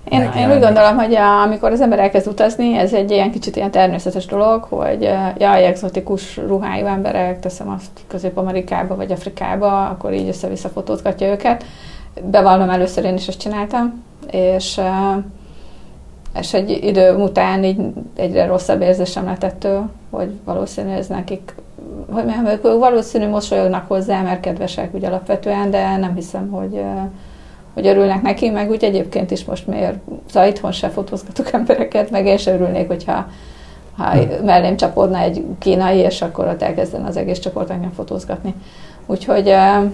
én, 0.09 0.31
én 0.37 0.53
úgy 0.53 0.61
gondolom, 0.61 0.97
hogy 0.97 1.15
a, 1.15 1.43
amikor 1.43 1.73
az 1.73 1.81
ember 1.81 1.99
elkezd 1.99 2.27
utazni, 2.27 2.77
ez 2.77 2.93
egy 2.93 3.11
ilyen 3.11 3.31
kicsit 3.31 3.57
ilyen 3.57 3.71
természetes 3.71 4.27
dolog, 4.27 4.63
hogy 4.63 5.03
jaj, 5.39 5.65
exotikus 5.65 6.37
ruhájú 6.37 6.87
emberek, 6.87 7.41
teszem 7.41 7.69
azt 7.69 7.91
Közép-Amerikába 8.09 8.97
vagy 8.97 9.13
Afrikába, 9.13 9.89
akkor 9.89 10.13
így 10.13 10.29
össze-vissza 10.29 10.69
fotózgatja 10.69 11.27
őket. 11.27 11.65
Bevallom, 12.23 12.71
először 12.71 13.05
én 13.05 13.15
is 13.15 13.29
ezt 13.29 13.39
csináltam, 13.41 14.03
és, 14.31 14.81
és 16.39 16.55
egy 16.55 16.71
idő 16.71 17.15
után 17.15 17.65
így 17.65 17.81
egyre 18.17 18.47
rosszabb 18.47 18.81
érzésem 18.81 19.25
lett 19.25 19.45
ettől, 19.45 19.91
hogy 20.11 20.31
valószínű 20.45 20.91
ez 20.91 21.07
nekik, 21.07 21.55
hogy 22.11 22.25
valószínű 22.61 23.29
mosolyognak 23.29 23.89
hozzá, 23.89 24.23
mert 24.23 24.41
kedvesek 24.41 24.95
úgy 24.95 25.05
alapvetően, 25.05 25.71
de 25.71 25.97
nem 25.97 26.15
hiszem, 26.15 26.51
hogy 26.51 26.81
hogy 27.75 27.87
örülnek 27.87 28.23
neki, 28.23 28.51
meg 28.51 28.71
úgy 28.71 28.85
egyébként 28.85 29.31
is 29.31 29.45
most 29.45 29.67
miért, 29.67 29.99
szóval 30.31 30.49
itthon 30.49 30.73
se 30.73 30.89
fotózgatok 30.89 31.53
embereket, 31.53 32.11
meg 32.11 32.27
én 32.27 32.37
sem 32.37 32.55
örülnék, 32.55 32.87
hogyha 32.87 33.27
ha 33.97 34.11
hmm. 34.11 34.45
mellém 34.45 34.77
csapodna 34.77 35.19
egy 35.19 35.45
kínai, 35.59 35.99
és 35.99 36.23
akkor 36.23 36.47
ott 36.47 36.63
elkezden 36.63 37.05
az 37.05 37.17
egész 37.17 37.39
csoport 37.39 37.71
engem 37.71 37.93
fotózgatni. 37.93 38.55
Úgyhogy 39.07 39.49
uh, 39.49 39.91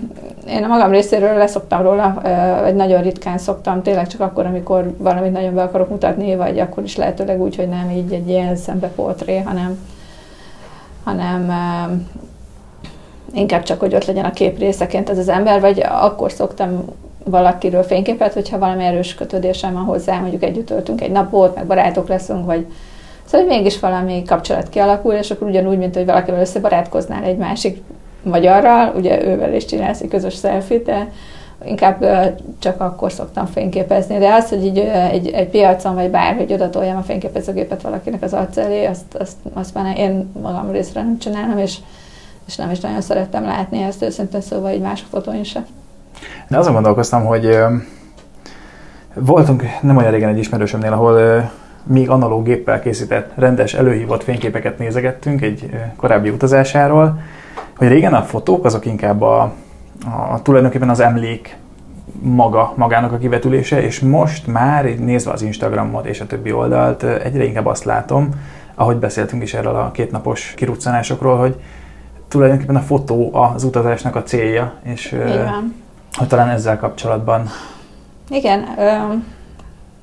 én 0.49 0.65
a 0.65 0.67
magam 0.67 0.91
részéről 0.91 1.37
leszoktam 1.37 1.83
róla, 1.83 2.15
uh, 2.17 2.61
vagy 2.61 2.75
nagyon 2.75 3.03
ritkán 3.03 3.39
szoktam, 3.39 3.83
tényleg 3.83 4.07
csak 4.07 4.21
akkor, 4.21 4.47
amikor 4.47 4.95
valamit 4.99 5.33
nagyon 5.33 5.55
be 5.55 5.63
akarok 5.63 5.89
mutatni, 5.89 6.37
vagy 6.37 6.59
akkor 6.59 6.83
is 6.83 6.97
lehetőleg 6.97 7.41
úgy, 7.41 7.57
hogy 7.57 7.69
nem 7.69 7.91
így 7.91 8.13
egy 8.13 8.29
ilyen 8.29 8.57
szembeportré, 8.57 9.39
hanem, 9.39 9.79
hanem 11.05 11.49
uh, 11.49 11.99
inkább 13.39 13.63
csak, 13.63 13.81
hogy 13.81 13.95
ott 13.95 14.07
legyen 14.07 14.25
a 14.25 14.31
kép 14.31 14.59
részeként 14.59 15.11
ez 15.11 15.19
az 15.19 15.29
ember, 15.29 15.61
vagy 15.61 15.85
akkor 15.89 16.33
szoktam 16.33 16.85
valakiről 17.25 17.83
fényképet, 17.83 18.33
hogyha 18.33 18.59
valami 18.59 18.85
erős 18.85 19.15
kötődésem 19.15 19.73
van 19.73 19.85
hozzá, 19.85 20.19
mondjuk 20.19 20.43
együtt 20.43 20.67
töltünk 20.67 21.01
egy 21.01 21.11
napot, 21.11 21.55
meg 21.55 21.67
barátok 21.67 22.09
leszünk, 22.09 22.45
vagy 22.45 22.67
szóval 23.25 23.47
mégis 23.47 23.81
valami 23.81 24.23
kapcsolat 24.23 24.69
kialakul, 24.69 25.13
és 25.13 25.31
akkor 25.31 25.49
ugyanúgy, 25.49 25.79
mint 25.79 25.95
hogy 25.95 26.07
valakivel 26.07 26.41
összebarátkoznál 26.41 27.25
egy 27.25 27.37
másik 27.37 27.83
magyarral, 28.23 28.93
ugye 28.97 29.25
ővel 29.27 29.55
is 29.55 29.65
csinálsz 29.65 30.01
egy 30.01 30.09
közös 30.09 30.35
selfie 30.35 30.79
de 30.79 31.09
inkább 31.65 32.05
csak 32.59 32.81
akkor 32.81 33.13
szoktam 33.13 33.47
fényképezni, 33.47 34.19
de 34.19 34.33
az, 34.35 34.49
hogy 34.49 34.65
így 34.65 34.79
egy, 35.11 35.29
egy 35.29 35.49
piacon 35.49 35.95
vagy 35.95 36.11
bárhogy 36.11 36.53
oda 36.53 36.71
toljam 36.71 36.97
a 36.97 37.03
fényképezőgépet 37.03 37.83
valakinek 37.83 38.23
az 38.23 38.33
arc 38.33 38.57
elé, 38.57 38.85
azt, 38.85 39.15
azt, 39.15 39.37
azt 39.53 39.75
már 39.75 39.99
én 39.99 40.33
magam 40.43 40.71
részre 40.71 41.03
nem 41.03 41.19
csinálom, 41.19 41.59
és, 41.59 41.77
és 42.47 42.57
nem 42.57 42.71
is 42.71 42.81
nagyon 42.81 43.01
szerettem 43.01 43.45
látni 43.45 43.83
ezt 43.83 44.03
őszintén 44.03 44.41
szóval 44.41 44.71
egy 44.71 44.81
mások 44.81 45.09
fotón 45.09 45.45
se. 45.45 45.65
De 46.49 46.59
azon 46.59 46.73
gondolkoztam, 46.73 47.25
hogy 47.25 47.59
voltunk 49.15 49.63
nem 49.81 49.97
olyan 49.97 50.11
régen 50.11 50.29
egy 50.29 50.39
ismerősömnél, 50.39 50.93
ahol 50.93 51.51
még 51.83 52.11
analóg 52.11 52.45
géppel 52.45 52.81
készített, 52.81 53.33
rendes, 53.35 53.75
előhívott 53.75 54.23
fényképeket 54.23 54.79
nézegettünk 54.79 55.43
egy 55.43 55.71
korábbi 55.97 56.29
utazásáról, 56.29 57.19
hogy 57.77 57.89
régen 57.89 58.15
a 58.15 58.23
fotók 58.23 58.65
azok 58.65 58.87
inkább 58.87 59.23
a, 59.23 59.53
a 60.31 60.43
tulajdonképpen 60.43 60.91
az 60.91 61.01
emlék 61.01 61.57
maga, 62.23 62.73
magának 62.77 63.13
a 63.13 63.19
kivetülése, 63.19 63.83
és 63.83 64.01
most 64.01 64.47
már 64.47 64.85
nézve 64.85 65.31
az 65.31 65.43
Instagramot 65.43 66.07
és 66.07 66.21
a 66.21 66.27
többi 66.27 66.53
oldalt, 66.53 67.03
egyre 67.03 67.45
inkább 67.45 67.67
azt 67.67 67.85
látom, 67.85 68.29
ahogy 68.75 68.97
beszéltünk 68.97 69.43
is 69.43 69.55
erről 69.55 69.75
a 69.75 69.91
kétnapos 69.91 70.53
kiruccanásokról, 70.57 71.37
hogy 71.37 71.61
tulajdonképpen 72.29 72.77
a 72.77 72.81
fotó 72.81 73.35
az 73.35 73.65
utazásnak 73.65 74.17
a 74.17 74.23
célja, 74.23 74.73
és 74.83 75.17
hogy 76.13 76.27
talán 76.27 76.49
ezzel 76.49 76.79
kapcsolatban. 76.79 77.49
Igen, 78.31 78.67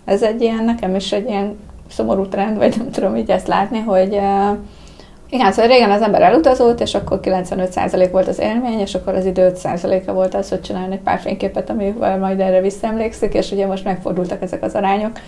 ez 0.06 0.24
egy 0.24 0.42
ilyen, 0.42 0.64
nekem 0.64 0.96
is 0.96 1.12
egy 1.12 1.28
ilyen 1.28 1.58
szomorú 1.90 2.28
trend, 2.28 2.58
vagy 2.58 2.76
nem 2.78 2.92
tudom 2.92 3.16
így 3.16 3.30
ezt 3.30 3.48
látni, 3.48 3.80
hogy 3.80 4.20
igen, 5.30 5.52
szóval 5.52 5.72
régen 5.72 5.92
az 5.92 6.02
ember 6.02 6.22
elutazott, 6.22 6.82
és 6.82 6.96
akkor 6.96 7.20
95% 7.24 8.10
volt 8.12 8.28
az 8.28 8.40
élmény, 8.40 8.80
és 8.80 8.96
akkor 8.96 9.14
az 9.14 9.26
idő 9.26 9.52
5%-a 9.56 10.12
volt 10.14 10.34
az, 10.34 10.50
hogy 10.50 10.62
csinálni 10.62 10.94
egy 10.94 11.02
pár 11.02 11.20
fényképet, 11.20 11.70
amivel 11.70 12.18
majd 12.18 12.40
erre 12.40 12.62
visszaemlékszik, 12.62 13.34
és 13.34 13.52
ugye 13.52 13.66
most 13.66 13.84
megfordultak 13.84 14.42
ezek 14.42 14.64
az 14.64 14.74
arányok. 14.74 15.20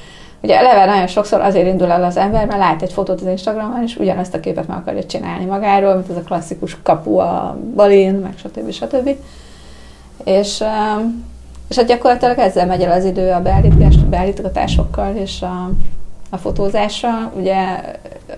Ugye 0.42 0.58
eleve 0.58 0.86
nagyon 0.86 1.08
sokszor 1.08 1.42
azért 1.42 1.68
indul 1.68 1.92
el 1.92 2.04
az 2.04 2.18
ember, 2.18 2.46
mert 2.46 2.60
lát 2.60 2.82
egy 2.82 2.94
fotót 2.94 3.22
az 3.22 3.28
Instagramon, 3.28 3.84
és 3.84 3.96
ugyanazt 3.96 4.34
a 4.34 4.40
képet 4.40 4.68
meg 4.68 4.78
akarja 4.78 5.04
csinálni 5.04 5.46
magáról, 5.46 5.94
mint 5.94 6.10
az 6.10 6.16
a 6.16 6.22
klasszikus 6.22 6.78
kapu 6.84 7.18
a 7.18 7.58
balin, 7.76 8.14
meg 8.14 8.34
stb. 8.38 8.72
stb. 8.72 9.10
És, 10.24 10.64
és 11.70 11.76
hát 11.76 11.86
gyakorlatilag 11.86 12.38
ezzel 12.38 12.66
megy 12.66 12.82
el 12.82 12.92
az 12.92 13.06
idő 13.06 13.32
a 13.32 13.42
beállítgatásokkal 14.10 15.16
és 15.16 15.42
a, 15.42 15.72
a 16.30 16.38
fotózással. 16.38 17.32
Ugye, 17.36 17.56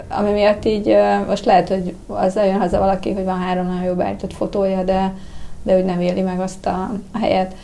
ami 0.10 0.32
miatt 0.32 0.66
így 0.66 0.98
most 1.28 1.46
lehet, 1.46 1.68
hogy 1.68 1.96
azzal 2.08 2.46
jön 2.46 2.60
haza 2.60 2.80
valaki, 2.80 3.14
hogy 3.14 3.24
van 3.24 3.40
három 3.40 3.66
nagyon 3.66 3.84
jó 3.84 3.94
beállított 3.94 4.34
fotója, 4.34 4.84
de, 4.84 5.14
de 5.64 5.78
úgy 5.78 5.86
nem 5.86 6.02
éli 6.02 6.22
meg 6.22 6.40
azt 6.40 6.66
a, 6.66 6.92
a 7.14 7.18
helyet. 7.18 7.56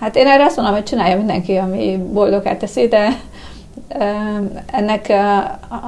Hát 0.00 0.16
én 0.16 0.26
erre 0.26 0.44
azt 0.44 0.56
mondom, 0.56 0.74
hogy 0.74 0.84
csinálja 0.84 1.16
mindenki, 1.16 1.56
ami 1.56 1.96
boldogát 2.12 2.58
teszi, 2.58 2.88
de 2.88 3.08
ennek 4.66 5.06
a, 5.08 5.38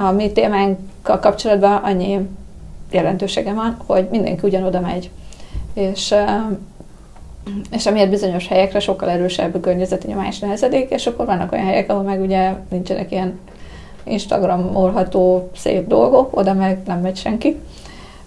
a 0.07 0.11
mi 0.11 0.31
témánkkal 0.31 1.19
kapcsolatban 1.19 1.75
annyi 1.75 2.27
jelentősége 2.91 3.53
van, 3.53 3.77
hogy 3.85 4.07
mindenki 4.11 4.47
ugyanoda 4.47 4.79
megy. 4.79 5.09
És 5.79 6.15
és 7.71 7.85
amiért 7.85 8.09
bizonyos 8.09 8.47
helyekre 8.47 8.79
sokkal 8.79 9.09
erősebb 9.09 9.61
környezeti 9.61 10.07
nyomás 10.07 10.39
nehezedik, 10.39 10.89
és 10.89 11.07
akkor 11.07 11.25
vannak 11.25 11.51
olyan 11.51 11.65
helyek, 11.65 11.89
ahol 11.89 12.03
meg 12.03 12.21
ugye 12.21 12.53
nincsenek 12.69 13.11
ilyen 13.11 13.39
Instagramolható 14.03 15.49
szép 15.55 15.87
dolgok, 15.87 16.37
oda 16.37 16.53
meg 16.53 16.79
nem 16.85 16.99
megy 16.99 17.17
senki. 17.17 17.59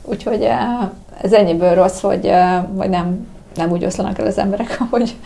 Úgyhogy 0.03 0.49
ez 1.23 1.33
ennyiből 1.33 1.75
rossz, 1.75 2.01
hogy, 2.01 2.33
hogy 2.77 2.91
nem, 2.91 3.27
nem 3.55 3.71
úgy 3.71 3.85
oszlanak 3.85 4.19
el 4.19 4.27
az 4.27 4.39
emberek, 4.39 4.77
ahogy, 4.91 5.17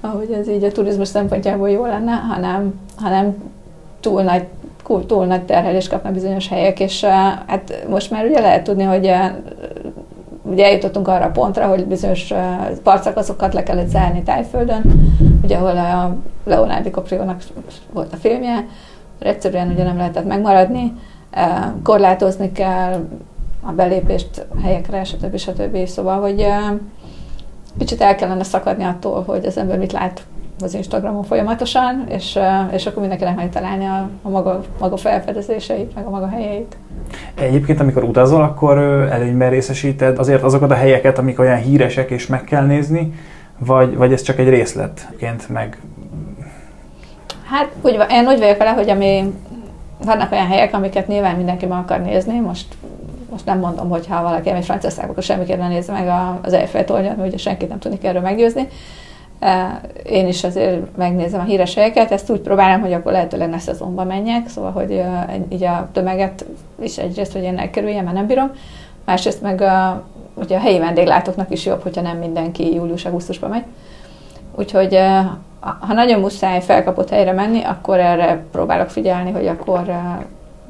ahogy 0.00 0.32
ez 0.32 0.48
így 0.48 0.64
a 0.64 0.72
turizmus 0.72 1.08
szempontjából 1.08 1.70
jó 1.70 1.84
lenne, 1.84 2.12
hanem, 2.12 2.80
hanem 2.96 3.52
túl 4.00 4.22
nagy, 4.22 4.44
túl 5.06 5.26
nagy 5.26 5.42
terhelést 5.42 5.88
kapnak 5.88 6.12
bizonyos 6.12 6.48
helyek, 6.48 6.80
és 6.80 7.04
hát 7.46 7.84
most 7.88 8.10
már 8.10 8.24
ugye 8.24 8.40
lehet 8.40 8.64
tudni, 8.64 8.82
hogy 8.82 9.10
ugye 10.54 10.64
eljutottunk 10.64 11.08
arra 11.08 11.24
a 11.24 11.30
pontra, 11.30 11.66
hogy 11.66 11.86
bizonyos 11.86 12.32
partszakaszokat 12.82 13.54
le 13.54 13.62
kellett 13.62 13.88
zárni 13.88 14.22
Tájföldön, 14.22 14.82
ugye 15.42 15.56
ahol 15.56 15.76
a 15.76 16.16
Leonardo 16.44 16.82
dicaprio 16.82 17.24
volt 17.92 18.12
a 18.12 18.16
filmje, 18.16 18.66
egyszerűen 19.18 19.70
ugye 19.70 19.84
nem 19.84 19.96
lehetett 19.96 20.26
megmaradni, 20.26 20.92
korlátozni 21.82 22.52
kell 22.52 23.08
a 23.62 23.72
belépést 23.72 24.46
helyekre, 24.62 25.04
stb. 25.04 25.36
stb. 25.36 25.86
Szóval, 25.86 26.20
hogy 26.20 26.46
kicsit 27.78 28.00
el 28.00 28.14
kellene 28.14 28.42
szakadni 28.42 28.84
attól, 28.84 29.22
hogy 29.26 29.44
az 29.46 29.56
ember 29.56 29.78
mit 29.78 29.92
lát 29.92 30.22
az 30.64 30.74
Instagramon 30.74 31.22
folyamatosan, 31.22 32.04
és, 32.08 32.38
és 32.72 32.86
akkor 32.86 33.00
mindenkinek 33.00 33.36
megtalálni 33.36 33.84
a, 33.84 34.08
a 34.22 34.28
maga, 34.28 34.60
maga 34.80 34.96
felfedezéseit, 34.96 35.94
meg 35.94 36.06
a 36.06 36.10
maga 36.10 36.28
helyeit. 36.28 36.76
Egyébként, 37.34 37.80
amikor 37.80 38.04
utazol, 38.04 38.42
akkor 38.42 38.78
előnyben 39.10 39.50
részesíted 39.50 40.18
azért 40.18 40.42
azokat 40.42 40.70
a 40.70 40.74
helyeket, 40.74 41.18
amik 41.18 41.38
olyan 41.38 41.58
híresek 41.58 42.10
és 42.10 42.26
meg 42.26 42.44
kell 42.44 42.64
nézni, 42.64 43.14
vagy, 43.58 43.96
vagy 43.96 44.12
ez 44.12 44.22
csak 44.22 44.38
egy 44.38 44.48
részletként 44.48 45.48
meg... 45.48 45.78
Hát 47.44 47.68
úgy, 47.82 47.98
én 48.10 48.26
úgy 48.26 48.38
vagyok 48.38 48.56
vele, 48.56 48.70
hogy 48.70 48.90
ami, 48.90 49.32
vannak 50.04 50.32
olyan 50.32 50.46
helyek, 50.46 50.74
amiket 50.74 51.06
nyilván 51.06 51.36
mindenki 51.36 51.66
meg 51.66 51.78
akar 51.78 52.00
nézni, 52.00 52.40
most 52.40 52.66
most 53.34 53.46
nem 53.46 53.58
mondom, 53.58 53.88
hogy 53.88 54.06
ha 54.06 54.22
valaki 54.22 54.48
elmegy 54.48 54.64
Franciaországba, 54.64 55.10
akkor 55.10 55.22
semmiképp 55.22 55.58
ne 55.58 55.68
nézze 55.68 55.92
meg 55.92 56.08
az 56.42 56.52
Eiffel 56.52 56.84
tornyot, 56.84 57.16
mert 57.16 57.28
ugye 57.28 57.36
senkit 57.36 57.68
nem 57.68 57.78
tudnik 57.78 58.04
erről 58.04 58.22
meggyőzni, 58.22 58.68
én 60.04 60.26
is 60.26 60.44
azért 60.44 60.96
megnézem 60.96 61.40
a 61.40 61.44
híres 61.44 61.74
helyeket, 61.74 62.12
ezt 62.12 62.30
úgy 62.30 62.40
próbálom, 62.40 62.80
hogy 62.80 62.92
akkor 62.92 63.12
lehetőleg 63.12 63.48
ne 63.48 63.58
szezonban 63.58 64.06
menjek, 64.06 64.48
szóval, 64.48 64.70
hogy 64.70 65.02
így 65.48 65.64
a 65.64 65.88
tömeget 65.92 66.44
is 66.80 66.98
egyrészt, 66.98 67.32
hogy 67.32 67.42
én 67.42 67.58
elkerüljem, 67.58 68.04
mert 68.04 68.16
nem 68.16 68.26
bírom, 68.26 68.50
másrészt 69.04 69.42
meg 69.42 69.60
a, 69.60 70.04
ugye 70.34 70.56
a 70.56 70.60
helyi 70.60 70.78
vendéglátóknak 70.78 71.50
is 71.50 71.66
jobb, 71.66 71.82
hogyha 71.82 72.00
nem 72.00 72.16
mindenki 72.16 72.74
július-augusztusban 72.74 73.50
megy. 73.50 73.64
Úgyhogy 74.54 74.98
ha 75.60 75.92
nagyon 75.94 76.20
muszáj 76.20 76.60
felkapott 76.60 77.10
helyre 77.10 77.32
menni, 77.32 77.62
akkor 77.62 77.98
erre 77.98 78.42
próbálok 78.52 78.88
figyelni, 78.88 79.30
hogy 79.30 79.46
akkor 79.46 79.82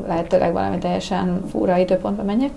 lehetőleg 0.06 0.52
valami 0.52 0.78
teljesen 0.78 1.44
fúra 1.50 1.76
időpontban 1.76 2.24
menjek. 2.24 2.50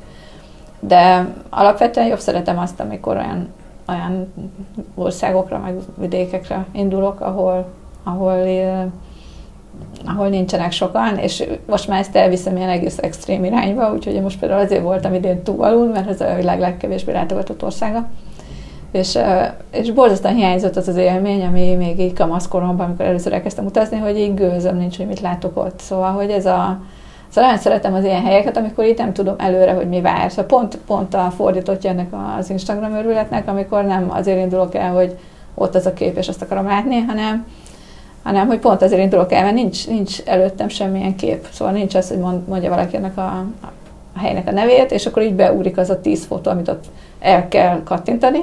De 0.80 1.28
alapvetően 1.50 2.08
jobb 2.08 2.20
szeretem 2.20 2.58
azt, 2.58 2.80
amikor 2.80 3.16
olyan 3.16 3.54
olyan 3.88 4.34
országokra, 4.96 5.58
meg 5.58 5.76
vidékekre 5.98 6.66
indulok, 6.72 7.22
ahol, 7.22 7.66
ahol, 8.04 8.48
ahol 10.06 10.28
nincsenek 10.28 10.72
sokan, 10.72 11.18
és 11.18 11.44
most 11.66 11.88
már 11.88 12.00
ezt 12.00 12.16
elviszem 12.16 12.58
ilyen 12.58 12.70
egész 12.70 12.98
extrém 12.98 13.44
irányba, 13.44 13.94
úgyhogy 13.94 14.22
most 14.22 14.40
például 14.40 14.62
azért 14.62 14.82
voltam 14.82 15.14
idén 15.14 15.44
túlvalul, 15.44 15.88
mert 15.88 16.10
ez 16.10 16.22
a 16.22 16.36
világ 16.36 16.60
legkevésbé 16.60 17.12
látogatott 17.12 17.64
országa. 17.64 18.08
És, 18.92 19.18
és 19.72 19.92
borzasztóan 19.92 20.36
hiányzott 20.36 20.76
az 20.76 20.88
az 20.88 20.96
élmény, 20.96 21.46
ami 21.46 21.76
még 21.76 22.00
így 22.00 22.14
kamaszkoromban, 22.14 22.86
amikor 22.86 23.06
először 23.06 23.34
elkezdtem 23.34 23.66
utazni, 23.66 23.98
hogy 23.98 24.18
így 24.18 24.34
gőzöm 24.34 24.78
nincs, 24.78 24.98
hogy 24.98 25.08
mit 25.08 25.20
látok 25.20 25.58
ott. 25.58 25.80
Szóval, 25.80 26.12
hogy 26.12 26.30
ez 26.30 26.46
a, 26.46 26.80
Szóval 27.38 27.52
nagyon 27.52 27.66
szeretem 27.66 27.94
az 27.94 28.04
ilyen 28.04 28.24
helyeket, 28.24 28.58
amikor 28.58 28.86
itt 28.86 28.98
nem 28.98 29.14
tudom 29.14 29.36
előre, 29.38 29.72
hogy 29.72 29.88
mi 29.88 30.02
vár. 30.02 30.30
Szóval 30.30 30.46
pont, 30.46 30.78
pont 30.78 31.14
a 31.14 31.32
fordítottja 31.36 31.90
ennek 31.90 32.08
az 32.38 32.50
Instagram 32.50 32.94
örületnek, 32.94 33.48
amikor 33.48 33.84
nem 33.84 34.12
azért 34.12 34.40
indulok 34.40 34.76
el, 34.76 34.94
hogy 34.94 35.18
ott 35.54 35.76
az 35.76 35.86
a 35.86 35.94
kép, 35.94 36.18
és 36.18 36.28
azt 36.28 36.42
akarom 36.42 36.66
látni, 36.66 37.00
hanem, 37.00 37.46
hanem 38.24 38.48
hogy 38.48 38.60
pont 38.60 38.82
azért 38.82 39.02
indulok 39.02 39.32
el, 39.32 39.44
mert 39.44 39.56
nincs, 39.56 39.88
nincs 39.88 40.22
előttem 40.26 40.68
semmilyen 40.68 41.16
kép. 41.16 41.48
Szóval 41.52 41.74
nincs 41.74 41.96
az, 41.96 42.10
hogy 42.10 42.18
mond, 42.18 42.48
mondja 42.48 42.70
valaki 42.70 42.96
ennek 42.96 43.18
a, 43.18 43.46
a 44.14 44.20
helynek 44.20 44.48
a 44.48 44.52
nevét, 44.52 44.92
és 44.92 45.06
akkor 45.06 45.24
így 45.24 45.34
beúrik 45.34 45.78
az 45.78 45.90
a 45.90 46.02
tíz 46.02 46.26
fotó, 46.26 46.52
amit 46.52 46.68
ott 46.68 46.86
el 47.20 47.48
kell 47.48 47.84
kattintani, 47.84 48.40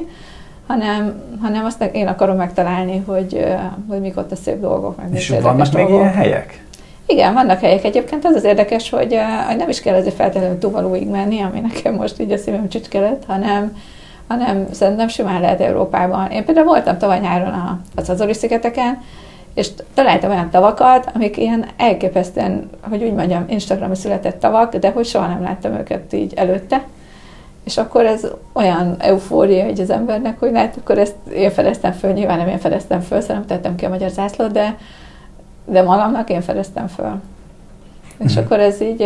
hanem, 0.67 1.23
hanem 1.43 1.65
azt 1.65 1.91
én 1.93 2.07
akarom 2.07 2.37
megtalálni, 2.37 3.03
hogy, 3.07 3.45
hogy 3.89 4.01
mik 4.01 4.17
ott 4.17 4.33
a 4.33 4.37
szép 4.37 4.61
dolgok. 4.61 4.97
Meg 4.97 5.15
és 5.15 5.35
vannak 5.43 5.73
még 5.73 5.89
ilyen 5.89 6.13
helyek? 6.13 6.65
Igen, 7.07 7.35
vannak 7.35 7.61
helyek 7.61 7.85
egyébként, 7.85 8.25
az 8.25 8.35
az 8.35 8.45
érdekes, 8.45 8.91
hogy, 8.91 9.19
hogy 9.47 9.57
nem 9.57 9.69
is 9.69 9.81
kell 9.81 9.95
azért 9.95 10.15
feltétlenül 10.15 10.59
Tuvalúig 10.59 11.09
menni, 11.09 11.41
ami 11.41 11.61
nekem 11.61 11.95
most 11.95 12.21
így 12.21 12.33
a 12.33 12.37
szívem 12.37 12.69
csücskelet, 12.69 13.25
hanem, 13.27 13.77
hanem 14.29 14.67
szerintem 14.71 15.09
simán 15.09 15.41
lehet 15.41 15.61
Európában. 15.61 16.31
Én 16.31 16.45
például 16.45 16.67
voltam 16.67 16.99
tavaly 16.99 17.19
nyáron 17.21 17.53
a, 17.53 17.81
az 17.95 18.11
Azori-szigeteken, 18.11 19.03
és 19.55 19.69
találtam 19.95 20.31
olyan 20.31 20.51
tavakat, 20.51 21.11
amik 21.15 21.37
ilyen 21.37 21.67
elképesztően, 21.77 22.71
hogy 22.89 23.03
úgy 23.03 23.13
mondjam, 23.13 23.45
Instagramon 23.49 23.95
született 23.95 24.41
tavak, 24.41 24.77
de 24.77 24.91
hogy 24.91 25.07
soha 25.07 25.27
nem 25.27 25.43
láttam 25.43 25.73
őket 25.73 26.13
így 26.13 26.35
előtte. 26.35 26.85
És 27.65 27.77
akkor 27.77 28.05
ez 28.05 28.27
olyan 28.53 28.97
eufória 28.99 29.65
egy 29.65 29.81
az 29.81 29.91
embernek, 29.91 30.39
hogy 30.39 30.51
hát 30.55 30.77
akkor 30.77 30.99
ezt 30.99 31.15
én 31.35 31.51
fedeztem 31.51 31.93
föl, 31.93 32.13
nyilván 32.13 32.39
nem 32.39 32.49
én 32.49 32.59
fedeztem 32.59 33.01
föl, 33.01 33.21
szerintem 33.21 33.47
tettem 33.47 33.75
ki 33.75 33.85
a 33.85 33.89
magyar 33.89 34.11
zászlót, 34.11 34.53
de, 34.53 34.77
de 35.65 35.83
magamnak 35.83 36.31
én 36.31 36.41
fedeztem 36.41 36.87
föl. 36.87 37.21
És 38.19 38.37
mm. 38.37 38.43
akkor 38.43 38.61
ez 38.61 38.81
így, 38.81 39.01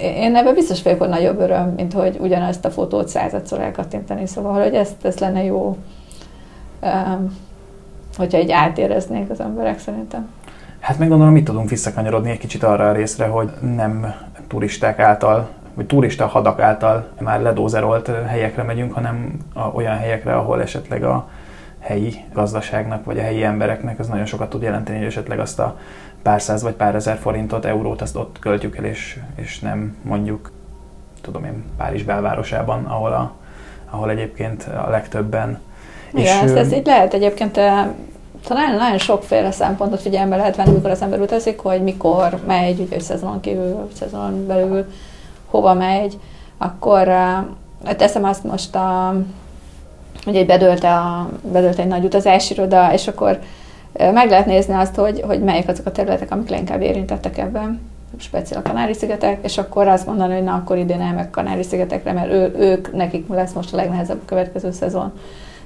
én 0.00 0.36
ebben 0.36 0.54
biztos 0.54 0.82
vagyok, 0.82 0.98
hogy 0.98 1.08
nagyobb 1.08 1.40
öröm, 1.40 1.72
mint 1.76 1.92
hogy 1.92 2.16
ugyanazt 2.20 2.64
a 2.64 2.70
fotót 2.70 3.08
századszor 3.08 3.60
elkattintani, 3.60 4.26
szóval 4.26 4.62
hogy 4.62 4.74
ezt, 4.74 5.04
ez 5.04 5.18
lenne 5.18 5.44
jó, 5.44 5.76
hogyha 8.16 8.38
így 8.38 8.50
átéreznék 8.50 9.30
az 9.30 9.40
emberek 9.40 9.78
szerintem. 9.78 10.28
Hát 10.80 10.98
meg 10.98 11.08
gondolom, 11.08 11.32
mit 11.32 11.44
tudunk 11.44 11.68
visszakanyarodni 11.68 12.30
egy 12.30 12.38
kicsit 12.38 12.62
arra 12.62 12.88
a 12.88 12.92
részre, 12.92 13.26
hogy 13.26 13.50
nem 13.76 14.14
turisták 14.48 14.98
által, 14.98 15.48
vagy 15.74 15.86
turista 15.86 16.26
hadak 16.26 16.60
által 16.60 17.08
már 17.20 17.40
ledózerolt 17.40 18.10
helyekre 18.26 18.62
megyünk, 18.62 18.92
hanem 18.92 19.38
olyan 19.74 19.96
helyekre, 19.96 20.36
ahol 20.36 20.62
esetleg 20.62 21.04
a 21.04 21.28
helyi 21.82 22.24
gazdaságnak, 22.32 23.04
vagy 23.04 23.18
a 23.18 23.22
helyi 23.22 23.42
embereknek 23.42 23.98
az 23.98 24.08
nagyon 24.08 24.26
sokat 24.26 24.50
tud 24.50 24.62
jelenteni, 24.62 24.98
hogy 24.98 25.06
esetleg 25.06 25.38
azt 25.38 25.58
a 25.58 25.78
pár 26.22 26.42
száz 26.42 26.62
vagy 26.62 26.74
pár 26.74 26.94
ezer 26.94 27.16
forintot, 27.16 27.64
eurót, 27.64 28.00
azt 28.02 28.16
ott 28.16 28.38
költjük 28.38 28.76
el, 28.76 28.84
és, 28.84 29.20
és 29.34 29.58
nem 29.58 29.96
mondjuk, 30.02 30.50
tudom 31.20 31.44
én, 31.44 31.64
Párizs 31.76 32.02
belvárosában, 32.02 32.84
ahol, 32.84 33.12
a, 33.12 33.32
ahol 33.90 34.10
egyébként 34.10 34.68
a 34.86 34.90
legtöbben. 34.90 35.60
Igen, 36.12 36.24
és, 36.24 36.50
ezt, 36.50 36.56
ez 36.56 36.72
így 36.72 36.86
lehet 36.86 37.14
egyébként 37.14 37.52
talán 38.46 38.76
nagyon 38.76 38.98
sokféle 38.98 39.50
szempontot 39.50 40.00
figyelembe 40.00 40.36
lehet 40.36 40.56
venni, 40.56 40.70
amikor 40.70 40.90
az 40.90 41.02
ember 41.02 41.20
utazik, 41.20 41.58
hogy 41.58 41.82
mikor 41.82 42.38
megy, 42.46 42.80
ugye 42.80 43.00
szezonon 43.00 43.40
kívül, 43.40 43.88
szezonon 43.94 44.46
belül, 44.46 44.86
hova 45.46 45.74
megy, 45.74 46.18
akkor 46.58 47.08
uh, 47.08 47.94
teszem 47.94 48.24
azt 48.24 48.44
most, 48.44 48.74
a, 48.74 49.14
ugye 50.26 50.44
bedőlt, 50.44 50.84
a, 50.84 51.28
bedőlt 51.52 51.78
egy 51.78 51.86
nagy 51.86 52.04
utazási 52.04 52.52
iroda, 52.52 52.92
és 52.92 53.08
akkor 53.08 53.38
meg 53.92 54.30
lehet 54.30 54.46
nézni 54.46 54.74
azt, 54.74 54.94
hogy, 54.94 55.20
hogy 55.26 55.42
melyek 55.42 55.68
azok 55.68 55.86
a 55.86 55.92
területek, 55.92 56.30
amik 56.30 56.48
leginkább 56.48 56.82
érintettek 56.82 57.38
ebben, 57.38 57.80
speciál 58.18 58.60
a 58.60 58.68
Kanári-szigetek, 58.68 59.38
és 59.44 59.58
akkor 59.58 59.88
azt 59.88 60.06
mondani, 60.06 60.34
hogy 60.34 60.42
na, 60.42 60.54
akkor 60.54 60.76
idén 60.76 61.00
elmegy 61.00 61.30
Kanári-szigetekre, 61.30 62.12
mert 62.12 62.32
ő, 62.32 62.54
ők, 62.58 62.92
nekik 62.94 63.28
lesz 63.28 63.52
most 63.52 63.72
a 63.72 63.76
legnehezebb 63.76 64.18
a 64.22 64.26
következő 64.26 64.70
szezon. 64.70 65.12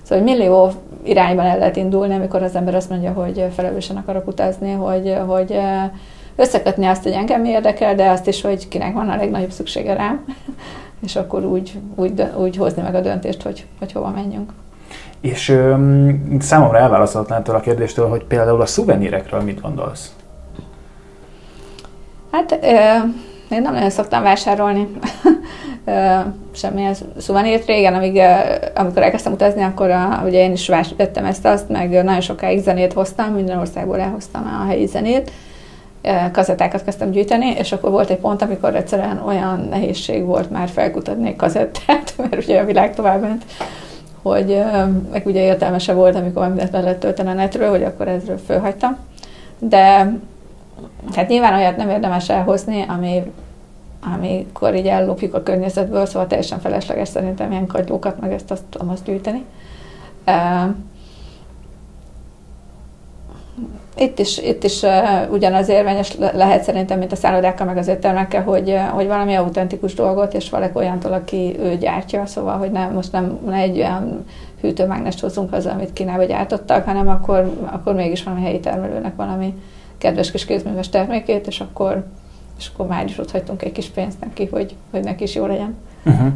Szóval 0.03 0.25
hogy 0.25 0.35
millió 0.37 0.71
irányban 1.03 1.45
el 1.45 1.59
lehet 1.59 1.77
indulni, 1.77 2.15
amikor 2.15 2.43
az 2.43 2.55
ember 2.55 2.75
azt 2.75 2.91
mondja, 2.91 3.13
hogy 3.13 3.47
felelősen 3.55 3.97
akarok 3.97 4.27
utazni, 4.27 4.73
hogy, 4.73 5.17
hogy 5.27 5.59
összekötni 6.37 6.87
azt, 6.87 7.03
hogy 7.03 7.13
engem 7.13 7.45
érdekel, 7.45 7.95
de 7.95 8.11
azt 8.11 8.27
is, 8.27 8.41
hogy 8.41 8.69
kinek 8.69 8.95
van 8.95 9.09
a 9.09 9.17
legnagyobb 9.17 9.51
szüksége 9.51 9.95
rám, 9.95 10.25
és 11.07 11.17
akkor 11.17 11.45
úgy, 11.45 11.79
úgy, 11.95 12.23
úgy 12.37 12.57
hozni 12.57 12.83
meg 12.83 12.95
a 12.95 13.01
döntést, 13.01 13.43
hogy, 13.43 13.67
hogy 13.79 13.93
hova 13.93 14.11
menjünk. 14.11 14.53
És 15.21 15.49
öm, 15.49 16.37
számomra 16.41 16.79
elválaszthatatlan 16.79 17.39
ettől 17.39 17.55
a 17.55 17.61
kérdéstől, 17.61 18.09
hogy 18.09 18.25
például 18.25 18.61
a 18.61 18.67
szuvenírekről 18.67 19.41
mit 19.41 19.61
gondolsz? 19.61 20.15
Hát 22.31 22.59
ö, 22.63 22.67
én 23.55 23.63
nem 23.63 23.73
nagyon 23.73 23.91
szoktam 23.91 24.23
vásárolni 24.23 24.89
semmilyen 26.55 26.95
szuvenírt. 27.17 27.67
Régen, 27.67 27.95
amíg, 27.95 28.21
amikor 28.75 29.03
elkezdtem 29.03 29.33
utazni, 29.33 29.63
akkor 29.63 29.91
a, 29.91 30.23
ugye 30.25 30.43
én 30.43 30.53
is 30.53 30.69
vettem 30.97 31.25
ezt-azt, 31.25 31.69
meg 31.69 31.91
nagyon 31.91 32.21
sokáig 32.21 32.63
zenét 32.63 32.93
hoztam, 32.93 33.35
minden 33.35 33.59
országból 33.59 34.01
elhoztam 34.01 34.61
a 34.63 34.67
helyi 34.69 34.87
zenét, 34.87 35.31
kazettákat 36.33 36.85
kezdtem 36.85 37.11
gyűjteni, 37.11 37.47
és 37.59 37.73
akkor 37.73 37.91
volt 37.91 38.11
egy 38.11 38.19
pont, 38.19 38.43
amikor 38.43 38.75
egyszerűen 38.75 39.23
olyan 39.27 39.67
nehézség 39.71 40.25
volt 40.25 40.51
már 40.51 40.69
felkutatni 40.69 41.29
egy 41.29 41.37
kazettát, 41.37 42.15
mert 42.19 42.43
ugye 42.43 42.61
a 42.61 42.65
világ 42.65 42.95
tovább 42.95 43.21
ment, 43.21 43.45
hogy 44.23 44.63
meg 45.13 45.27
ugye 45.27 45.43
értelmese 45.43 45.93
volt, 45.93 46.17
amikor 46.17 46.49
mindent 46.49 46.73
le 46.73 46.81
lehet 46.81 46.99
tölteni 46.99 47.29
a 47.29 47.33
netről, 47.33 47.71
hogy 47.71 47.83
akkor 47.83 48.09
ezről 48.09 48.39
fölhagytam. 48.47 48.97
De 49.59 50.13
hát 51.15 51.29
nyilván 51.29 51.55
olyat 51.55 51.77
nem 51.77 51.91
érdemes 51.91 52.29
elhozni, 52.29 52.85
ami 52.89 53.23
amikor 54.15 54.75
így 54.75 54.87
ellopjuk 54.87 55.35
a 55.35 55.43
környezetből, 55.43 56.07
szóval 56.07 56.27
teljesen 56.27 56.61
felesleges 56.61 57.09
szerintem 57.09 57.51
ilyen 57.51 57.67
kagylókat, 57.67 58.21
meg 58.21 58.33
ezt 58.33 58.51
azt 58.51 58.63
azt 58.87 59.05
gyűjteni. 59.05 59.45
Itt 63.99 64.19
is, 64.19 64.39
itt 64.39 64.65
is 64.65 64.83
uh, 64.83 64.91
ugyanaz 65.31 65.69
érvényes 65.69 66.17
lehet 66.19 66.63
szerintem, 66.63 66.99
mint 66.99 67.13
a 67.13 67.17
szállodákkal, 67.17 67.67
meg 67.67 67.77
az 67.77 67.89
éttermekkel, 67.89 68.43
hogy, 68.43 68.71
uh, 68.71 68.79
hogy 68.79 69.07
valami 69.07 69.35
autentikus 69.35 69.95
dolgot, 69.95 70.35
és 70.35 70.51
valaki 70.51 70.77
olyantól, 70.77 71.13
aki 71.13 71.57
ő 71.59 71.77
gyártja, 71.77 72.27
szóval, 72.27 72.57
hogy 72.57 72.71
nem, 72.71 72.93
most 72.93 73.13
nem 73.13 73.39
ne 73.47 73.57
egy 73.57 73.77
olyan 73.77 74.25
hűtőmágnest 74.61 75.21
hozunk 75.21 75.53
az, 75.53 75.67
amit 75.67 75.93
Kínába 75.93 76.25
gyártottak, 76.25 76.85
hanem 76.85 77.09
akkor, 77.09 77.53
akkor 77.65 77.95
mégis 77.95 78.23
valami 78.23 78.43
helyi 78.43 78.61
termelőnek 78.61 79.17
valami 79.17 79.55
kedves 79.99 80.31
kis 80.31 80.45
kézműves 80.45 80.89
termékét, 80.89 81.47
és 81.47 81.61
akkor 81.61 82.05
és 82.59 82.71
akkor 82.73 82.87
már 82.87 83.05
is 83.05 83.19
ott 83.19 83.31
hagytunk 83.31 83.63
egy 83.63 83.73
kis 83.73 83.87
pénzt 83.87 84.21
neki, 84.21 84.49
hogy, 84.51 84.75
hogy 84.91 85.05
neki 85.05 85.23
is 85.23 85.35
jó 85.35 85.47
legyen. 85.47 85.75
Uh-huh. 86.05 86.29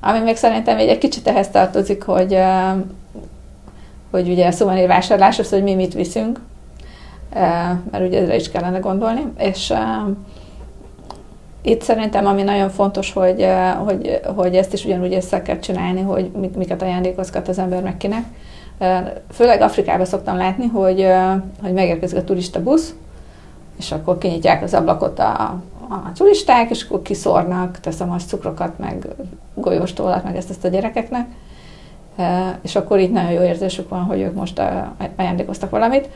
Ami 0.00 0.18
még 0.18 0.36
szerintem 0.36 0.78
egy, 0.78 0.88
egy 0.88 0.98
kicsit 0.98 1.28
ehhez 1.28 1.48
tartozik, 1.48 2.02
hogy, 2.02 2.38
hogy 4.10 4.28
ugye 4.28 4.46
a 4.46 4.50
szuvenír 4.50 4.86
vásárláshoz, 4.86 5.50
hogy 5.50 5.62
mi 5.62 5.74
mit 5.74 5.94
viszünk, 5.94 6.40
mert 7.90 8.06
ugye 8.06 8.20
ezre 8.20 8.36
is 8.36 8.50
kellene 8.50 8.78
gondolni, 8.78 9.32
és 9.38 9.72
itt 11.62 11.82
szerintem, 11.82 12.26
ami 12.26 12.42
nagyon 12.42 12.68
fontos, 12.68 13.12
hogy, 13.12 13.46
hogy, 13.84 14.20
hogy 14.36 14.56
ezt 14.56 14.72
is 14.72 14.84
ugyanúgy 14.84 15.14
össze 15.14 15.42
kell 15.42 15.58
csinálni, 15.58 16.00
hogy 16.00 16.30
miket 16.56 16.82
ajándékozgat 16.82 17.48
az 17.48 17.58
ember 17.58 17.82
meg 17.82 17.96
kinek. 17.96 18.24
Főleg 19.30 19.60
Afrikában 19.60 20.06
szoktam 20.06 20.36
látni, 20.36 20.66
hogy, 20.66 21.06
hogy 21.62 21.72
megérkezik 21.72 22.18
a 22.18 22.24
turista 22.24 22.62
busz, 22.62 22.94
és 23.78 23.92
akkor 23.92 24.18
kinyitják 24.18 24.62
az 24.62 24.74
ablakot 24.74 25.18
a, 25.18 25.60
a 25.88 26.12
turisták, 26.14 26.70
és 26.70 26.82
akkor 26.82 27.02
kiszórnak, 27.02 27.80
teszem 27.80 28.12
azt 28.12 28.28
cukrokat, 28.28 28.78
meg 28.78 29.06
golyóstólát, 29.54 30.24
meg 30.24 30.36
ezt, 30.36 30.50
ezt 30.50 30.64
a 30.64 30.68
gyerekeknek, 30.68 31.26
és 32.62 32.76
akkor 32.76 32.98
itt 32.98 33.12
nagyon 33.12 33.30
jó 33.30 33.42
érzésük 33.42 33.88
van, 33.88 34.02
hogy 34.02 34.20
ők 34.20 34.34
most 34.34 34.62
ajándékoztak 35.16 35.70
valamit, 35.70 36.08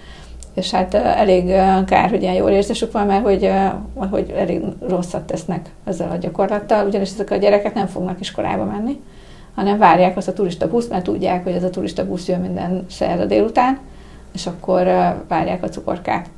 és 0.54 0.70
hát 0.70 0.94
elég 0.94 1.46
kár, 1.86 2.10
hogy 2.10 2.22
ilyen 2.22 2.34
jó 2.34 2.48
érzésük 2.48 2.92
van, 2.92 3.06
mert 3.06 3.24
hogy, 3.24 3.50
hogy 4.10 4.34
elég 4.36 4.62
rosszat 4.88 5.22
tesznek 5.22 5.70
ezzel 5.84 6.10
a 6.10 6.16
gyakorlattal, 6.16 6.86
ugyanis 6.86 7.10
ezek 7.10 7.30
a 7.30 7.36
gyerekek 7.36 7.74
nem 7.74 7.86
fognak 7.86 8.20
iskolába 8.20 8.64
menni, 8.64 9.00
hanem 9.54 9.78
várják 9.78 10.16
azt 10.16 10.28
a 10.28 10.32
turista 10.32 10.68
busz, 10.68 10.88
mert 10.88 11.04
tudják, 11.04 11.44
hogy 11.44 11.52
ez 11.52 11.64
a 11.64 11.70
turista 11.70 12.06
busz 12.06 12.28
jön 12.28 12.40
minden 12.40 12.84
szerda 12.90 13.24
délután, 13.24 13.78
és 14.34 14.46
akkor 14.46 14.84
várják 15.28 15.62
a 15.62 15.68
cukorkát. 15.68 16.28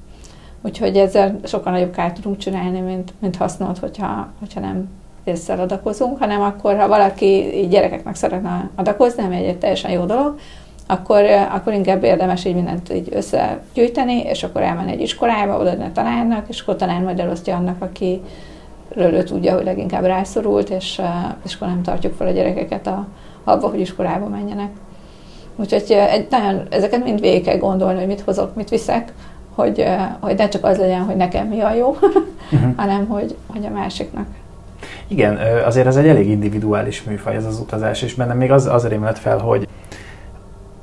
Úgyhogy 0.63 0.97
ezzel 0.97 1.41
sokkal 1.45 1.73
nagyobb 1.73 1.93
kárt 1.93 2.15
tudunk 2.15 2.37
csinálni, 2.37 2.81
mint, 2.81 3.13
mint 3.19 3.37
hasznot, 3.37 3.79
hogyha, 3.79 4.33
hogyha 4.39 4.61
nem 4.61 4.89
észre 5.25 5.55
adakozunk, 5.55 6.19
hanem 6.19 6.41
akkor, 6.41 6.77
ha 6.77 6.89
valaki 6.89 7.67
gyerekeknek 7.71 8.15
szeretne 8.15 8.71
adakozni, 8.75 9.23
ami 9.23 9.37
egy 9.37 9.59
teljesen 9.59 9.91
jó 9.91 10.05
dolog, 10.05 10.39
akkor, 10.87 11.25
akkor 11.53 11.73
inkább 11.73 12.05
érdemes 12.05 12.45
így 12.45 12.55
mindent 12.55 12.93
így 12.93 13.09
összegyűjteni, 13.13 14.23
és 14.23 14.43
akkor 14.43 14.63
elmenni 14.63 14.93
egy 14.93 15.01
iskolába, 15.01 15.59
odaadni 15.59 15.85
a 15.85 15.93
tanárnak, 15.93 16.49
és 16.49 16.61
akkor 16.61 16.77
tanár 16.77 17.01
majd 17.01 17.19
elosztja 17.19 17.57
annak, 17.57 17.83
aki 17.83 18.21
ő 18.97 19.23
tudja, 19.23 19.55
hogy 19.55 19.65
leginkább 19.65 20.05
rászorult, 20.05 20.71
és, 20.71 21.01
és 21.45 21.55
akkor 21.55 21.69
nem 21.69 21.83
tartjuk 21.83 22.15
fel 22.15 22.27
a 22.27 22.31
gyerekeket 22.31 22.87
a, 22.87 23.07
abba, 23.45 23.69
hogy 23.69 23.81
iskolába 23.81 24.29
menjenek. 24.29 24.71
Úgyhogy 25.57 25.85
egy, 25.89 26.27
nagyon, 26.31 26.63
ezeket 26.71 27.05
mind 27.05 27.21
végig 27.21 27.45
kell 27.45 27.59
gondolni, 27.59 27.99
hogy 27.99 28.07
mit 28.07 28.21
hozok, 28.21 28.55
mit 28.55 28.69
viszek, 28.69 29.13
hogy, 29.55 29.85
hogy 30.21 30.37
ne 30.37 30.49
csak 30.49 30.65
az 30.65 30.79
legyen, 30.79 31.03
hogy 31.03 31.17
nekem 31.17 31.47
mi 31.47 31.61
a 31.61 31.75
jó, 31.75 31.89
uh-huh. 31.89 32.77
hanem 32.81 33.07
hogy, 33.07 33.37
hogy 33.47 33.67
a 33.67 33.71
másiknak. 33.71 34.27
Igen, 35.07 35.39
azért 35.65 35.87
ez 35.87 35.97
egy 35.97 36.09
elég 36.09 36.29
individuális 36.29 37.03
műfaj 37.03 37.35
ez 37.35 37.45
az 37.45 37.59
utazás, 37.59 38.03
és 38.03 38.15
bennem 38.15 38.37
még 38.37 38.51
az, 38.51 38.67
az 38.67 38.89
rémlet 38.89 39.19
fel, 39.19 39.39
hogy 39.39 39.69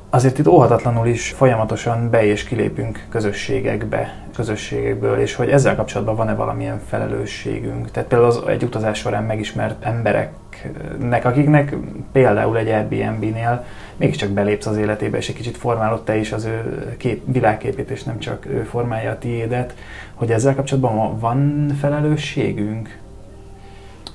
azért 0.10 0.38
itt 0.38 0.48
óhatatlanul 0.48 1.08
is 1.08 1.30
folyamatosan 1.30 2.10
be 2.10 2.26
és 2.26 2.44
kilépünk 2.44 3.06
közösségekbe, 3.10 4.16
közösségekből, 4.36 5.20
és 5.20 5.36
hogy 5.36 5.50
ezzel 5.50 5.76
kapcsolatban 5.76 6.16
van-e 6.16 6.36
valamilyen 6.36 6.80
felelősségünk. 6.88 7.92
Tehát 7.92 8.10
például 8.10 8.30
az 8.30 8.42
egy 8.48 8.64
utazás 8.64 8.98
során 8.98 9.24
megismert 9.24 9.86
embereknek, 9.86 11.26
akiknek 11.26 11.76
például 12.12 12.58
egy 12.58 12.68
Airbnb-nél 12.68 13.66
mégiscsak 13.98 14.30
belépsz 14.30 14.66
az 14.66 14.78
életébe, 14.78 15.18
és 15.18 15.30
egy 15.30 15.36
kicsit 15.36 15.58
formálod 15.58 16.04
te 16.04 16.18
is 16.18 16.32
az 16.32 16.46
ő 16.46 16.96
kép, 16.98 17.22
világképét, 17.26 17.90
és 17.90 18.04
nem 18.04 18.20
csak 18.20 18.46
ő 18.46 18.64
formálja 18.64 19.12
a 19.12 19.18
tiédet, 19.18 19.74
hogy 20.14 20.32
ezzel 20.32 20.56
kapcsolatban 20.56 21.20
van 21.20 21.68
felelősségünk? 21.80 22.98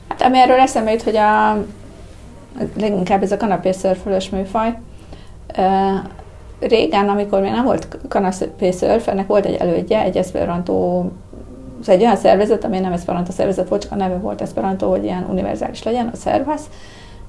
Hát 0.09 0.23
ami 0.23 0.39
erről 0.39 0.59
eszembe 0.59 0.91
jut, 0.91 1.03
hogy 1.03 1.17
a, 1.17 1.65
leginkább 2.77 3.23
ez 3.23 3.33
a 3.33 3.37
kanapészörfölös 3.37 4.31
műfaj, 4.31 4.79
régen, 6.61 7.09
amikor 7.09 7.41
még 7.41 7.51
nem 7.51 7.65
volt 7.65 7.99
kanapészörf, 8.09 9.09
ennek 9.09 9.27
volt 9.27 9.47
egy 9.47 9.55
elődje, 9.55 10.03
egy 10.03 10.17
Esperanto 10.17 11.05
ez 11.81 11.89
egy 11.89 12.03
olyan 12.03 12.17
szervezet, 12.17 12.65
ami 12.65 12.79
nem 12.79 12.93
Esperanto 12.93 13.33
szervezet 13.33 13.69
volt, 13.69 13.83
csak 13.83 13.93
a 13.93 13.97
neve 13.97 14.17
volt 14.17 14.41
Esperanto, 14.41 14.89
hogy 14.89 15.05
ilyen 15.05 15.27
univerzális 15.31 15.83
legyen, 15.83 16.11
a 16.13 16.17
szervez, 16.17 16.61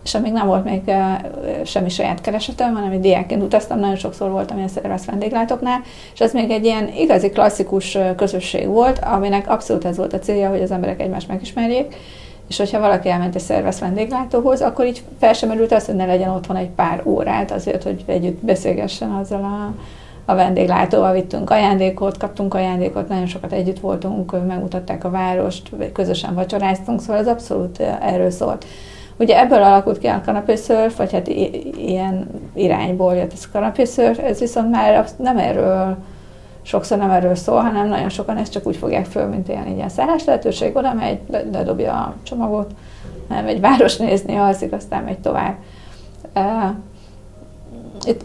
és 0.03 0.15
amíg 0.15 0.31
nem 0.31 0.47
volt 0.47 0.63
még 0.63 0.91
semmi 1.63 1.89
saját 1.89 2.21
keresetem, 2.21 2.73
hanem 2.73 2.91
egy 2.91 2.99
diákként 2.99 3.43
utaztam, 3.43 3.79
nagyon 3.79 3.95
sokszor 3.95 4.31
voltam 4.31 4.57
ilyen 4.57 4.69
szervez 4.69 5.05
vendéglátóknál, 5.05 5.81
és 6.13 6.19
ez 6.19 6.33
még 6.33 6.51
egy 6.51 6.65
ilyen 6.65 6.87
igazi 6.87 7.29
klasszikus 7.29 7.97
közösség 8.15 8.67
volt, 8.67 8.99
aminek 8.99 9.49
abszolút 9.49 9.85
ez 9.85 9.97
volt 9.97 10.13
a 10.13 10.19
célja, 10.19 10.49
hogy 10.49 10.61
az 10.61 10.71
emberek 10.71 11.01
egymást 11.01 11.27
megismerjék, 11.27 11.95
és 12.47 12.57
hogyha 12.57 12.79
valaki 12.79 13.09
elment 13.09 13.35
egy 13.35 13.41
szervesz 13.41 13.79
vendéglátóhoz, 13.79 14.61
akkor 14.61 14.85
így 14.85 15.03
fel 15.19 15.33
sem 15.33 15.49
merült 15.49 15.71
az, 15.71 15.85
hogy 15.85 15.95
ne 15.95 16.05
legyen 16.05 16.29
otthon 16.29 16.55
egy 16.55 16.69
pár 16.69 17.01
órát 17.05 17.51
azért, 17.51 17.83
hogy 17.83 18.03
együtt 18.05 18.45
beszélgessen 18.45 19.11
azzal 19.11 19.43
a, 19.43 19.73
a 20.31 20.35
vendéglátóval, 20.35 21.13
vittünk 21.13 21.49
ajándékot, 21.49 22.17
kaptunk 22.17 22.53
ajándékot, 22.53 23.07
nagyon 23.07 23.25
sokat 23.25 23.51
együtt 23.51 23.79
voltunk, 23.79 24.47
megmutatták 24.47 25.03
a 25.03 25.09
várost, 25.09 25.69
közösen 25.93 26.33
vacsoráztunk, 26.33 27.01
szóval 27.01 27.17
ez 27.17 27.27
abszolút 27.27 27.79
erről 28.01 28.29
szólt. 28.29 28.65
Ugye 29.17 29.39
ebből 29.39 29.63
alakult 29.63 29.97
ki 29.97 30.07
a 30.07 30.21
kanapészörf, 30.25 30.97
vagy 30.97 31.11
hát 31.11 31.27
ilyen 31.77 32.27
irányból 32.53 33.15
jött 33.15 33.33
ez 33.33 33.43
a 33.45 33.51
kanapészörf, 33.51 34.19
ez 34.19 34.39
viszont 34.39 34.71
már 34.71 35.05
nem 35.17 35.37
erről, 35.37 35.97
sokszor 36.65 36.97
nem 36.97 37.09
erről 37.09 37.35
szól, 37.35 37.59
hanem 37.59 37.87
nagyon 37.87 38.09
sokan 38.09 38.37
ezt 38.37 38.51
csak 38.51 38.67
úgy 38.67 38.77
fogják 38.77 39.05
föl, 39.05 39.25
mint 39.25 39.47
ilyen, 39.47 39.67
ilyen 39.67 39.89
szállás 39.89 40.25
lehetőség, 40.25 40.75
oda 40.75 40.93
megy, 40.93 41.19
ledobja 41.51 41.93
a 41.93 42.15
csomagot, 42.23 42.71
nem 43.29 43.47
egy 43.47 43.59
város 43.59 43.97
nézni, 43.97 44.35
alszik, 44.35 44.73
aztán 44.73 45.03
megy 45.03 45.19
tovább. 45.19 45.55
Itt 48.05 48.23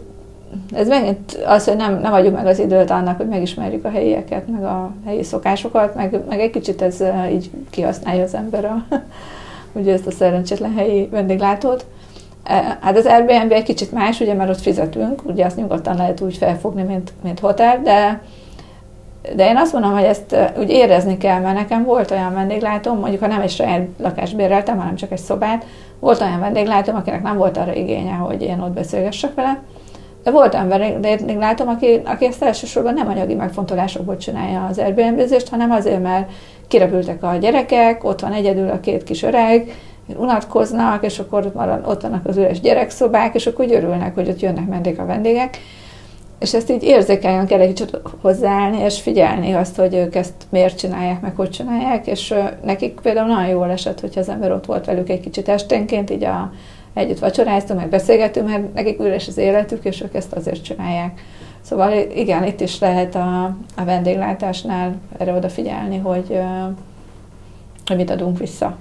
ez 0.73 0.87
megint 0.87 1.39
az, 1.45 1.65
hogy 1.65 1.75
nem, 1.75 1.99
nem 1.99 2.13
adjuk 2.13 2.35
meg 2.35 2.45
az 2.45 2.59
időt 2.59 2.89
annak, 2.89 3.17
hogy 3.17 3.27
megismerjük 3.27 3.85
a 3.85 3.89
helyieket, 3.89 4.47
meg 4.47 4.63
a 4.63 4.91
helyi 5.05 5.23
szokásokat, 5.23 5.95
meg, 5.95 6.21
meg 6.27 6.39
egy 6.39 6.49
kicsit 6.49 6.81
ez 6.81 7.03
így 7.31 7.51
kihasználja 7.69 8.23
az 8.23 8.33
ember 8.33 8.65
a, 8.65 8.85
ugye 9.79 9.93
ezt 9.93 10.07
a 10.07 10.11
szerencsétlen 10.11 10.73
helyi 10.73 11.07
vendéglátót. 11.11 11.85
Hát 12.81 12.97
az 12.97 13.05
Airbnb 13.05 13.51
egy 13.51 13.63
kicsit 13.63 13.91
más, 13.91 14.19
ugye, 14.19 14.33
mert 14.33 14.49
ott 14.49 14.61
fizetünk, 14.61 15.21
ugye 15.25 15.45
azt 15.45 15.55
nyugodtan 15.55 15.95
lehet 15.95 16.21
úgy 16.21 16.37
felfogni, 16.37 16.83
mint, 16.83 17.13
mint 17.23 17.39
hotel, 17.39 17.81
de 17.83 18.21
de 19.35 19.47
én 19.49 19.57
azt 19.57 19.73
mondom, 19.73 19.91
hogy 19.91 20.03
ezt 20.03 20.35
úgy 20.57 20.69
érezni 20.69 21.17
kell, 21.17 21.39
mert 21.39 21.55
nekem 21.55 21.83
volt 21.83 22.11
olyan 22.11 22.33
vendéglátóm, 22.33 22.99
mondjuk 22.99 23.21
ha 23.21 23.27
nem 23.27 23.41
egy 23.41 23.49
saját 23.49 23.87
lakást 23.97 24.35
béreltem, 24.35 24.77
hanem 24.77 24.95
csak 24.95 25.11
egy 25.11 25.19
szobát, 25.19 25.65
volt 25.99 26.21
olyan 26.21 26.39
vendéglátóm, 26.39 26.95
akinek 26.95 27.21
nem 27.21 27.37
volt 27.37 27.57
arra 27.57 27.73
igénye, 27.73 28.13
hogy 28.13 28.41
én 28.41 28.59
ott 28.59 28.71
beszélgessek 28.71 29.33
vele, 29.33 29.59
de 30.23 30.31
volt 30.31 30.57
én 31.27 31.37
látom, 31.37 31.67
aki, 31.67 32.01
aki 32.05 32.25
ezt 32.25 32.43
elsősorban 32.43 32.93
nem 32.93 33.07
anyagi 33.07 33.33
megfontolásokból 33.33 34.17
csinálja 34.17 34.65
az 34.69 34.77
airbnb 34.77 35.21
hanem 35.49 35.71
azért, 35.71 36.01
mert 36.01 36.31
kirepültek 36.67 37.23
a 37.23 37.35
gyerekek, 37.35 38.03
ott 38.03 38.21
van 38.21 38.33
egyedül 38.33 38.69
a 38.69 38.79
két 38.79 39.03
kis 39.03 39.23
öreg, 39.23 39.71
unatkoznak, 40.15 41.05
és 41.05 41.19
akkor 41.19 41.51
marad, 41.55 41.87
ott 41.87 42.01
vannak 42.01 42.25
az 42.25 42.37
üres 42.37 42.59
gyerekszobák, 42.59 43.35
és 43.35 43.47
akkor 43.47 43.65
úgy 43.65 43.73
örülnek, 43.73 44.15
hogy 44.15 44.29
ott 44.29 44.39
jönnek 44.39 44.67
menték 44.67 44.99
a 44.99 45.05
vendégek. 45.05 45.57
És 46.39 46.53
ezt 46.53 46.71
így 46.71 46.83
érzékeljen 46.83 47.47
kell 47.47 47.59
egy 47.59 47.67
kicsit 47.67 48.01
hozzáállni, 48.21 48.77
és 48.77 49.01
figyelni 49.01 49.53
azt, 49.53 49.75
hogy 49.75 49.93
ők 49.93 50.15
ezt 50.15 50.33
miért 50.49 50.77
csinálják, 50.77 51.21
meg 51.21 51.35
hogy 51.35 51.49
csinálják, 51.49 52.07
és 52.07 52.33
nekik 52.63 52.99
például 53.01 53.27
nagyon 53.27 53.49
jól 53.49 53.69
esett, 53.69 53.99
hogyha 53.99 54.19
az 54.19 54.29
ember 54.29 54.51
ott 54.51 54.65
volt 54.65 54.85
velük 54.85 55.09
egy 55.09 55.19
kicsit 55.19 55.49
esténként, 55.49 56.09
így 56.09 56.23
a 56.23 56.51
együtt 56.93 57.19
vacsoráztunk, 57.19 57.79
meg 57.79 57.89
beszélgetünk, 57.89 58.47
mert 58.47 58.73
nekik 58.73 58.99
üres 58.99 59.27
az 59.27 59.37
életük, 59.37 59.85
és 59.85 60.01
ők 60.01 60.15
ezt 60.15 60.33
azért 60.33 60.63
csinálják. 60.63 61.21
Szóval 61.61 61.91
igen, 62.15 62.43
itt 62.43 62.61
is 62.61 62.79
lehet 62.79 63.15
a, 63.15 63.43
a 63.75 63.83
vendéglátásnál 63.85 64.95
erre 65.17 65.33
odafigyelni, 65.33 65.97
hogy, 65.97 66.39
hogy 67.91 67.99
mit 67.99 68.09
adunk 68.09 68.37
vissza. 68.37 68.77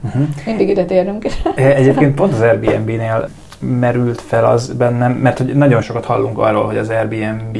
Uh-huh. 0.00 0.22
Mindig 0.46 0.68
ide 0.68 0.84
térünk. 0.84 1.26
Egyébként 1.54 2.14
pont 2.14 2.32
az 2.32 2.40
Airbnb-nél 2.40 3.28
merült 3.58 4.20
fel 4.20 4.44
az 4.44 4.72
bennem, 4.72 5.12
mert 5.12 5.38
hogy 5.38 5.54
nagyon 5.54 5.82
sokat 5.82 6.04
hallunk 6.04 6.38
arról, 6.38 6.64
hogy 6.64 6.76
az 6.76 6.88
Airbnb 6.88 7.58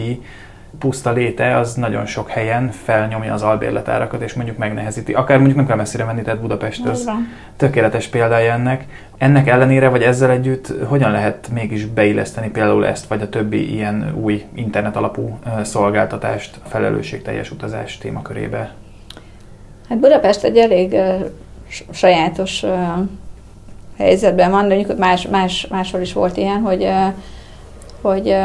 puszta 0.78 1.12
léte 1.12 1.56
az 1.56 1.74
nagyon 1.74 2.06
sok 2.06 2.28
helyen 2.28 2.70
felnyomja 2.70 3.32
az 3.32 3.42
albérletárakat, 3.42 4.22
és 4.22 4.34
mondjuk 4.34 4.56
megnehezíti. 4.58 5.12
Akár 5.12 5.36
mondjuk 5.36 5.56
nem 5.56 5.66
kell 5.66 5.76
messzire 5.76 6.04
menni, 6.04 6.22
tehát 6.22 6.40
Budapest 6.40 6.86
az 6.86 7.10
tökéletes 7.56 8.06
példája 8.06 8.52
ennek. 8.52 8.86
Ennek 9.18 9.48
ellenére, 9.48 9.88
vagy 9.88 10.02
ezzel 10.02 10.30
együtt 10.30 10.72
hogyan 10.84 11.10
lehet 11.10 11.48
mégis 11.52 11.86
beilleszteni 11.86 12.50
például 12.50 12.86
ezt, 12.86 13.06
vagy 13.06 13.22
a 13.22 13.28
többi 13.28 13.72
ilyen 13.74 14.12
új 14.20 14.44
internet 14.54 14.96
alapú 14.96 15.38
szolgáltatást 15.62 16.58
felelősségteljes 16.68 17.50
utazás 17.50 17.98
témakörébe? 17.98 18.72
Hát 19.92 20.00
Budapest 20.00 20.42
egy 20.42 20.57
elég 20.57 20.96
sajátos 21.90 22.64
helyzetben 23.96 24.50
van, 24.50 24.68
de 24.68 24.74
mondjuk 24.74 24.98
más, 24.98 25.26
más, 25.26 25.66
máshol 25.66 26.00
is 26.00 26.12
volt 26.12 26.37
ilyen, 26.37 26.61
hogy 26.61 26.88
hogy 28.00 28.37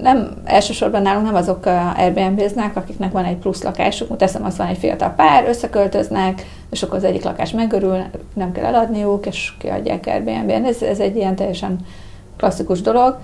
nem 0.00 0.42
elsősorban 0.44 1.02
nálunk 1.02 1.26
nem 1.26 1.34
azok 1.34 1.66
Airbnb-znek, 1.96 2.76
akiknek 2.76 3.12
van 3.12 3.24
egy 3.24 3.36
plusz 3.36 3.62
lakásuk, 3.62 4.16
teszem 4.16 4.44
azt 4.44 4.56
van 4.56 4.66
egy 4.66 4.78
fiatal 4.78 5.10
pár, 5.16 5.48
összeköltöznek, 5.48 6.46
és 6.70 6.82
akkor 6.82 6.96
az 6.96 7.04
egyik 7.04 7.24
lakás 7.24 7.50
megörül, 7.50 7.98
nem 8.34 8.52
kell 8.52 8.64
eladniuk, 8.64 9.26
és 9.26 9.52
kiadják 9.58 10.06
Airbnb-en. 10.06 10.64
Ez, 10.64 10.82
ez 10.82 10.98
egy 10.98 11.16
ilyen 11.16 11.34
teljesen 11.34 11.78
klasszikus 12.36 12.80
dolog. 12.80 13.18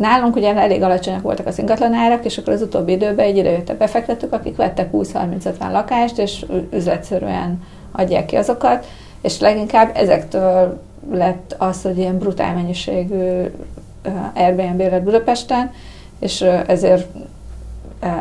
Nálunk 0.00 0.36
ugye 0.36 0.56
elég 0.56 0.82
alacsonyak 0.82 1.22
voltak 1.22 1.46
az 1.46 1.58
ingatlanárak, 1.58 2.24
és 2.24 2.38
akkor 2.38 2.52
az 2.52 2.62
utóbbi 2.62 2.92
időben 2.92 3.26
egy 3.26 3.36
idejöttek 3.36 3.76
befektetők, 3.76 4.32
akik 4.32 4.56
vettek 4.56 4.88
20-30-50 4.92 5.72
lakást, 5.72 6.18
és 6.18 6.46
üzletszerűen 6.72 7.62
adják 7.92 8.26
ki 8.26 8.36
azokat, 8.36 8.86
és 9.22 9.40
leginkább 9.40 9.90
ezektől 9.94 10.80
lett 11.12 11.54
az, 11.58 11.82
hogy 11.82 11.98
ilyen 11.98 12.18
brutál 12.18 12.54
mennyiségű 12.54 13.42
Airbnb 14.34 14.80
lett 14.80 15.02
Budapesten, 15.02 15.72
és 16.18 16.40
ezért 16.66 17.06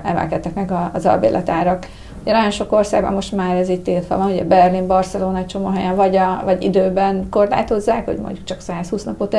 emelkedtek 0.04 0.54
meg 0.54 0.74
az 0.94 1.06
albérletárak. 1.06 1.88
Ugye 2.22 2.32
nagyon 2.32 2.52
sok 2.52 2.72
országban 2.72 3.14
most 3.14 3.36
már 3.36 3.56
ez 3.56 3.70
itt 3.70 3.84
tiltva 3.84 4.18
van, 4.18 4.32
ugye 4.32 4.44
Berlin, 4.44 4.88
Barcelona 4.88 5.38
egy 5.38 5.46
csomó 5.46 5.68
helyen 5.68 5.96
vagy, 5.96 6.16
a, 6.16 6.42
vagy 6.46 6.64
időben 6.64 7.28
korlátozzák, 7.30 8.06
hogy 8.06 8.18
mondjuk 8.18 8.44
csak 8.44 8.62
120 8.62 9.04
napot 9.04 9.34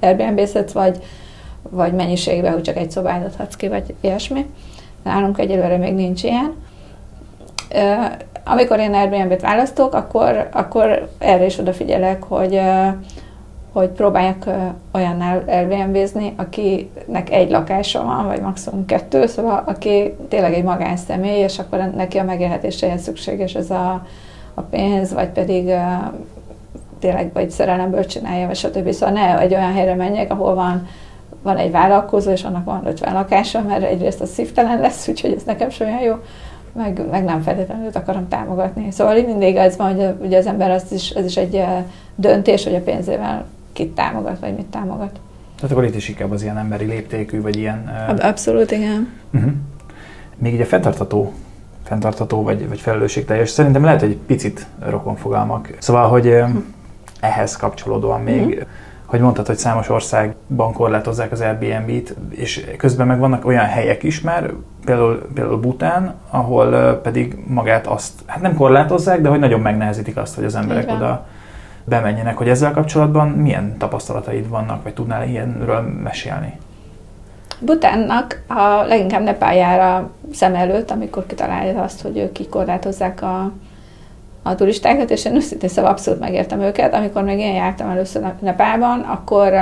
Airbnb-zhetsz, 0.00 0.72
vagy, 0.72 1.02
vagy 1.70 1.92
mennyiségben, 1.92 2.52
hogy 2.52 2.62
csak 2.62 2.76
egy 2.76 2.90
szobát 2.90 3.24
adhatsz 3.24 3.56
ki, 3.56 3.68
vagy 3.68 3.94
ilyesmi. 4.00 4.46
Nálunk 5.02 5.38
egyelőre 5.38 5.76
még 5.76 5.94
nincs 5.94 6.22
ilyen. 6.22 6.54
Amikor 8.44 8.78
én 8.78 8.94
Airbnb-t 8.94 9.40
választok, 9.40 9.94
akkor, 9.94 10.48
akkor 10.52 11.08
erre 11.18 11.44
is 11.44 11.58
odafigyelek, 11.58 12.22
hogy 12.22 12.60
hogy 13.72 13.88
próbálják 13.88 14.44
olyannál 14.92 15.42
Airbnb-zni, 15.46 16.34
akinek 16.36 17.30
egy 17.30 17.50
lakása 17.50 18.04
van, 18.04 18.26
vagy 18.26 18.40
maximum 18.40 18.84
kettő, 18.84 19.26
szóval 19.26 19.62
aki 19.66 20.14
tényleg 20.28 20.54
egy 20.54 20.64
magánszemély, 20.64 21.38
és 21.38 21.58
akkor 21.58 21.78
neki 21.78 22.18
a 22.18 22.24
megélhetéséhez 22.24 23.02
szükséges 23.02 23.54
ez 23.54 23.70
a, 23.70 24.06
a 24.54 24.60
pénz, 24.60 25.12
vagy 25.12 25.28
pedig 25.28 25.70
tényleg 26.98 27.30
vagy 27.32 27.50
szerelemből 27.50 28.06
csinálja, 28.06 28.46
vagy 28.46 28.56
stb. 28.56 28.90
Szóval 28.90 29.14
ne 29.14 29.38
egy 29.38 29.54
olyan 29.54 29.72
helyre 29.72 29.94
menjek, 29.94 30.30
ahol 30.30 30.54
van, 30.54 30.86
van 31.42 31.56
egy 31.56 31.70
vállalkozó, 31.70 32.30
és 32.30 32.44
annak 32.44 32.64
van 32.64 32.86
50 32.86 33.14
lakása, 33.14 33.62
mert 33.62 33.82
egyrészt 33.82 34.20
az 34.20 34.30
szívtelen 34.30 34.80
lesz, 34.80 35.08
úgyhogy 35.08 35.32
ez 35.32 35.42
nekem 35.42 35.70
sem 35.70 35.86
olyan 35.86 36.00
jó, 36.00 36.14
meg, 36.72 37.02
meg 37.10 37.24
nem 37.24 37.42
feltétlenül 37.42 37.90
akarom 37.92 38.28
támogatni. 38.28 38.90
Szóval 38.90 39.22
mindig 39.22 39.56
az 39.56 39.76
van, 39.76 39.94
hogy 39.94 40.14
ugye 40.26 40.38
az 40.38 40.46
ember 40.46 40.70
az 40.70 40.92
is, 40.92 41.10
ez 41.10 41.24
is 41.24 41.36
egy 41.36 41.64
döntés, 42.14 42.64
hogy 42.64 42.74
a 42.74 42.80
pénzével 42.80 43.44
kit 43.72 43.94
támogat, 43.94 44.38
vagy 44.38 44.54
mit 44.54 44.66
támogat. 44.66 45.20
Tehát 45.56 45.70
akkor 45.70 45.84
itt 45.84 45.94
is 45.94 46.08
inkább 46.08 46.30
az 46.30 46.42
ilyen 46.42 46.58
emberi 46.58 46.84
léptékű, 46.84 47.40
vagy 47.40 47.56
ilyen... 47.56 48.06
Abszolút, 48.18 48.70
igen. 48.70 49.08
Uh-huh. 49.34 49.52
Még 50.36 50.54
így 50.54 50.60
a 50.60 50.64
fenntartató, 50.64 51.32
fenntartató 51.84 52.42
vagy, 52.42 52.68
vagy 52.68 52.80
felelősségteljes, 52.80 53.50
szerintem 53.50 53.84
lehet, 53.84 54.00
hogy 54.00 54.10
egy 54.10 54.20
picit 54.26 54.66
rokonfogalmak. 54.88 55.76
Szóval, 55.78 56.08
hogy 56.08 56.26
uh-huh. 56.26 56.62
ehhez 57.20 57.56
kapcsolódóan 57.56 58.20
még, 58.20 58.46
uh-huh. 58.46 58.66
Hogy 59.08 59.20
mondtad, 59.20 59.46
hogy 59.46 59.56
számos 59.56 59.88
országban 59.88 60.72
korlátozzák 60.72 61.32
az 61.32 61.40
Airbnb-t, 61.40 62.14
és 62.30 62.66
közben 62.76 63.06
meg 63.06 63.18
vannak 63.18 63.46
olyan 63.46 63.64
helyek 63.64 64.02
is 64.02 64.20
már, 64.20 64.50
például, 64.84 65.28
például 65.34 65.60
Bután, 65.60 66.14
ahol 66.30 66.94
pedig 67.02 67.38
magát 67.46 67.86
azt, 67.86 68.12
hát 68.26 68.40
nem 68.40 68.54
korlátozzák, 68.54 69.20
de 69.20 69.28
hogy 69.28 69.38
nagyon 69.38 69.60
megnehezítik 69.60 70.16
azt, 70.16 70.34
hogy 70.34 70.44
az 70.44 70.54
emberek 70.54 70.90
oda 70.90 71.26
bemenjenek, 71.84 72.36
hogy 72.36 72.48
ezzel 72.48 72.72
kapcsolatban 72.72 73.28
milyen 73.28 73.76
tapasztalataid 73.78 74.48
vannak, 74.48 74.82
vagy 74.82 74.94
tudnál 74.94 75.28
ilyenről 75.28 75.80
mesélni? 76.02 76.58
Butánnak 77.60 78.42
a 78.46 78.84
leginkább 78.86 79.22
Nepáljára 79.22 80.10
szem 80.32 80.54
előtt, 80.54 80.90
amikor 80.90 81.26
kitalálja 81.26 81.82
azt, 81.82 82.02
hogy 82.02 82.18
ők 82.18 82.32
kikorlátozzák 82.32 83.22
a, 83.22 83.52
a 84.42 84.54
turistákat, 84.54 85.10
és 85.10 85.24
én 85.24 85.34
őszintén 85.34 85.68
szóval 85.68 85.90
abszolút 85.90 86.20
megértem 86.20 86.60
őket. 86.60 86.94
Amikor 86.94 87.22
még 87.22 87.38
én 87.38 87.54
jártam 87.54 87.90
először 87.90 88.32
Nepálban, 88.40 89.00
akkor 89.00 89.52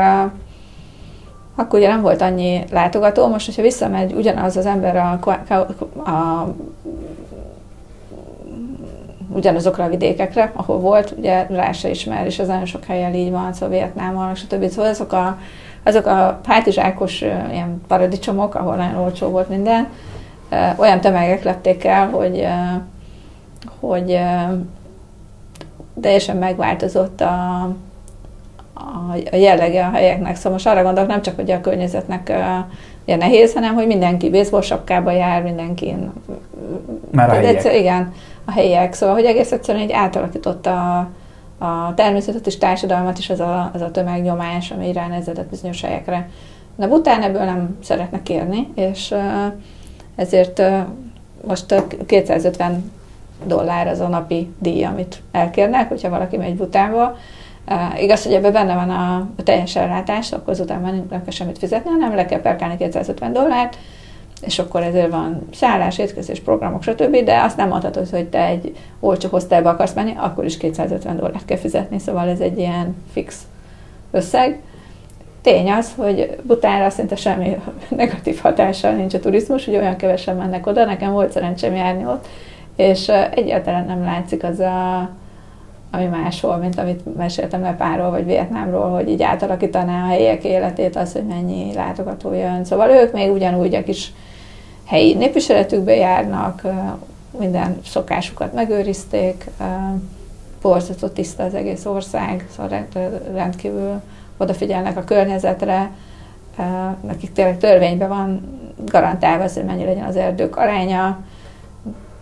akkor 1.58 1.78
ugye 1.78 1.88
nem 1.88 2.02
volt 2.02 2.20
annyi 2.20 2.64
látogató, 2.70 3.26
most, 3.26 3.46
hogyha 3.46 3.62
visszamegy 3.62 4.12
ugyanaz 4.12 4.56
az 4.56 4.66
ember 4.66 4.96
a, 4.96 5.18
a, 5.48 5.54
a 6.10 6.54
ugyanazokra 9.28 9.84
a 9.84 9.88
vidékekre, 9.88 10.52
ahol 10.56 10.78
volt, 10.78 11.14
ugye 11.18 11.46
rá 11.50 11.72
se 11.72 11.90
ismer, 11.90 12.26
és 12.26 12.38
ez 12.38 12.46
nagyon 12.46 12.66
sok 12.66 12.84
helyen 12.84 13.14
így 13.14 13.30
van, 13.30 13.52
szóval 13.52 13.68
Vietnámon, 13.68 14.34
stb. 14.34 14.68
Szóval 14.68 14.90
azok 14.90 15.12
a, 15.12 15.38
azok 15.82 16.06
a 16.06 16.40
hátizsákos 16.46 17.20
ilyen 17.20 17.82
paradicsomok, 17.88 18.54
ahol 18.54 18.76
nagyon 18.76 18.96
olcsó 18.96 19.28
volt 19.28 19.48
minden, 19.48 19.88
olyan 20.76 21.00
tömegek 21.00 21.42
lették 21.42 21.84
el, 21.84 22.08
hogy, 22.08 22.46
hogy 23.80 24.18
teljesen 26.00 26.36
megváltozott 26.36 27.20
a, 27.20 27.62
a, 28.74 29.12
a 29.30 29.36
jellege 29.36 29.86
a 29.86 29.90
helyeknek. 29.90 30.36
Szóval 30.36 30.52
most 30.52 30.66
arra 30.66 30.82
gondolok, 30.82 31.08
nem 31.08 31.22
csak, 31.22 31.36
hogy 31.36 31.50
a 31.50 31.60
környezetnek 31.60 32.32
ugye 33.06 33.16
nehéz, 33.16 33.54
hanem 33.54 33.74
hogy 33.74 33.86
mindenki 33.86 34.30
baseball 34.30 35.12
jár, 35.12 35.42
mindenki... 35.42 35.94
Már 37.10 37.30
a 37.30 37.32
helyiek. 37.32 37.54
Egyszer, 37.54 37.74
igen, 37.74 38.12
a 38.44 38.50
helyiek. 38.50 38.92
Szóval, 38.92 39.14
hogy 39.14 39.24
egész 39.24 39.52
egyszerűen 39.52 39.84
egy 39.84 39.92
átalakította 39.92 40.98
a, 40.98 41.08
a 41.64 41.94
természetet 41.94 42.46
és 42.46 42.58
társadalmat 42.58 43.18
is 43.18 43.30
az 43.30 43.40
a, 43.40 43.70
az 43.74 43.80
a 43.80 43.90
tömegnyomás, 43.90 44.70
ami 44.70 44.92
ránezedett 44.92 45.48
bizonyos 45.50 45.80
helyekre. 45.80 46.28
De 46.76 46.86
után 46.86 47.22
ebből 47.22 47.44
nem 47.44 47.76
szeretnek 47.82 48.22
kérni, 48.22 48.68
és 48.74 49.14
ezért 50.16 50.62
most 51.46 51.84
250 52.06 52.90
dollár 53.44 53.86
az 53.86 54.00
a 54.00 54.08
napi 54.08 54.52
díj, 54.58 54.84
amit 54.84 55.22
elkérnek, 55.32 55.88
hogyha 55.88 56.08
valaki 56.08 56.36
megy 56.36 56.56
Butánba. 56.56 57.16
Uh, 57.68 58.02
igaz, 58.02 58.22
hogy 58.24 58.32
ebben 58.32 58.52
benne 58.52 58.74
van 58.74 58.90
a, 58.90 59.16
a 59.36 59.42
teljes 59.42 59.76
ellátás, 59.76 60.32
akkor 60.32 60.52
azután 60.52 60.80
már 60.80 60.92
nem 60.92 61.08
kell 61.08 61.30
semmit 61.30 61.58
fizetni, 61.58 61.90
hanem 61.90 62.14
le 62.14 62.24
kell 62.24 62.40
perkálni 62.40 62.76
250 62.76 63.32
dollárt, 63.32 63.76
és 64.40 64.58
akkor 64.58 64.82
ezért 64.82 65.10
van 65.10 65.48
szállás, 65.52 65.98
étkezés, 65.98 66.40
programok, 66.40 66.82
stb., 66.82 67.16
de 67.16 67.40
azt 67.40 67.56
nem 67.56 67.68
mondhatod, 67.68 68.08
hogy 68.08 68.26
te 68.26 68.46
egy 68.46 68.76
olcsó 69.00 69.28
hostelbe 69.28 69.68
akarsz 69.68 69.92
menni, 69.92 70.12
akkor 70.16 70.44
is 70.44 70.56
250 70.56 71.16
dollárt 71.16 71.44
kell 71.44 71.56
fizetni, 71.56 71.98
szóval 71.98 72.28
ez 72.28 72.40
egy 72.40 72.58
ilyen 72.58 72.96
fix 73.12 73.40
összeg. 74.10 74.60
Tény 75.42 75.70
az, 75.70 75.92
hogy 75.96 76.36
Butánra 76.42 76.90
szinte 76.90 77.16
semmi 77.16 77.56
negatív 77.88 78.38
hatással 78.40 78.92
nincs 78.92 79.14
a 79.14 79.20
turizmus, 79.20 79.64
hogy 79.64 79.76
olyan 79.76 79.96
kevesen 79.96 80.36
mennek 80.36 80.66
oda, 80.66 80.84
nekem 80.84 81.12
volt 81.12 81.32
szerencsém 81.32 81.74
járni 81.74 82.04
ott, 82.04 82.26
és 82.76 83.08
egyáltalán 83.08 83.86
nem 83.86 84.02
látszik 84.04 84.44
az 84.44 84.58
a, 84.58 85.10
ami 85.90 86.04
máshol, 86.04 86.56
mint 86.56 86.78
amit 86.78 87.16
meséltem 87.16 87.60
Nepáról 87.60 88.10
vagy 88.10 88.24
Vietnámról, 88.24 88.90
hogy 88.90 89.08
így 89.08 89.22
átalakítaná 89.22 90.04
a 90.04 90.08
helyek 90.08 90.44
életét 90.44 90.96
az, 90.96 91.12
hogy 91.12 91.26
mennyi 91.26 91.74
látogató 91.74 92.32
jön. 92.32 92.64
Szóval 92.64 92.90
ők 92.90 93.12
még 93.12 93.30
ugyanúgy 93.30 93.74
a 93.74 93.82
kis 93.82 94.12
helyi 94.86 95.14
népviseletükbe 95.14 95.94
járnak, 95.94 96.62
minden 97.38 97.80
szokásukat 97.84 98.52
megőrizték, 98.52 99.44
borzasztó 100.62 101.06
tiszta 101.06 101.42
az 101.42 101.54
egész 101.54 101.84
ország, 101.84 102.46
szóval 102.56 102.86
rendkívül 103.34 104.00
odafigyelnek 104.36 104.96
a 104.96 105.04
környezetre, 105.04 105.90
nekik 107.00 107.32
tényleg 107.32 107.58
törvényben 107.58 108.08
van 108.08 108.58
garantálva 108.86 109.44
hogy 109.54 109.64
mennyi 109.64 109.84
legyen 109.84 110.04
az 110.04 110.16
erdők 110.16 110.56
aránya, 110.56 111.18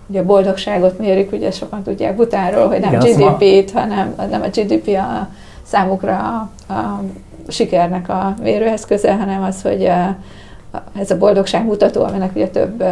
ugye 0.06 0.20
a 0.20 0.24
boldogságot 0.24 0.98
mérik, 0.98 1.32
ugye 1.32 1.50
sokan 1.50 1.82
tudják 1.82 2.16
Butánról, 2.16 2.68
hogy 2.68 2.80
nem 2.80 2.98
GDP-t, 2.98 3.70
hanem 3.70 4.14
nem 4.30 4.42
a 4.42 4.48
GDP 4.48 4.88
a 4.88 5.28
számukra 5.62 6.16
a, 6.16 6.72
a 6.72 7.00
sikernek 7.48 8.08
a 8.08 8.34
mérőeszköze, 8.42 9.14
hanem 9.14 9.42
az, 9.42 9.62
hogy 9.62 9.84
a, 9.84 10.16
ez 10.98 11.10
a 11.10 11.18
boldogság 11.18 11.64
mutató, 11.64 12.02
aminek 12.02 12.34
ugye 12.34 12.48
több 12.48 12.84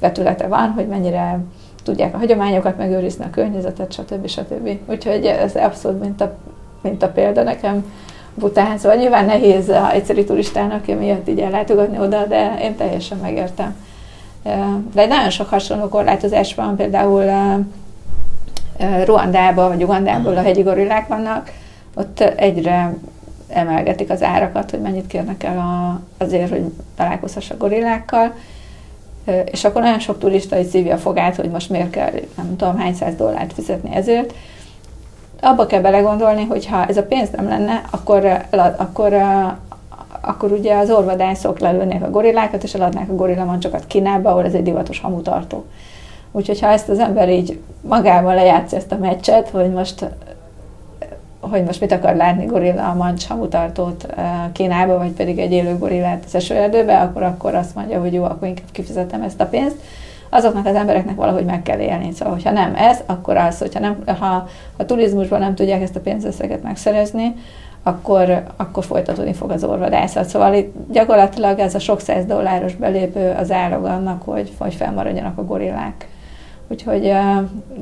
vetülete 0.00 0.46
van, 0.46 0.70
hogy 0.70 0.86
mennyire 0.86 1.38
tudják 1.84 2.14
a 2.14 2.18
hagyományokat 2.18 2.76
megőrizni, 2.76 3.24
a 3.24 3.30
környezetet, 3.30 3.92
stb. 3.92 4.26
stb. 4.26 4.78
Úgyhogy 4.86 5.24
ez 5.24 5.54
abszolút 5.54 6.00
mint 6.00 6.20
a, 6.20 6.36
mint 6.82 7.02
a 7.02 7.08
példa 7.08 7.42
nekem 7.42 7.84
Bután. 8.34 8.78
Szóval 8.78 8.98
nyilván 8.98 9.24
nehéz 9.24 9.68
egyszerű 9.92 10.24
turistának 10.24 10.86
miatt 10.86 11.28
így 11.28 11.40
ellátogatni 11.40 11.98
oda, 11.98 12.26
de 12.26 12.56
én 12.62 12.76
teljesen 12.76 13.18
megértem. 13.18 13.74
De 14.94 15.06
nagyon 15.06 15.30
sok 15.30 15.48
hasonló 15.48 15.88
korlátozás 15.88 16.54
van, 16.54 16.76
például 16.76 17.24
Ruandában 19.04 19.68
vagy 19.68 19.82
Ugandában 19.82 20.36
a 20.36 20.42
hegyi 20.42 20.62
gorillák 20.62 21.08
vannak, 21.08 21.52
ott 21.94 22.20
egyre 22.20 22.94
emelgetik 23.48 24.10
az 24.10 24.22
árakat, 24.22 24.70
hogy 24.70 24.80
mennyit 24.80 25.06
kérnek 25.06 25.42
el 25.42 25.58
a, 25.58 26.00
azért, 26.24 26.50
hogy 26.50 26.62
találkozhass 26.96 27.50
a 27.50 27.56
gorillákkal, 27.56 28.32
és 29.44 29.64
akkor 29.64 29.82
nagyon 29.82 29.98
sok 29.98 30.18
turista 30.18 30.58
is 30.58 30.66
szívja 30.66 30.94
a 30.94 30.98
fogát, 30.98 31.36
hogy 31.36 31.50
most 31.50 31.70
miért 31.70 31.90
kell 31.90 32.10
nem 32.36 32.56
tudom 32.56 32.76
hány 32.78 32.94
száz 32.94 33.14
dollárt 33.14 33.52
fizetni 33.52 33.94
ezért. 33.94 34.34
Abba 35.40 35.66
kell 35.66 35.80
belegondolni, 35.80 36.44
hogy 36.44 36.66
ha 36.66 36.86
ez 36.86 36.96
a 36.96 37.02
pénz 37.02 37.30
nem 37.30 37.48
lenne, 37.48 37.82
akkor, 37.90 38.46
akkor 38.76 39.12
akkor 40.26 40.52
ugye 40.52 40.76
az 40.76 40.90
orvadászok 40.90 41.58
lelőnék 41.58 42.02
a 42.02 42.10
gorillákat, 42.10 42.62
és 42.62 42.74
eladnák 42.74 43.08
a 43.08 43.14
gorillamoncsokat 43.14 43.86
Kínába, 43.86 44.30
ahol 44.30 44.44
ez 44.44 44.54
egy 44.54 44.62
divatos 44.62 45.00
hamutartó. 45.00 45.64
Úgyhogy 46.32 46.60
ha 46.60 46.68
ezt 46.68 46.88
az 46.88 46.98
ember 46.98 47.28
így 47.30 47.58
magával 47.80 48.34
lejátsza 48.34 48.76
ezt 48.76 48.92
a 48.92 48.98
meccset, 48.98 49.48
hogy 49.48 49.72
most 49.72 50.06
hogy 51.40 51.64
most 51.64 51.80
mit 51.80 51.92
akar 51.92 52.16
látni 52.16 52.44
gorilla 52.44 52.94
mancs 52.94 53.26
hamutartót 53.26 54.06
Kínába, 54.52 54.98
vagy 54.98 55.10
pedig 55.10 55.38
egy 55.38 55.52
élő 55.52 55.78
gorillát 55.78 56.22
az 56.26 56.34
esőerdőbe, 56.34 57.00
akkor, 57.00 57.22
akkor 57.22 57.54
azt 57.54 57.74
mondja, 57.74 58.00
hogy 58.00 58.12
jó, 58.12 58.24
akkor 58.24 58.48
inkább 58.48 58.70
kifizetem 58.72 59.22
ezt 59.22 59.40
a 59.40 59.46
pénzt. 59.46 59.76
Azoknak 60.30 60.66
az 60.66 60.74
embereknek 60.74 61.16
valahogy 61.16 61.44
meg 61.44 61.62
kell 61.62 61.78
élni. 61.78 62.12
Szóval, 62.12 62.34
hogyha 62.34 62.50
nem 62.50 62.74
ez, 62.74 63.00
akkor 63.06 63.36
az, 63.36 63.58
hogyha 63.58 63.80
nem, 63.80 64.02
ha 64.18 64.48
a 64.76 64.84
turizmusban 64.84 65.40
nem 65.40 65.54
tudják 65.54 65.82
ezt 65.82 65.96
a 65.96 66.00
pénzösszeget 66.00 66.62
megszerezni, 66.62 67.34
akkor, 67.86 68.42
akkor 68.56 68.84
folytatódni 68.84 69.32
fog 69.32 69.50
az 69.50 69.64
orvadászat. 69.64 70.24
Szóval 70.24 70.54
itt 70.54 70.74
gyakorlatilag 70.90 71.58
ez 71.58 71.74
a 71.74 71.78
sok 71.78 72.00
száz 72.00 72.24
dolláros 72.24 72.74
belépő 72.74 73.34
az 73.38 73.50
árag 73.50 73.84
annak, 73.84 74.22
hogy, 74.22 74.52
hogy 74.58 74.74
felmaradjanak 74.74 75.38
a 75.38 75.44
gorillák. 75.44 76.08
Úgyhogy, 76.68 77.12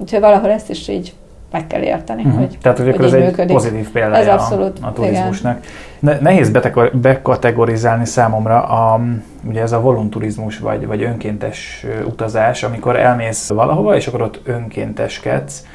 úgyhogy 0.00 0.20
valahol 0.20 0.50
ezt 0.50 0.70
is 0.70 0.88
így 0.88 1.14
meg 1.52 1.66
kell 1.66 1.82
érteni. 1.82 2.22
Uh-huh. 2.22 2.38
Hogy, 2.38 2.58
Tehát, 2.62 2.78
hogy, 2.78 2.96
hogy 2.96 3.04
ez 3.04 3.12
működik. 3.12 3.38
egy 3.38 3.46
pozitív 3.46 3.90
példája 3.90 4.32
ez 4.32 4.40
abszolút, 4.40 4.78
a, 4.82 4.86
a 4.86 4.92
turizmusnak. 4.92 5.64
Igen. 6.00 6.18
Nehéz 6.22 6.50
bekategorizálni 6.92 8.04
számomra 8.04 8.62
a, 8.62 9.00
ugye 9.48 9.60
ez 9.60 9.72
a 9.72 9.80
volunturizmus 9.80 10.58
vagy, 10.58 10.86
vagy 10.86 11.02
önkéntes 11.02 11.86
utazás, 12.06 12.62
amikor 12.62 12.96
elmész 12.96 13.48
valahova, 13.48 13.96
és 13.96 14.06
akkor 14.06 14.22
ott 14.22 14.40
önkénteskedsz. 14.44 15.66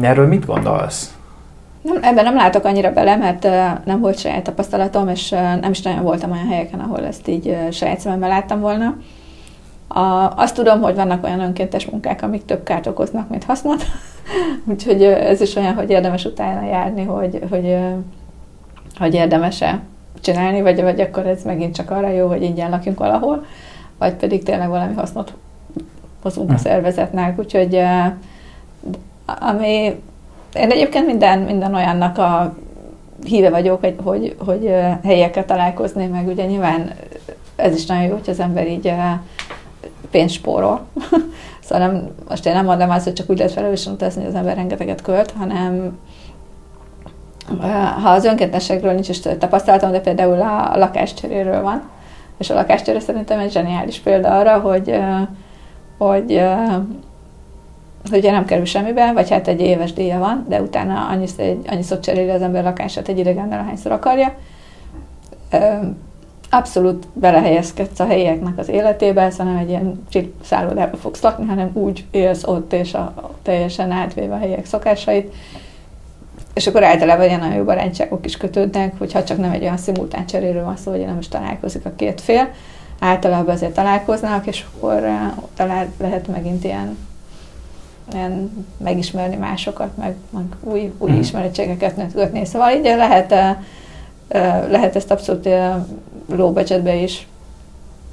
Erről 0.00 0.26
mit 0.26 0.46
gondolsz? 0.46 1.13
Nem, 1.84 1.98
ebben 2.02 2.24
nem 2.24 2.34
látok 2.34 2.64
annyira 2.64 2.92
bele, 2.92 3.16
mert 3.16 3.42
nem 3.84 4.00
volt 4.00 4.18
saját 4.18 4.42
tapasztalatom, 4.42 5.08
és 5.08 5.28
nem 5.30 5.70
is 5.70 5.82
nagyon 5.82 6.02
voltam 6.02 6.30
olyan 6.30 6.46
helyeken, 6.46 6.80
ahol 6.80 7.04
ezt 7.04 7.28
így 7.28 7.56
saját 7.70 8.00
szememmel 8.00 8.28
láttam 8.28 8.60
volna. 8.60 8.96
A, 9.88 10.32
azt 10.36 10.54
tudom, 10.54 10.80
hogy 10.80 10.94
vannak 10.94 11.24
olyan 11.24 11.40
önkéntes 11.40 11.86
munkák, 11.86 12.22
amik 12.22 12.44
több 12.44 12.62
kárt 12.62 12.86
okoznak, 12.86 13.28
mint 13.28 13.44
hasznot. 13.44 13.84
Úgyhogy 14.70 15.02
ez 15.02 15.40
is 15.40 15.56
olyan, 15.56 15.74
hogy 15.74 15.90
érdemes 15.90 16.24
utána 16.24 16.66
járni, 16.66 17.04
hogy, 17.04 17.40
hogy, 17.50 17.76
hogy 18.98 19.14
érdemes-e 19.14 19.80
csinálni, 20.20 20.62
vagy, 20.62 20.82
vagy 20.82 21.00
akkor 21.00 21.26
ez 21.26 21.42
megint 21.42 21.74
csak 21.74 21.90
arra 21.90 22.08
jó, 22.08 22.26
hogy 22.26 22.42
ingyen 22.42 22.70
lakjunk 22.70 22.98
valahol, 22.98 23.44
vagy 23.98 24.14
pedig 24.14 24.42
tényleg 24.42 24.68
valami 24.68 24.94
hasznot 24.94 25.34
hozunk 26.22 26.50
a 26.50 26.52
hm. 26.52 26.58
szervezetnek. 26.58 27.38
Úgyhogy 27.38 27.80
ami 29.26 30.02
én 30.54 30.70
egyébként 30.70 31.06
minden, 31.06 31.38
minden 31.38 31.74
olyannak 31.74 32.18
a 32.18 32.54
híve 33.24 33.50
vagyok, 33.50 33.80
hogy, 33.80 33.96
hogy, 34.04 34.36
hogy 34.38 34.74
helyekkel 35.02 35.44
találkozni, 35.44 36.06
meg 36.06 36.26
ugye 36.26 36.44
nyilván 36.44 36.92
ez 37.56 37.74
is 37.74 37.86
nagyon 37.86 38.04
jó, 38.04 38.12
hogy 38.12 38.30
az 38.30 38.40
ember 38.40 38.68
így 38.68 38.92
pénzt 40.10 40.34
spórol. 40.34 40.86
szóval 41.64 41.86
nem, 41.86 42.08
most 42.28 42.46
én 42.46 42.52
nem 42.52 42.64
mondom 42.64 42.90
azt, 42.90 43.04
hogy 43.04 43.12
csak 43.12 43.30
úgy 43.30 43.38
lehet 43.38 43.52
felelősen 43.52 43.92
utazni, 43.92 44.20
hogy 44.20 44.30
az 44.30 44.38
ember 44.38 44.56
rengeteget 44.56 45.02
költ, 45.02 45.34
hanem 45.38 45.98
ha 48.02 48.10
az 48.10 48.24
önkéntességről 48.24 48.92
nincs 48.92 49.08
is 49.08 49.20
tapasztalatom, 49.20 49.90
de 49.90 50.00
például 50.00 50.40
a, 50.40 50.72
a 50.72 50.76
lakáscseréről 50.76 51.62
van, 51.62 51.82
és 52.38 52.50
a 52.50 52.54
lakáscsere 52.54 53.00
szerintem 53.00 53.38
egy 53.38 53.52
zseniális 53.52 53.98
példa 53.98 54.38
arra, 54.38 54.58
hogy 54.58 54.98
hogy 55.98 56.42
ugye 58.12 58.30
nem 58.30 58.44
kerül 58.44 58.64
semmibe, 58.64 59.12
vagy 59.12 59.30
hát 59.30 59.48
egy 59.48 59.60
éves 59.60 59.92
díja 59.92 60.18
van, 60.18 60.44
de 60.48 60.62
utána 60.62 61.06
annyi, 61.08 61.26
annyiszor 61.66 62.00
cseréli 62.00 62.30
az 62.30 62.42
ember 62.42 62.64
lakását 62.64 63.08
egy 63.08 63.18
idegennel, 63.18 63.58
ahányszor 63.58 63.92
akarja. 63.92 64.34
Abszolút 66.50 67.06
belehelyezkedsz 67.12 68.00
a 68.00 68.06
helyieknek 68.06 68.58
az 68.58 68.68
életébe, 68.68 69.30
szóval 69.30 69.52
nem 69.52 69.62
egy 69.62 69.68
ilyen 69.68 70.04
szállodába 70.42 70.96
fogsz 70.96 71.22
lakni, 71.22 71.46
hanem 71.46 71.70
úgy 71.72 72.04
élsz 72.10 72.44
ott, 72.46 72.72
és 72.72 72.94
a, 72.94 73.14
teljesen 73.42 73.90
átvéve 73.90 74.34
a 74.34 74.38
helyiek 74.38 74.66
szokásait. 74.66 75.34
És 76.54 76.66
akkor 76.66 76.84
általában 76.84 77.26
ilyen 77.26 77.40
nagyon 77.40 77.56
jó 77.56 77.64
barátságok 77.64 78.24
is 78.24 78.36
kötődnek, 78.36 78.98
hogyha 78.98 79.24
csak 79.24 79.38
nem 79.38 79.50
egy 79.50 79.62
olyan 79.62 79.76
szimultán 79.76 80.26
cseréről 80.26 80.64
van 80.64 80.76
szó, 80.76 80.90
hogy 80.90 81.04
nem 81.06 81.18
is 81.18 81.28
találkozik 81.28 81.84
a 81.84 81.92
két 81.96 82.20
fél. 82.20 82.48
Általában 83.00 83.54
azért 83.54 83.74
találkoznak, 83.74 84.46
és 84.46 84.64
akkor 84.74 85.02
talán 85.56 85.92
lehet 85.98 86.28
megint 86.28 86.64
ilyen 86.64 86.96
ilyen 88.12 88.66
megismerni 88.76 89.36
másokat, 89.36 89.96
meg, 89.96 90.14
meg 90.30 90.44
új, 90.60 90.92
új 90.98 91.10
mm. 91.10 91.18
ismerettségeket 91.18 92.12
kötni. 92.12 92.44
Szóval 92.44 92.70
így 92.70 92.84
lehet, 92.84 93.34
lehet 94.68 94.96
ezt 94.96 95.10
abszolút 95.10 95.48
low 96.28 96.52
budgetbe 96.52 96.94
is 96.94 97.26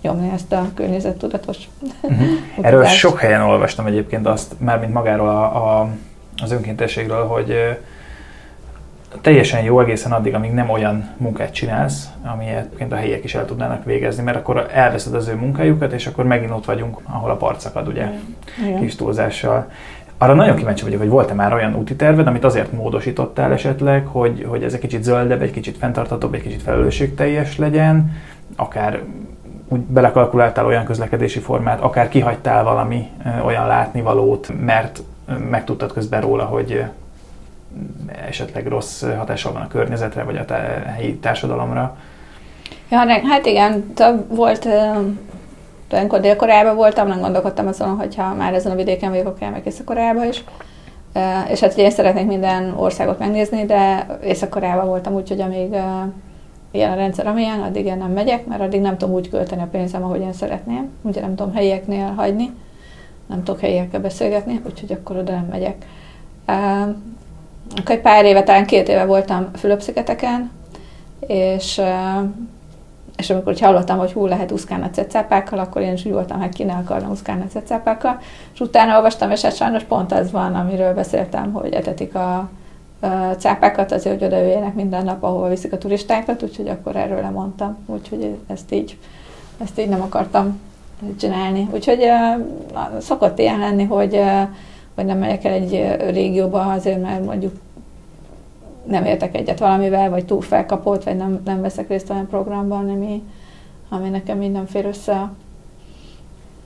nyomni 0.02 0.32
ezt 0.34 0.52
a 0.52 0.70
környezettudatos 0.74 1.58
uh-huh. 2.02 2.28
Erről 2.62 2.86
sok 2.86 3.20
helyen 3.20 3.42
olvastam 3.42 3.86
egyébként 3.86 4.28
azt, 4.28 4.54
már 4.58 4.80
mint 4.80 4.94
magáról 4.94 5.30
a, 5.30 5.80
a, 5.80 5.89
az 6.44 6.52
önkéntességről, 6.52 7.28
hogy 7.28 7.78
teljesen 9.22 9.64
jó 9.64 9.80
egészen 9.80 10.12
addig, 10.12 10.34
amíg 10.34 10.51
nem 10.51 10.70
olyan 10.70 11.09
munkát 11.18 11.53
csinálsz, 11.53 12.09
amilyet 12.34 12.91
a 12.91 12.95
helyiek 12.95 13.24
is 13.24 13.36
el 13.36 13.45
tudnának 13.45 13.86
végezni, 13.86 14.24
mert 14.24 14.38
akkor 14.38 14.68
elveszed 14.74 15.14
az 15.14 15.28
ő 15.28 15.36
munkájukat, 15.36 15.91
és 15.91 16.07
akkor 16.07 16.26
megint 16.26 16.51
ott 16.51 16.66
vagyunk, 16.66 16.97
ahol 17.03 17.30
a 17.30 17.36
parcakad, 17.36 17.88
ugye, 17.88 18.09
Igen. 18.66 18.80
kis 18.80 18.95
túlzással. 18.95 19.70
Arra 20.18 20.34
nagyon 20.34 20.55
kíváncsi 20.55 20.84
vagyok, 20.84 20.99
hogy 20.99 21.09
volt-e 21.09 21.34
már 21.34 21.53
olyan 21.53 21.76
úti 21.76 21.95
terved, 21.95 22.28
amit 22.28 22.43
azért 22.43 22.72
módosítottál 22.72 23.51
esetleg, 23.51 24.05
hogy, 24.05 24.45
hogy 24.49 24.64
ez 24.64 24.74
egy 24.74 24.80
kicsit 24.80 25.03
zöldebb, 25.03 25.41
egy 25.41 25.51
kicsit 25.51 25.78
fenntartatóbb, 25.78 26.34
egy 26.34 26.41
kicsit 26.41 26.62
felelősségteljes 26.62 27.57
legyen, 27.57 28.12
akár 28.55 29.01
úgy 29.68 29.80
belekalkuláltál 29.80 30.66
olyan 30.66 30.86
közlekedési 30.86 31.39
formát, 31.39 31.82
akár 31.82 32.09
kihagytál 32.09 32.64
valami 32.64 33.09
olyan 33.45 33.68
látnivalót, 33.68 34.51
mert 34.66 35.01
megtudtad 35.49 35.93
közben 35.93 36.22
róla, 36.22 36.43
hogy 36.43 36.84
esetleg 38.28 38.67
rossz 38.67 39.03
hatással 39.03 39.53
van 39.53 39.61
a 39.61 39.67
környezetre, 39.67 40.24
vagy 40.24 40.38
a 40.38 40.53
helyi 40.95 41.15
társadalomra. 41.15 41.97
Ja, 42.89 42.97
hát 43.24 43.45
igen, 43.45 43.93
volt, 44.28 44.67
amikor 45.89 46.19
délkorában 46.19 46.76
voltam, 46.76 47.07
nem 47.07 47.19
gondolkodtam 47.19 47.67
azon, 47.67 47.97
hogyha 47.97 48.34
már 48.34 48.53
ezen 48.53 48.72
a 48.72 48.76
vidéken 48.76 49.09
vagyok, 49.09 49.28
akkor 49.28 49.41
elmegyek 49.41 49.65
észak 49.65 49.89
is. 50.28 50.43
És 51.49 51.59
hát 51.59 51.74
ugye 51.74 51.84
én 51.84 51.91
szeretnék 51.91 52.26
minden 52.26 52.74
országot 52.78 53.19
megnézni, 53.19 53.65
de 53.65 54.05
észak 54.24 54.59
voltam 54.86 55.13
úgy, 55.13 55.28
hogy 55.28 55.41
amíg 55.41 55.76
ilyen 56.72 56.91
a 56.91 56.95
rendszer, 56.95 57.28
amilyen, 57.28 57.61
addig 57.61 57.86
én 57.86 57.97
nem 57.97 58.11
megyek, 58.11 58.45
mert 58.45 58.61
addig 58.61 58.82
nem 58.82 58.97
tudom 58.97 59.15
úgy 59.15 59.30
költeni 59.30 59.61
a 59.61 59.67
pénzem, 59.72 60.03
ahogy 60.03 60.22
én 60.22 60.34
szeretném. 60.34 60.89
Ugye 61.01 61.22
nem 61.22 61.36
tudom 61.36 61.53
helyieknél 61.53 62.13
hagyni, 62.17 62.51
nem 63.28 63.43
tudok 63.43 63.59
helyiekkel 63.59 63.99
beszélgetni, 63.99 64.61
úgyhogy 64.65 64.91
akkor 64.91 65.17
oda 65.17 65.32
nem 65.32 65.47
megyek. 65.51 65.86
Akkor 67.76 67.95
egy 67.95 68.01
pár 68.01 68.26
éve, 68.26 68.43
talán 68.43 68.65
két 68.65 68.88
éve 68.88 69.05
voltam 69.05 69.49
Fülöp-szigeteken, 69.55 70.51
és, 71.19 71.82
és 73.17 73.30
amikor 73.30 73.55
hallottam, 73.59 73.97
hogy 73.97 74.11
hú, 74.11 74.26
lehet 74.26 74.51
úszkálni 74.51 74.84
a 74.84 74.89
cecápákkal, 74.89 75.59
akkor 75.59 75.82
én 75.82 75.93
is 75.93 76.05
úgy 76.05 76.11
voltam, 76.11 76.39
hát 76.39 76.53
ki 76.53 76.63
ne 76.63 76.74
akarna 76.74 77.09
úszkálni 77.09 77.43
a 77.43 77.51
cecápákkal, 77.51 78.19
és 78.53 78.59
utána 78.59 78.95
olvastam, 78.95 79.32
és 79.32 79.41
hát 79.41 79.55
sajnos 79.55 79.84
pont 79.84 80.11
az 80.11 80.32
van, 80.32 80.55
amiről 80.55 80.93
beszéltem, 80.93 81.51
hogy 81.51 81.74
etetik 81.74 82.15
a, 82.15 82.49
cápákat 83.38 83.91
azért, 83.91 84.19
hogy 84.19 84.28
odaüljenek 84.28 84.74
minden 84.74 85.03
nap, 85.03 85.24
ahol 85.24 85.49
viszik 85.49 85.74
a 85.74 85.78
turistákat, 85.78 86.43
úgyhogy 86.43 86.67
akkor 86.67 86.95
erről 86.95 87.22
lemondtam, 87.22 87.78
úgyhogy 87.86 88.38
ezt 88.47 88.74
így, 88.74 88.97
ezt 89.63 89.80
így 89.80 89.89
nem 89.89 90.01
akartam 90.01 90.59
csinálni. 91.19 91.67
Úgyhogy 91.72 92.03
uh, 92.03 92.45
szokott 92.99 93.39
ilyen 93.39 93.59
lenni, 93.59 93.84
hogy 93.84 94.13
uh, 94.13 94.41
vagy 94.96 95.06
nem 95.06 95.18
megyek 95.18 95.44
el 95.44 95.54
egy 95.54 95.96
régióba 96.12 96.72
azért, 96.72 97.02
mert 97.02 97.26
mondjuk 97.26 97.54
nem 98.84 99.06
értek 99.06 99.36
egyet 99.36 99.60
valamivel, 99.60 100.10
vagy 100.10 100.26
túl 100.26 100.42
felkapott, 100.42 101.04
vagy 101.04 101.16
nem, 101.16 101.42
nem 101.46 101.62
veszek 101.62 101.88
részt 101.88 102.10
olyan 102.10 102.28
programban, 102.28 102.89
ami, 102.89 103.24
ami 103.89 104.10
nekem 104.10 104.42
így 104.42 104.52
nem 104.52 104.66
fér 104.66 104.86
össze 104.86 105.32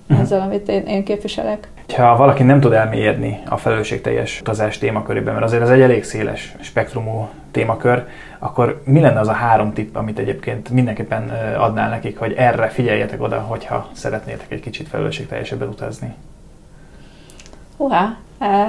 uh-huh. 0.10 0.20
azzal, 0.20 0.42
amit 0.42 0.70
én, 0.70 0.86
én 0.86 1.04
képviselek. 1.04 1.68
Ha 1.96 2.16
valaki 2.16 2.44
nem 2.44 2.60
tud 2.60 2.74
elmélyedni 2.74 3.40
a 3.50 3.58
felelősségteljes 3.58 4.42
utazás 4.42 4.78
témakörében, 4.78 5.34
mert 5.34 5.46
azért 5.46 5.62
ez 5.62 5.70
egy 5.70 5.82
elég 5.82 6.04
széles 6.04 6.56
spektrumú 6.60 7.28
témakör, 7.52 8.08
akkor 8.40 8.82
mi 8.86 9.00
lenne 9.00 9.20
az 9.20 9.28
a 9.28 9.32
három 9.32 9.74
tipp, 9.74 9.96
amit 9.96 10.20
egyébként 10.20 10.70
mindenképpen 10.70 11.30
adnál 11.58 11.90
nekik, 11.90 12.18
hogy 12.18 12.34
erre 12.34 12.68
figyeljetek 12.68 13.22
oda, 13.22 13.40
hogyha 13.40 13.90
szeretnétek 13.92 14.52
egy 14.52 14.60
kicsit 14.60 14.88
felelősségteljesebben 14.88 15.68
utazni? 15.68 16.14
Uha, 17.78 18.16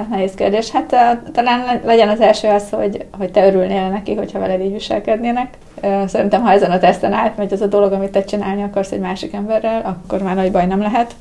nehéz 0.09 0.33
kérdés. 0.33 0.69
Hát 0.69 0.95
talán 1.31 1.81
legyen 1.83 2.09
az 2.09 2.19
első 2.19 2.47
az, 2.47 2.69
hogy, 2.69 3.05
hogy 3.17 3.31
te 3.31 3.47
örülnél 3.47 3.89
neki, 3.89 4.15
hogyha 4.15 4.39
veled 4.39 4.61
így 4.61 4.73
viselkednének. 4.73 5.57
Szerintem, 6.05 6.41
ha 6.41 6.51
ezen 6.51 6.71
a 6.71 6.79
teszten 6.79 7.13
átmegy 7.13 7.53
az 7.53 7.61
a 7.61 7.67
dolog, 7.67 7.91
amit 7.91 8.11
te 8.11 8.23
csinálni 8.23 8.63
akarsz 8.63 8.91
egy 8.91 8.99
másik 8.99 9.33
emberrel, 9.33 9.81
akkor 9.85 10.21
már 10.21 10.35
nagy 10.35 10.51
baj 10.51 10.65
nem 10.65 10.81
lehet. 10.81 11.15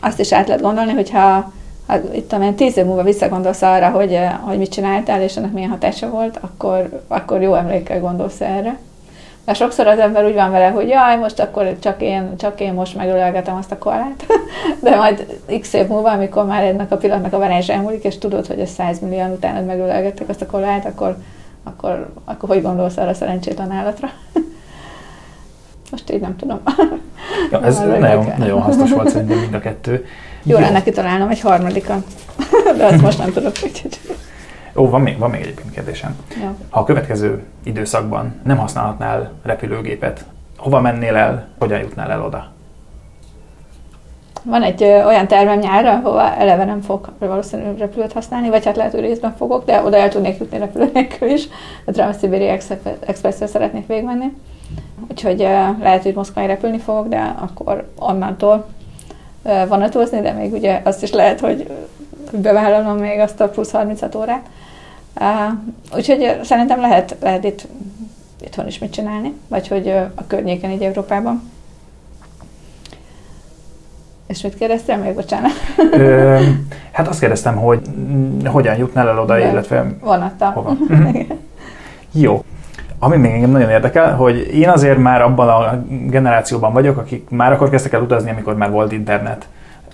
Azt 0.00 0.20
is 0.20 0.32
át 0.32 0.46
lehet 0.46 0.62
gondolni, 0.62 0.92
hogyha 0.92 1.52
ha 1.86 1.96
itt 2.12 2.32
amilyen 2.32 2.54
tíz 2.54 2.76
év 2.76 2.84
múlva 2.84 3.02
visszagondolsz 3.02 3.62
arra, 3.62 3.90
hogy, 3.90 4.18
hogy 4.40 4.58
mit 4.58 4.72
csináltál, 4.72 5.22
és 5.22 5.36
ennek 5.36 5.52
milyen 5.52 5.70
hatása 5.70 6.10
volt, 6.10 6.38
akkor, 6.40 7.02
akkor 7.08 7.42
jó 7.42 7.54
emlékkel 7.54 8.00
gondolsz 8.00 8.40
erre. 8.40 8.78
Mert 9.48 9.60
sokszor 9.60 9.86
az 9.86 9.98
ember 9.98 10.24
úgy 10.24 10.34
van 10.34 10.50
vele, 10.50 10.68
hogy 10.68 10.88
jaj, 10.88 11.16
most 11.16 11.40
akkor 11.40 11.76
csak 11.78 12.02
én, 12.02 12.36
csak 12.36 12.60
én 12.60 12.72
most 12.72 12.96
megölelgetem 12.96 13.56
azt 13.56 13.72
a 13.72 13.78
koalát, 13.78 14.26
de 14.82 14.96
majd 14.96 15.26
x 15.60 15.72
év 15.72 15.86
múlva, 15.86 16.10
amikor 16.10 16.46
már 16.46 16.62
ennek 16.62 16.92
a 16.92 16.96
pillanatnak 16.96 17.32
a 17.32 17.38
varázs 17.38 17.70
elmúlik, 17.70 18.04
és 18.04 18.18
tudod, 18.18 18.46
hogy 18.46 18.60
a 18.60 18.66
100 18.66 19.00
millió 19.00 19.24
utánad 19.32 19.64
megölelgettek 19.64 20.28
azt 20.28 20.42
a 20.42 20.46
koalát, 20.46 20.84
akkor, 20.84 21.16
akkor, 21.64 22.12
akkor 22.24 22.48
hogy 22.48 22.62
gondolsz 22.62 22.96
arra 22.96 23.08
a 23.08 23.14
szerencsétlen 23.14 23.70
állatra? 23.70 24.08
Most 25.90 26.12
így 26.12 26.20
nem 26.20 26.36
tudom. 26.36 26.60
Ja, 27.50 27.64
ez 27.64 27.78
nagyon, 27.78 28.32
nagyon 28.38 28.60
hasznos 28.60 28.92
volt 28.92 29.08
szerintem 29.08 29.38
mind 29.38 29.54
a 29.54 29.60
kettő. 29.60 30.06
Jó, 30.42 30.56
Jó. 30.56 30.62
lenne 30.62 30.82
kitalálnom 30.82 31.28
egy 31.28 31.40
harmadikat, 31.40 32.06
de 32.78 32.84
azt 32.84 33.02
most 33.02 33.18
nem 33.18 33.32
tudok. 33.32 33.52
Ó, 34.78 34.88
van 34.88 35.00
még, 35.00 35.18
van 35.18 35.30
még 35.30 35.40
egyébként 35.40 35.70
kérdésem. 35.70 36.16
Ja. 36.40 36.54
Ha 36.70 36.80
a 36.80 36.84
következő 36.84 37.42
időszakban 37.64 38.40
nem 38.44 38.56
használhatnál 38.56 39.32
repülőgépet, 39.42 40.24
hova 40.56 40.80
mennél 40.80 41.16
el, 41.16 41.48
hogyan 41.58 41.80
jutnál 41.80 42.10
el 42.10 42.24
oda? 42.24 42.52
Van 44.42 44.62
egy 44.62 44.82
ö, 44.82 45.04
olyan 45.04 45.26
tervem 45.26 45.58
nyárra, 45.58 45.96
hova 45.96 46.34
eleve 46.34 46.64
nem 46.64 46.80
fog 46.80 47.08
valószínűleg 47.18 47.78
repülőt 47.78 48.12
használni, 48.12 48.48
vagy 48.48 48.64
hát 48.64 48.76
lehet, 48.76 48.92
hogy 48.92 49.00
részben 49.00 49.34
fogok, 49.36 49.64
de 49.64 49.82
oda 49.82 49.96
el 49.96 50.08
tudnék 50.08 50.38
jutni 50.38 50.58
repülő 50.58 50.90
nélkül 50.94 51.28
is. 51.28 51.48
A 51.84 51.90
Transzibéri 51.90 52.48
express 53.06 53.34
szeretnék 53.46 53.86
végigmenni. 53.86 54.36
Úgyhogy 55.10 55.42
ö, 55.42 55.68
lehet, 55.80 56.02
hogy 56.02 56.14
Moszkvai 56.14 56.46
repülni 56.46 56.78
fogok, 56.78 57.08
de 57.08 57.34
akkor 57.38 57.88
onnantól 57.98 58.66
ö, 59.42 59.66
vonatozni, 59.68 60.20
de 60.20 60.32
még 60.32 60.52
ugye 60.52 60.80
azt 60.84 61.02
is 61.02 61.12
lehet, 61.12 61.40
hogy 61.40 61.70
bevállalom 62.32 62.96
még 62.96 63.18
azt 63.18 63.40
a 63.40 63.48
plusz 63.48 63.70
36 63.70 64.14
órát. 64.14 64.46
Úgyhogy 65.94 66.40
szerintem 66.42 66.80
lehet, 66.80 67.16
lehet 67.20 67.44
itt 67.44 67.66
itthon 68.40 68.66
is 68.66 68.78
mit 68.78 68.92
csinálni, 68.92 69.32
vagy 69.48 69.68
hogy 69.68 69.88
a 70.14 70.26
környéken, 70.26 70.70
így 70.70 70.82
Európában. 70.82 71.50
És 74.26 74.42
mit 74.42 74.56
kérdeztél 74.56 74.96
még, 74.96 75.14
bocsánat? 75.14 75.52
Ö, 75.92 76.42
hát 76.92 77.08
azt 77.08 77.20
kérdeztem, 77.20 77.56
hogy 77.56 77.80
hogyan 78.44 78.76
jutnál 78.76 79.08
el 79.08 79.20
oda, 79.20 79.34
De 79.34 79.50
illetve 79.50 79.86
vonattal. 80.00 80.50
hova. 80.50 80.76
Jó. 82.12 82.44
Ami 82.98 83.16
még 83.16 83.32
engem 83.32 83.50
nagyon 83.50 83.70
érdekel, 83.70 84.14
hogy 84.16 84.54
én 84.54 84.68
azért 84.68 84.98
már 84.98 85.22
abban 85.22 85.48
a 85.48 85.84
generációban 85.88 86.72
vagyok, 86.72 86.96
akik 86.96 87.30
már 87.30 87.52
akkor 87.52 87.70
kezdtek 87.70 87.92
el 87.92 88.02
utazni, 88.02 88.30
amikor 88.30 88.56
már 88.56 88.70
volt 88.70 88.92
internet. 88.92 89.48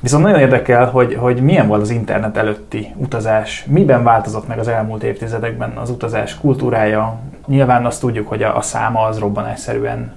Viszont 0.05 0.25
nagyon 0.25 0.41
érdekel, 0.41 0.91
hogy, 0.91 1.15
hogy 1.15 1.41
milyen 1.41 1.69
volt 1.69 1.81
az 1.81 1.91
internet 1.91 2.37
előtti 2.37 2.95
utazás, 2.97 3.65
miben 3.69 4.03
változott 4.03 4.49
meg 4.49 4.59
az 4.59 4.69
elmúlt 4.69 5.03
évtizedekben 5.03 5.71
az 5.71 5.91
utazás 5.91 6.39
kultúrája. 6.39 7.19
Nyilván 7.47 7.87
azt 7.87 8.01
tudjuk, 8.01 8.29
hogy 8.29 8.43
a, 8.43 8.57
a 8.57 8.61
száma 8.61 9.01
az 9.01 9.19
robbanásszerűen 9.19 10.13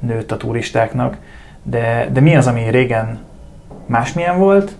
nőtt 0.00 0.32
a 0.32 0.36
turistáknak, 0.36 1.16
de, 1.62 2.08
de 2.12 2.20
mi 2.20 2.36
az, 2.36 2.46
ami 2.46 2.70
régen 2.70 3.18
másmilyen 3.86 4.38
volt? 4.38 4.72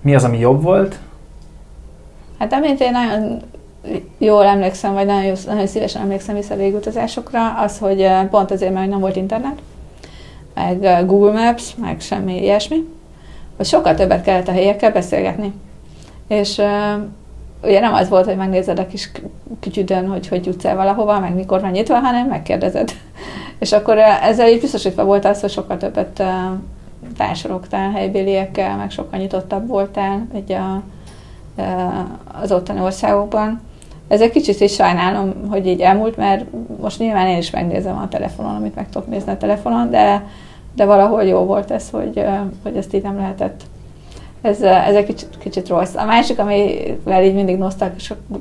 Mi 0.00 0.14
az, 0.14 0.24
ami 0.24 0.38
jobb 0.38 0.62
volt? 0.62 0.98
Hát 2.38 2.52
amint 2.52 2.80
én 2.80 2.92
nagyon 2.92 3.42
jól 4.18 4.44
emlékszem, 4.44 4.92
vagy 4.92 5.06
nagyon, 5.06 5.36
nagyon 5.46 5.66
szívesen 5.66 6.02
emlékszem 6.02 6.34
vissza 6.34 6.54
a 6.54 6.58
utazásokra, 6.58 7.54
az, 7.54 7.78
hogy 7.78 8.08
pont 8.30 8.50
azért, 8.50 8.72
mert 8.72 8.90
nem 8.90 9.00
volt 9.00 9.16
internet, 9.16 9.62
meg 10.54 11.06
Google 11.06 11.44
Maps, 11.44 11.74
meg 11.80 12.00
semmi 12.00 12.42
ilyesmi, 12.42 12.84
hogy 13.56 13.66
sokkal 13.66 13.94
többet 13.94 14.22
kellett 14.22 14.48
a 14.48 14.52
helyekkel 14.52 14.92
beszélgetni. 14.92 15.52
És 16.28 16.58
uh, 16.58 16.66
ugye 17.62 17.80
nem 17.80 17.94
az 17.94 18.08
volt, 18.08 18.24
hogy 18.24 18.36
megnézed 18.36 18.78
a 18.78 18.86
kis 18.86 19.10
kütyüdön, 19.60 20.08
hogy 20.08 20.28
hogy 20.28 20.46
jutsz 20.46 20.64
el 20.64 20.76
valahova, 20.76 21.18
meg 21.18 21.34
mikor 21.34 21.60
van 21.60 21.70
nyitva, 21.70 21.98
hanem 21.98 22.28
megkérdezed. 22.28 22.92
és 23.58 23.72
akkor 23.72 23.96
uh, 23.96 24.26
ezzel 24.26 24.48
így 24.48 24.60
biztosítva 24.60 25.04
volt 25.04 25.24
az, 25.24 25.40
hogy 25.40 25.50
sokkal 25.50 25.76
többet 25.76 26.18
uh, 26.18 26.26
társalogtál 27.16 27.90
helybéliekkel, 27.90 28.76
meg 28.76 28.90
sokkal 28.90 29.18
nyitottabb 29.18 29.68
voltál 29.68 30.26
egy 30.34 30.52
a, 30.52 30.82
az 32.42 32.52
ottani 32.52 32.80
országokban. 32.80 33.60
Ez 34.08 34.20
egy 34.20 34.30
kicsit 34.30 34.60
is 34.60 34.74
sajnálom, 34.74 35.48
hogy 35.48 35.66
így 35.66 35.80
elmúlt, 35.80 36.16
mert 36.16 36.44
most 36.80 36.98
nyilván 36.98 37.26
én 37.26 37.36
is 37.36 37.50
megnézem 37.50 37.96
a 37.96 38.08
telefonon, 38.08 38.54
amit 38.54 38.74
meg 38.74 38.88
tudok 38.88 39.08
nézni 39.08 39.32
a 39.32 39.36
telefonon, 39.36 39.90
de 39.90 40.26
de 40.74 40.84
valahol 40.84 41.22
jó 41.22 41.38
volt 41.38 41.70
ez, 41.70 41.90
hogy, 41.90 42.24
hogy 42.62 42.76
ezt 42.76 42.94
így 42.94 43.02
nem 43.02 43.16
lehetett. 43.16 43.60
Ez, 44.42 44.62
ez 44.62 44.94
egy 44.94 45.06
kicsit, 45.06 45.38
kicsit 45.38 45.68
rossz. 45.68 45.94
A 45.94 46.04
másik, 46.04 46.38
amivel 46.38 47.24
így 47.24 47.34
mindig 47.34 47.58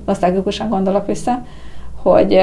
nosztalgikusan 0.06 0.70
gondolok 0.70 1.06
vissza, 1.06 1.46
hogy 2.02 2.40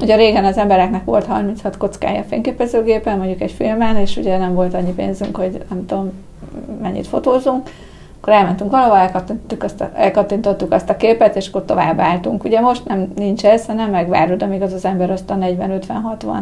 Ugye 0.00 0.16
régen 0.16 0.44
az 0.44 0.56
embereknek 0.56 1.04
volt 1.04 1.26
36 1.26 1.76
kockája 1.76 2.22
fényképezőgépen, 2.22 3.18
mondjuk 3.18 3.40
egy 3.40 3.50
filmen, 3.50 3.96
és 3.96 4.16
ugye 4.16 4.38
nem 4.38 4.54
volt 4.54 4.74
annyi 4.74 4.92
pénzünk, 4.92 5.36
hogy 5.36 5.64
nem 5.68 5.86
tudom, 5.86 6.12
mennyit 6.82 7.06
fotózunk, 7.06 7.70
akkor 8.20 8.32
elmentünk 8.32 8.70
valahol, 8.70 8.96
elkattintottuk 8.96 9.62
azt, 9.62 9.84
elkattintottuk 9.94 10.72
azt 10.72 10.90
a 10.90 10.96
képet, 10.96 11.36
és 11.36 11.48
akkor 11.48 11.64
tovább 11.64 12.00
álltunk. 12.00 12.44
Ugye 12.44 12.60
most 12.60 12.84
nem 12.84 13.12
nincs 13.16 13.44
ez, 13.44 13.66
hanem 13.66 13.90
megvárod, 13.90 14.42
amíg 14.42 14.62
az 14.62 14.72
az 14.72 14.84
ember 14.84 15.10
azt 15.10 15.30
a 15.30 15.34
40-50-60 15.34 16.40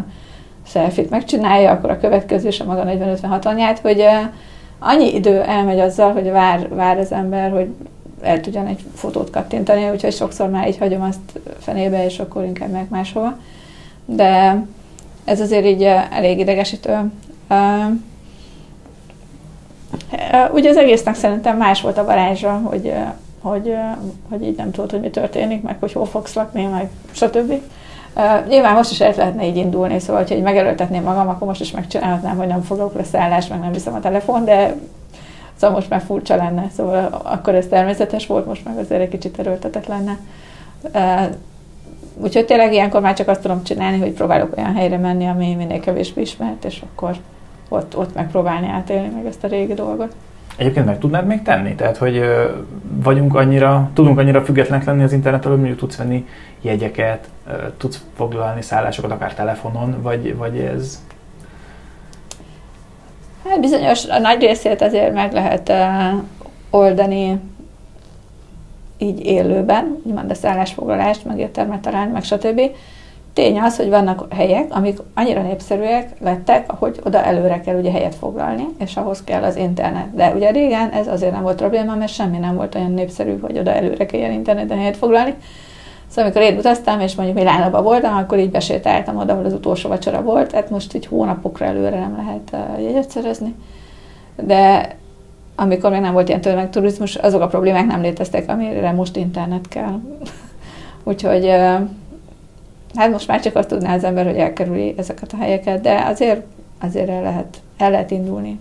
selfit 0.67 1.11
megcsinálja, 1.11 1.71
akkor 1.71 1.91
a 1.91 1.99
következő 1.99 2.49
is 2.49 2.61
a 2.61 2.65
maga 2.65 2.85
40-50-60-ját, 2.87 3.79
hogy 3.83 4.01
uh, 4.01 4.31
annyi 4.79 5.15
idő 5.15 5.41
elmegy 5.41 5.81
azzal, 5.81 6.13
hogy 6.13 6.31
vár, 6.31 6.69
vár 6.69 6.99
az 6.99 7.13
ember, 7.13 7.51
hogy 7.51 7.69
el 8.23 8.41
tudjon 8.41 8.67
egy 8.67 8.85
fotót 8.95 9.31
kattintani, 9.31 9.91
úgyhogy 9.91 10.13
sokszor 10.13 10.51
már 10.51 10.69
így 10.69 10.79
hagyom 10.79 11.03
azt 11.03 11.41
fenébe, 11.59 12.05
és 12.05 12.19
akkor 12.19 12.45
inkább 12.45 12.71
meg 12.71 12.87
máshova. 12.91 13.39
De 14.05 14.63
ez 15.25 15.41
azért 15.41 15.65
így 15.65 15.83
elég 16.11 16.39
idegesítő. 16.39 17.11
Ugye 20.53 20.69
az 20.69 20.77
egésznek 20.77 21.15
szerintem 21.15 21.57
más 21.57 21.81
volt 21.81 21.99
a 21.99 22.05
varázsa, 22.05 22.61
hogy, 22.65 22.93
hogy, 23.41 23.75
hogy 24.29 24.43
így 24.43 24.57
nem 24.57 24.71
tudod, 24.71 24.91
hogy 24.91 25.01
mi 25.01 25.11
történik, 25.11 25.63
meg 25.63 25.77
hogy 25.81 25.93
hol 25.93 26.07
fogsz 26.07 26.35
lakni, 26.35 26.65
meg 26.65 26.91
stb. 27.13 27.53
Uh, 28.17 28.47
nyilván 28.49 28.75
most 28.75 28.91
is 28.91 29.01
el 29.01 29.15
lehetne 29.17 29.47
így 29.47 29.57
indulni, 29.57 29.99
szóval, 29.99 30.23
hogyha 30.23 30.35
így 30.35 30.43
megerőltetném 30.43 31.03
magam, 31.03 31.29
akkor 31.29 31.47
most 31.47 31.61
is 31.61 31.71
megcsinálhatnám, 31.71 32.37
hogy 32.37 32.47
nem 32.47 32.63
fogok 32.63 32.95
leszállást, 32.95 33.51
meg 33.51 33.61
nem 33.61 33.73
viszem 33.73 33.95
a 33.95 34.01
telefon, 34.01 34.45
de 34.45 34.75
szóval 35.57 35.77
most 35.77 35.91
már 35.91 36.01
furcsa 36.01 36.37
lenne, 36.37 36.67
szóval 36.77 37.21
akkor 37.23 37.55
ez 37.55 37.67
természetes 37.67 38.27
volt, 38.27 38.47
most 38.47 38.65
meg 38.65 38.79
azért 38.79 39.01
egy 39.01 39.09
kicsit 39.09 39.39
erőltetett 39.39 39.87
lenne. 39.87 40.19
Uh, 40.95 41.35
úgyhogy 42.17 42.47
tényleg 42.47 42.73
ilyenkor 42.73 43.01
már 43.01 43.15
csak 43.15 43.29
azt 43.29 43.41
tudom 43.41 43.63
csinálni, 43.63 43.99
hogy 43.99 44.13
próbálok 44.13 44.57
olyan 44.57 44.75
helyre 44.75 44.97
menni, 44.97 45.27
ami 45.27 45.55
minél 45.55 45.81
kevésbé 45.81 46.21
ismert, 46.21 46.65
és 46.65 46.83
akkor 46.93 47.17
ott, 47.69 47.97
ott 47.97 48.15
megpróbálni 48.15 48.69
átélni 48.69 49.09
meg 49.15 49.27
ezt 49.27 49.45
a 49.45 49.49
régi 49.49 49.75
dolgot. 49.75 50.15
Egyébként 50.57 50.87
meg 50.87 50.99
tudnád 50.99 51.27
még 51.27 51.43
tenni? 51.43 51.75
Tehát, 51.75 51.97
hogy 51.97 52.25
vagyunk 53.03 53.35
annyira, 53.35 53.91
tudunk 53.95 54.19
annyira 54.19 54.45
függetlenek 54.45 54.85
lenni 54.85 55.03
az 55.03 55.13
internetről, 55.13 55.53
hogy 55.53 55.61
mondjuk 55.61 55.81
tudsz 55.81 55.97
venni 55.97 56.27
jegyeket, 56.61 57.29
tudsz 57.77 58.05
foglalni 58.17 58.63
szállásokat 58.63 59.11
akár 59.11 59.35
telefonon, 59.35 60.03
vagy, 60.03 60.37
vagy 60.37 60.59
ez... 60.59 61.03
Hát 63.49 63.61
bizonyos, 63.61 64.07
a 64.07 64.19
nagy 64.19 64.41
részét 64.41 64.83
azért 64.83 65.15
meg 65.15 65.33
lehet 65.33 65.73
oldani 66.71 67.41
így 68.99 69.25
élőben, 69.27 69.97
úgymond 70.03 70.31
a 70.31 70.35
szállásfoglalást, 70.35 71.25
meg 71.25 71.39
értelmet 71.39 71.81
találni, 71.81 72.13
meg 72.13 72.23
stb. 72.23 72.61
Tény 73.35 73.61
az, 73.61 73.77
hogy 73.77 73.89
vannak 73.89 74.35
helyek, 74.35 74.67
amik 74.71 74.99
annyira 75.15 75.43
népszerűek 75.43 76.09
lettek, 76.21 76.71
hogy 76.71 77.01
oda 77.05 77.25
előre 77.25 77.61
kell 77.61 77.79
ugye 77.79 77.91
helyet 77.91 78.15
foglalni, 78.15 78.67
és 78.79 78.97
ahhoz 78.97 79.25
kell 79.25 79.43
az 79.43 79.57
internet. 79.57 80.15
De 80.15 80.33
ugye 80.35 80.51
régen 80.51 80.91
ez 80.91 81.09
azért 81.09 81.33
nem 81.33 81.43
volt 81.43 81.57
probléma, 81.57 81.95
mert 81.95 82.13
semmi 82.13 82.39
nem 82.39 82.55
volt 82.55 82.75
olyan 82.75 82.93
népszerű, 82.93 83.39
hogy 83.39 83.59
oda 83.59 83.73
előre 83.73 84.07
kelljen 84.07 84.33
interneten 84.33 84.79
helyet 84.79 84.97
foglalni. 84.97 85.35
Szóval 86.07 86.25
amikor 86.25 86.51
én 86.51 86.59
utaztam, 86.59 87.01
és 87.01 87.15
mondjuk 87.15 87.39
Milánóban 87.39 87.83
voltam, 87.83 88.17
akkor 88.17 88.39
így 88.39 88.51
besétáltam 88.51 89.17
oda, 89.17 89.33
ahol 89.33 89.45
az 89.45 89.53
utolsó 89.53 89.89
vacsora 89.89 90.23
volt, 90.23 90.51
tehát 90.51 90.71
most 90.71 90.95
így 90.95 91.07
hónapokra 91.07 91.65
előre 91.65 91.99
nem 91.99 92.17
lehet 92.17 92.69
jegyet 92.81 93.11
szerezni. 93.11 93.55
De 94.43 94.89
amikor 95.57 95.91
még 95.91 96.01
nem 96.01 96.13
volt 96.13 96.29
ilyen 96.29 96.41
tömegturizmus, 96.41 97.15
azok 97.15 97.41
a 97.41 97.47
problémák 97.47 97.87
nem 97.87 98.01
léteztek, 98.01 98.49
amire 98.49 98.93
most 98.93 99.17
internet 99.17 99.69
kell. 99.69 100.01
Úgyhogy 101.05 101.51
hát 102.95 103.11
most 103.11 103.29
már 103.29 103.41
csak 103.41 103.57
azt 103.57 103.69
tudná 103.69 103.95
az 103.95 104.05
ember, 104.05 104.25
hogy 104.25 104.37
elkerüli 104.37 104.95
ezeket 104.97 105.33
a 105.33 105.37
helyeket, 105.37 105.81
de 105.81 106.05
azért, 106.07 106.43
azért 106.81 107.09
el, 107.09 107.23
lehet, 107.23 107.61
el 107.77 107.91
lehet 107.91 108.11
indulni 108.11 108.59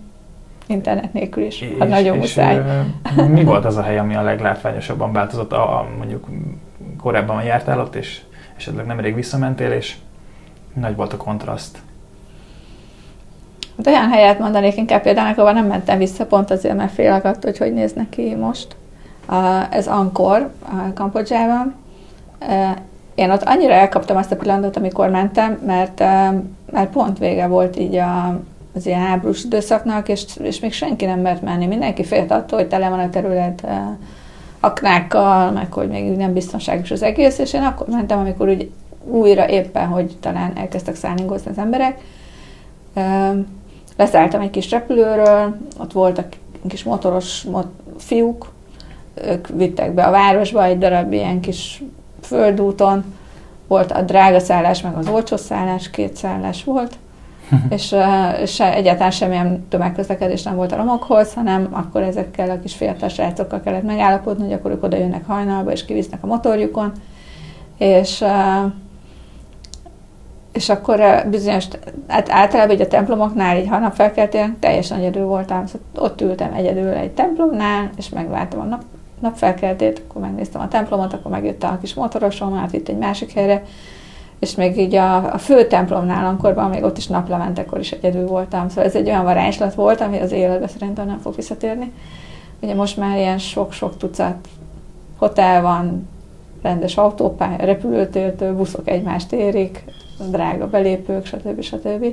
internet 0.66 1.12
nélkül 1.12 1.44
is, 1.44 1.60
és, 1.60 1.74
ha 1.78 1.84
nagyon 1.84 2.14
és 2.14 2.20
muszáj. 2.20 2.62
mi 3.28 3.44
volt 3.52 3.64
az 3.64 3.76
a 3.76 3.82
hely, 3.82 3.98
ami 3.98 4.14
a 4.14 4.22
leglátványosabban 4.22 5.12
változott, 5.12 5.52
a, 5.52 5.78
a, 5.78 5.86
mondjuk 5.98 6.26
korábban 7.00 7.42
jártál 7.42 7.80
ott, 7.80 7.94
és 7.94 8.20
esetleg 8.56 8.86
nemrég 8.86 9.14
visszamentél, 9.14 9.72
és 9.72 9.96
nagy 10.74 10.96
volt 10.96 11.12
a 11.12 11.16
kontraszt? 11.16 11.78
Hát 13.76 13.86
olyan 13.86 14.08
helyet 14.08 14.38
mondanék 14.38 14.76
inkább 14.76 15.02
például, 15.02 15.34
ahol 15.38 15.52
nem 15.52 15.66
mentem 15.66 15.98
vissza, 15.98 16.26
pont 16.26 16.50
azért, 16.50 16.76
mert 16.76 16.92
félek 16.92 17.24
attól, 17.24 17.50
hogy 17.50 17.58
hogy 17.58 17.72
néz 17.72 17.92
neki 17.92 18.34
most. 18.34 18.76
Ez 19.70 19.86
Angkor, 19.86 20.50
Kambodzsában. 20.94 21.74
Én 23.14 23.30
ott 23.30 23.42
annyira 23.42 23.72
elkaptam 23.72 24.16
azt 24.16 24.32
a 24.32 24.36
pillanatot, 24.36 24.76
amikor 24.76 25.10
mentem, 25.10 25.60
mert, 25.66 25.98
mert 26.72 26.90
pont 26.92 27.18
vége 27.18 27.46
volt 27.46 27.78
így 27.78 27.94
a, 27.94 28.40
az 28.74 28.86
ilyen 28.86 29.00
háborús 29.00 29.44
időszaknak, 29.44 30.08
és, 30.08 30.24
és 30.42 30.60
még 30.60 30.72
senki 30.72 31.04
nem 31.04 31.20
mert 31.20 31.42
menni. 31.42 31.66
Mindenki 31.66 32.04
félt 32.04 32.30
attól, 32.30 32.58
hogy 32.58 32.68
tele 32.68 32.88
van 32.88 32.98
a 32.98 33.10
terület 33.10 33.66
aknákkal, 34.60 35.50
meg 35.50 35.72
hogy 35.72 35.88
még 35.88 36.16
nem 36.16 36.32
biztonságos 36.32 36.90
az 36.90 37.02
egész, 37.02 37.38
és 37.38 37.52
én 37.52 37.62
akkor 37.62 37.86
mentem, 37.86 38.18
amikor 38.18 38.48
úgy 38.48 38.70
újra 39.04 39.48
éppen, 39.48 39.86
hogy 39.86 40.16
talán 40.20 40.52
elkezdtek 40.56 40.94
szállingozni 40.94 41.50
az 41.50 41.58
emberek. 41.58 42.00
Leszálltam 43.96 44.40
egy 44.40 44.50
kis 44.50 44.70
repülőről, 44.70 45.56
ott 45.78 45.92
voltak 45.92 46.26
kis 46.68 46.82
motoros 46.82 47.42
mot- 47.42 47.82
fiúk, 47.98 48.52
ők 49.14 49.48
vittek 49.48 49.92
be 49.92 50.02
a 50.04 50.10
városba 50.10 50.64
egy 50.64 50.78
darab 50.78 51.12
ilyen 51.12 51.40
kis 51.40 51.82
földúton, 52.24 53.04
volt 53.66 53.92
a 53.92 54.02
drága 54.02 54.38
szállás, 54.38 54.82
meg 54.82 54.96
az 54.96 55.08
olcsó 55.08 55.36
szállás, 55.36 55.90
két 55.90 56.16
szállás 56.16 56.64
volt, 56.64 56.96
és, 57.76 57.96
és 58.42 58.60
egyáltalán 58.60 59.10
semmilyen 59.10 59.66
tömegközlekedés 59.68 60.42
nem 60.42 60.56
volt 60.56 60.72
a 60.72 60.76
romokhoz, 60.76 61.34
hanem 61.34 61.68
akkor 61.70 62.02
ezekkel 62.02 62.50
a 62.50 62.60
kis 62.60 62.74
fiatal 62.74 63.08
srácokkal 63.08 63.60
kellett 63.60 63.82
megállapodni, 63.82 64.44
hogy 64.44 64.52
akkor 64.52 64.70
ők 64.70 64.82
oda 64.82 64.96
jönnek 64.96 65.26
hajnalba, 65.26 65.72
és 65.72 65.84
kivisznek 65.84 66.22
a 66.22 66.26
motorjukon, 66.26 66.92
és 67.78 68.24
és 70.52 70.68
akkor 70.68 71.24
bizonyos, 71.30 71.64
hát 72.08 72.30
általában 72.30 72.74
így 72.74 72.80
a 72.80 72.86
templomoknál, 72.86 73.56
így 73.56 73.68
ha 73.68 73.78
nap 73.78 73.94
felkeltél, 73.94 74.54
teljesen 74.60 74.98
egyedül 74.98 75.24
voltam, 75.24 75.66
szóval 75.66 76.10
ott 76.10 76.20
ültem 76.20 76.52
egyedül 76.52 76.88
egy 76.88 77.10
templomnál, 77.10 77.90
és 77.96 78.08
megváltam 78.08 78.60
a 78.60 78.64
nap, 78.64 78.82
napfelkeltét, 79.24 80.02
akkor 80.08 80.20
megnéztem 80.20 80.60
a 80.60 80.68
templomot, 80.68 81.12
akkor 81.12 81.30
megjött 81.30 81.62
a 81.62 81.78
kis 81.80 81.94
motorosom, 81.94 82.54
átvitt 82.54 82.88
egy 82.88 82.98
másik 82.98 83.32
helyre, 83.32 83.64
és 84.38 84.54
még 84.54 84.78
így 84.78 84.94
a, 84.94 85.32
a 85.32 85.38
fő 85.38 85.66
templomnál 85.66 86.26
ankorban, 86.26 86.70
még 86.70 86.82
ott 86.82 86.96
is 86.96 87.06
naplementekor 87.06 87.78
is 87.78 87.90
egyedül 87.92 88.26
voltam. 88.26 88.68
Szóval 88.68 88.84
ez 88.84 88.94
egy 88.94 89.08
olyan 89.08 89.24
varázslat 89.24 89.74
volt, 89.74 90.00
ami 90.00 90.18
az 90.20 90.32
életbe 90.32 90.66
szerintem 90.66 91.06
nem 91.06 91.18
fog 91.18 91.34
visszatérni. 91.36 91.92
Ugye 92.60 92.74
most 92.74 92.96
már 92.96 93.16
ilyen 93.16 93.38
sok-sok 93.38 93.96
tucat 93.96 94.48
hotel 95.18 95.62
van, 95.62 96.08
rendes 96.62 96.96
autópálya, 96.96 97.64
repülőtértől, 97.64 98.56
buszok 98.56 98.88
egymást 98.88 99.32
érik, 99.32 99.84
drága 100.30 100.68
belépők, 100.68 101.26
stb. 101.26 101.62
stb. 101.62 102.04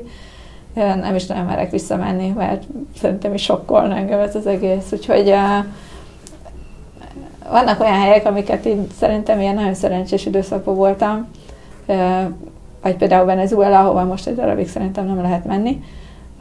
Nem 0.74 1.16
is 1.16 1.26
nagyon 1.26 1.46
merek 1.46 1.72
visszamenni, 1.72 2.34
mert 2.38 2.64
szerintem 3.00 3.34
is 3.34 3.44
sokkolna 3.44 3.96
engem 3.96 4.20
ez 4.20 4.36
az 4.36 4.48
egész. 4.48 4.92
Úgyhogy 4.92 5.34
vannak 7.50 7.80
olyan 7.80 8.00
helyek, 8.00 8.26
amiket 8.26 8.66
én 8.66 8.88
szerintem 9.00 9.40
ilyen 9.40 9.56
nagyon 9.56 9.74
szerencsés 9.74 10.26
időszakban 10.26 10.76
voltam, 10.76 11.28
vagy 12.82 12.96
például 12.96 13.26
Venezuela, 13.26 13.80
ahova 13.80 14.04
most 14.04 14.28
egy 14.28 14.36
darabig 14.36 14.70
szerintem 14.70 15.06
nem 15.06 15.22
lehet 15.22 15.46
menni, 15.46 15.84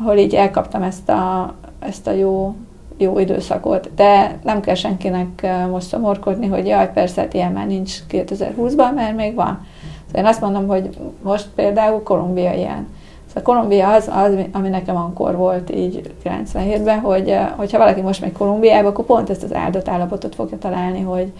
ahol 0.00 0.16
így 0.16 0.34
elkaptam 0.34 0.82
ezt 0.82 1.08
a, 1.08 1.54
ezt 1.78 2.06
a 2.06 2.10
jó, 2.10 2.54
jó 2.96 3.18
időszakot. 3.18 3.94
De 3.94 4.38
nem 4.42 4.60
kell 4.60 4.74
senkinek 4.74 5.46
most 5.70 5.86
szomorkodni, 5.86 6.46
hogy 6.46 6.66
jaj, 6.66 6.92
persze, 6.92 7.20
hát 7.20 7.34
ilyen 7.34 7.52
már 7.52 7.66
nincs 7.66 7.94
2020-ban, 8.10 8.94
mert 8.94 9.16
még 9.16 9.34
van. 9.34 9.66
Szóval 10.06 10.22
én 10.22 10.26
azt 10.26 10.40
mondom, 10.40 10.66
hogy 10.66 10.98
most 11.22 11.48
például 11.54 12.02
Kolumbia 12.02 12.54
ilyen. 12.54 12.86
Szóval 13.34 13.42
Kolumbia 13.42 13.92
az, 13.92 14.10
az, 14.12 14.34
ami 14.52 14.68
nekem 14.68 14.96
akkor 14.96 15.36
volt 15.36 15.70
így 15.70 16.14
97-ben, 16.24 17.00
hogy 17.00 17.36
hogyha 17.56 17.78
valaki 17.78 18.00
most 18.00 18.20
megy 18.20 18.32
Kolumbiába, 18.32 18.88
akkor 18.88 19.04
pont 19.04 19.30
ezt 19.30 19.42
az 19.42 19.54
áldott 19.54 19.88
állapotot 19.88 20.34
fogja 20.34 20.58
találni, 20.58 21.00
hogy, 21.00 21.32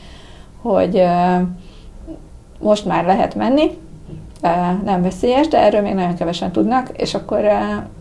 hogy 0.63 1.03
most 2.59 2.85
már 2.87 3.05
lehet 3.05 3.35
menni, 3.35 3.79
nem 4.85 5.03
veszélyes, 5.03 5.49
de 5.49 5.59
erről 5.59 5.81
még 5.81 5.95
nagyon 5.95 6.15
kevesen 6.15 6.53
tudnak, 6.53 6.89
és 6.97 7.15
akkor 7.15 7.41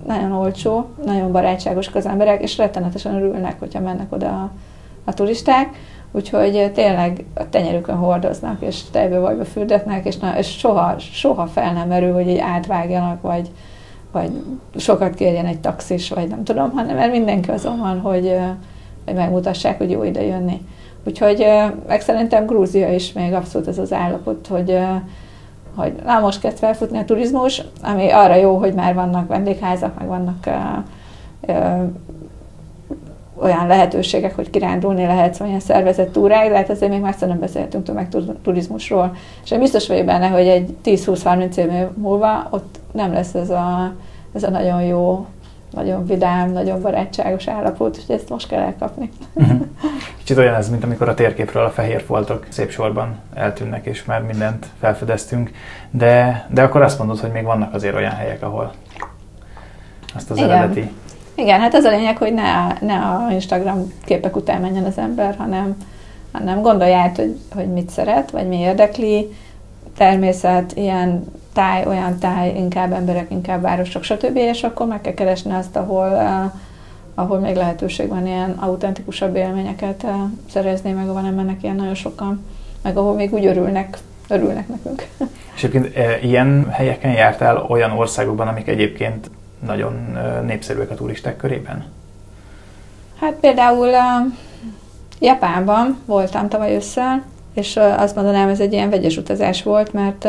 nagyon 0.07 0.31
olcsó, 0.31 0.85
nagyon 1.05 1.31
barátságosak 1.31 1.95
az 1.95 2.05
emberek, 2.05 2.41
és 2.41 2.57
rettenetesen 2.57 3.15
örülnek, 3.15 3.59
hogyha 3.59 3.79
mennek 3.79 4.13
oda 4.13 4.27
a, 4.27 4.51
a 5.03 5.13
turisták, 5.13 5.69
úgyhogy 6.11 6.71
tényleg 6.73 7.25
a 7.33 7.49
tenyerükön 7.49 7.95
hordoznak, 7.95 8.61
és 8.61 8.81
tejbe 8.91 9.19
vajba 9.19 9.45
fürdetnek, 9.45 10.05
és, 10.05 10.17
na, 10.17 10.37
és 10.37 10.57
soha, 10.57 10.95
soha 10.99 11.47
fel 11.47 11.73
nem 11.73 11.87
merül, 11.87 12.13
hogy 12.13 12.27
így 12.27 12.37
átvágjanak, 12.37 13.21
vagy, 13.21 13.51
vagy 14.11 14.31
sokat 14.75 15.13
kérjen 15.13 15.45
egy 15.45 15.59
taxis, 15.59 16.09
vagy 16.09 16.27
nem 16.27 16.43
tudom, 16.43 16.71
hanem 16.71 16.95
mert 16.95 17.11
mindenki 17.11 17.51
azon 17.51 17.77
van, 17.77 17.99
hogy, 17.99 18.37
hogy 19.05 19.13
megmutassák, 19.13 19.77
hogy 19.77 19.91
jó 19.91 20.03
ide 20.03 20.23
jönni. 20.23 20.65
Úgyhogy 21.05 21.45
meg 21.87 22.01
szerintem 22.01 22.45
Grúzia 22.45 22.93
is 22.93 23.13
még 23.13 23.33
abszolút 23.33 23.67
ez 23.67 23.77
az 23.77 23.93
állapot, 23.93 24.47
hogy 24.47 24.79
hogy 25.75 25.93
na 26.05 26.19
most 26.19 26.39
kezd 26.39 26.57
felfutni 26.57 26.97
a 26.97 27.05
turizmus, 27.05 27.61
ami 27.83 28.09
arra 28.09 28.35
jó, 28.35 28.57
hogy 28.57 28.73
már 28.73 28.93
vannak 28.93 29.27
vendégházak, 29.27 29.99
meg 29.99 30.07
vannak 30.07 30.49
olyan 33.41 33.67
lehetőségek, 33.67 34.35
hogy 34.35 34.49
kirándulni 34.49 35.05
lehet, 35.05 35.39
ilyen 35.45 35.59
szervezett 35.59 36.11
túráig, 36.11 36.49
de 36.49 36.57
hát 36.57 36.69
azért 36.69 36.91
még 36.91 37.01
messze 37.01 37.25
nem 37.25 37.39
beszélhetünk 37.39 37.83
tömegturizmusról. 37.83 39.15
És 39.43 39.51
én 39.51 39.59
biztos 39.59 39.87
vagyok 39.87 40.05
benne, 40.05 40.27
hogy 40.27 40.47
egy 40.47 40.75
10-20-30 40.83 41.55
év 41.55 41.87
múlva 41.95 42.47
ott 42.49 42.79
nem 42.91 43.13
lesz 43.13 43.33
ez 43.33 43.49
a, 43.49 43.93
ez 44.33 44.43
a 44.43 44.49
nagyon 44.49 44.81
jó 44.81 45.25
nagyon 45.71 46.05
vidám, 46.05 46.51
nagyon 46.51 46.81
barátságos 46.81 47.47
állapot, 47.47 47.97
és 47.97 48.07
ezt 48.07 48.29
most 48.29 48.47
kell 48.47 48.61
elkapni. 48.61 49.09
Mhm. 49.33 49.61
Kicsit 50.19 50.37
olyan 50.37 50.55
ez, 50.55 50.69
mint 50.69 50.83
amikor 50.83 51.09
a 51.09 51.13
térképről 51.13 51.65
a 51.65 51.69
fehér 51.69 52.01
foltok 52.01 52.45
szép 52.49 52.69
sorban 52.69 53.15
eltűnnek, 53.33 53.85
és 53.85 54.05
már 54.05 54.21
mindent 54.21 54.65
felfedeztünk, 54.79 55.51
de, 55.91 56.45
de 56.49 56.63
akkor 56.63 56.81
azt 56.81 56.97
mondod, 56.97 57.19
hogy 57.19 57.31
még 57.31 57.43
vannak 57.43 57.73
azért 57.73 57.95
olyan 57.95 58.11
helyek, 58.11 58.43
ahol 58.43 58.71
azt 60.15 60.29
az 60.31 60.37
Igen. 60.37 60.49
eredeti... 60.49 60.91
Igen, 61.39 61.59
hát 61.59 61.73
ez 61.73 61.85
a 61.85 61.89
lényeg, 61.89 62.17
hogy 62.17 62.33
ne, 62.33 62.67
ne 62.81 62.95
a 62.95 63.31
Instagram 63.31 63.93
képek 64.05 64.35
után 64.35 64.61
menjen 64.61 64.83
az 64.83 64.97
ember, 64.97 65.35
hanem, 65.37 65.77
hanem 66.31 66.61
gondolj 66.61 66.93
át, 66.93 67.15
hogy, 67.15 67.37
hogy 67.55 67.67
mit 67.67 67.89
szeret, 67.89 68.31
vagy 68.31 68.47
mi 68.47 68.57
érdekli, 68.57 69.27
természet, 69.97 70.71
ilyen 70.75 71.25
táj, 71.53 71.85
olyan 71.85 72.17
táj, 72.17 72.53
inkább 72.55 72.91
emberek, 72.91 73.31
inkább 73.31 73.61
városok, 73.61 74.03
stb. 74.03 74.35
És 74.35 74.63
akkor 74.63 74.87
meg 74.87 75.01
kell 75.01 75.13
keresni 75.13 75.53
azt, 75.53 75.75
ahol, 75.75 76.07
uh, 76.07 76.51
ahol 77.15 77.39
még 77.39 77.55
lehetőség 77.55 78.07
van 78.07 78.27
ilyen 78.27 78.55
autentikusabb 78.59 79.35
élményeket 79.35 80.03
uh, 80.03 80.11
szerezni, 80.49 80.91
meg 80.91 81.05
van 81.05 81.25
embernek 81.25 81.63
ilyen 81.63 81.75
nagyon 81.75 81.95
sokan, 81.95 82.45
meg 82.81 82.97
ahol 82.97 83.13
még 83.13 83.33
úgy 83.33 83.45
örülnek, 83.45 83.97
örülnek 84.29 84.67
nekünk. 84.67 85.07
És 85.55 85.63
egyébként 85.63 85.95
e, 85.95 86.19
ilyen 86.21 86.69
helyeken 86.71 87.11
jártál 87.11 87.65
olyan 87.69 87.91
országokban, 87.91 88.47
amik 88.47 88.67
egyébként 88.67 89.29
nagyon 89.65 90.17
népszerűek 90.45 90.91
a 90.91 90.95
turisták 90.95 91.37
körében? 91.37 91.85
Hát 93.19 93.33
például 93.33 93.87
uh, 93.87 94.33
Japánban 95.19 95.97
voltam 96.05 96.49
tavaly 96.49 96.75
ősszel, 96.75 97.23
és 97.53 97.77
azt 97.77 98.15
mondanám, 98.15 98.49
ez 98.49 98.59
egy 98.59 98.73
ilyen 98.73 98.89
vegyes 98.89 99.17
utazás 99.17 99.63
volt, 99.63 99.93
mert 99.93 100.27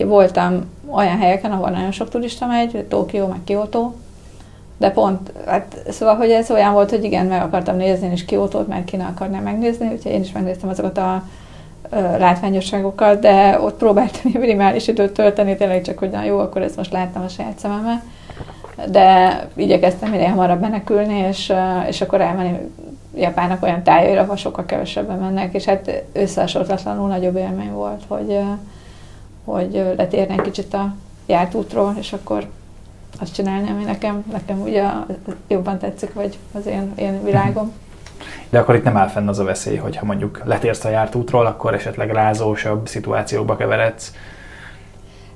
Ugye 0.00 0.08
voltam 0.08 0.64
olyan 0.90 1.18
helyeken, 1.18 1.50
ahol 1.50 1.70
nagyon 1.70 1.90
sok 1.90 2.08
turista 2.08 2.46
megy, 2.46 2.84
Tokió, 2.88 3.26
meg 3.26 3.38
Kyoto, 3.44 3.92
de 4.76 4.90
pont, 4.90 5.32
hát 5.46 5.76
szóval, 5.88 6.16
hogy 6.16 6.30
ez 6.30 6.50
olyan 6.50 6.72
volt, 6.72 6.90
hogy 6.90 7.04
igen, 7.04 7.26
meg 7.26 7.42
akartam 7.42 7.76
nézni 7.76 8.06
én 8.06 8.26
Kyoto-t, 8.26 8.68
mert 8.68 8.84
ki 8.84 8.96
ne 8.96 9.04
akarnám 9.04 9.42
megnézni, 9.42 9.86
úgyhogy 9.92 10.12
én 10.12 10.20
is 10.20 10.32
megnéztem 10.32 10.68
azokat 10.68 10.98
a 10.98 11.22
látványosságokat, 12.18 13.20
de 13.20 13.60
ott 13.60 13.76
próbáltam 13.76 14.30
minimális 14.40 14.88
időt 14.88 15.12
tölteni, 15.12 15.56
tényleg 15.56 15.82
csak, 15.82 15.98
hogy 15.98 16.10
na 16.10 16.24
jó, 16.24 16.38
akkor 16.38 16.62
ezt 16.62 16.76
most 16.76 16.92
láttam 16.92 17.22
a 17.22 17.28
saját 17.28 17.58
szememmel. 17.58 18.02
De 18.88 19.38
igyekeztem 19.54 20.10
minél 20.10 20.28
hamarabb 20.28 20.60
menekülni, 20.60 21.18
és, 21.18 21.52
és 21.88 22.00
akkor 22.00 22.20
elmenni 22.20 22.58
Japának 23.14 23.62
olyan 23.62 23.82
tájaira, 23.82 24.20
ahol 24.20 24.36
sokkal 24.36 24.64
kevesebben 24.64 25.18
mennek, 25.18 25.54
és 25.54 25.64
hát 25.64 26.04
összehasonlíthatatlanul 26.12 27.08
nagyobb 27.08 27.36
élmény 27.36 27.72
volt, 27.72 28.02
hogy, 28.08 28.38
hogy 29.44 29.94
letérnénk 29.96 30.42
kicsit 30.42 30.74
a 30.74 30.94
járt 31.26 31.54
útról, 31.54 31.94
és 31.98 32.12
akkor 32.12 32.48
azt 33.20 33.34
csinálni, 33.34 33.70
ami 33.70 33.84
nekem, 33.84 34.24
nekem 34.32 34.60
ugye 34.60 34.84
jobban 35.48 35.78
tetszik, 35.78 36.12
vagy 36.12 36.38
az 36.52 36.66
én, 36.66 36.92
én 36.94 37.24
világom. 37.24 37.72
De 38.48 38.58
akkor 38.58 38.74
itt 38.74 38.84
nem 38.84 38.96
áll 38.96 39.08
fenn 39.08 39.28
az 39.28 39.38
a 39.38 39.44
veszély, 39.44 39.76
hogy 39.76 39.96
ha 39.96 40.04
mondjuk 40.04 40.42
letérsz 40.44 40.84
a 40.84 40.88
járt 40.88 41.14
útról, 41.14 41.46
akkor 41.46 41.74
esetleg 41.74 42.10
rázósabb 42.10 42.88
szituációkba 42.88 43.56
keveredsz. 43.56 44.12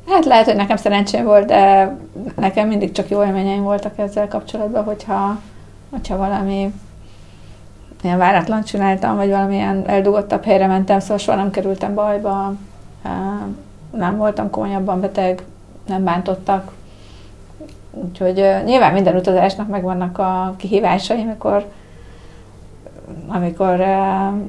Hát 0.08 0.24
lehet, 0.24 0.44
hogy 0.44 0.56
nekem 0.56 0.76
szerencsém 0.76 1.24
volt, 1.24 1.46
de 1.46 1.96
nekem 2.36 2.68
mindig 2.68 2.92
csak 2.92 3.08
jó 3.08 3.24
élményeim 3.24 3.62
voltak 3.62 3.98
ezzel 3.98 4.28
kapcsolatban, 4.28 4.84
hogyha, 4.84 5.40
hogyha 5.90 6.16
valami 6.16 6.72
ilyen 8.02 8.18
váratlan 8.18 8.62
csináltam, 8.62 9.16
vagy 9.16 9.30
valamilyen 9.30 9.82
eldugottabb 9.86 10.44
helyre 10.44 10.66
mentem, 10.66 11.00
szóval 11.00 11.18
soha 11.18 11.36
nem 11.36 11.50
kerültem 11.50 11.94
bajba, 11.94 12.54
nem 13.90 14.16
voltam 14.16 14.50
komolyabban 14.50 15.00
beteg, 15.00 15.42
nem 15.86 16.04
bántottak. 16.04 16.72
Úgyhogy 17.90 18.44
nyilván 18.64 18.92
minden 18.92 19.16
utazásnak 19.16 19.68
megvannak 19.68 20.18
a 20.18 20.54
kihívásai, 20.56 21.22
amikor 21.22 21.66
amikor 23.26 23.84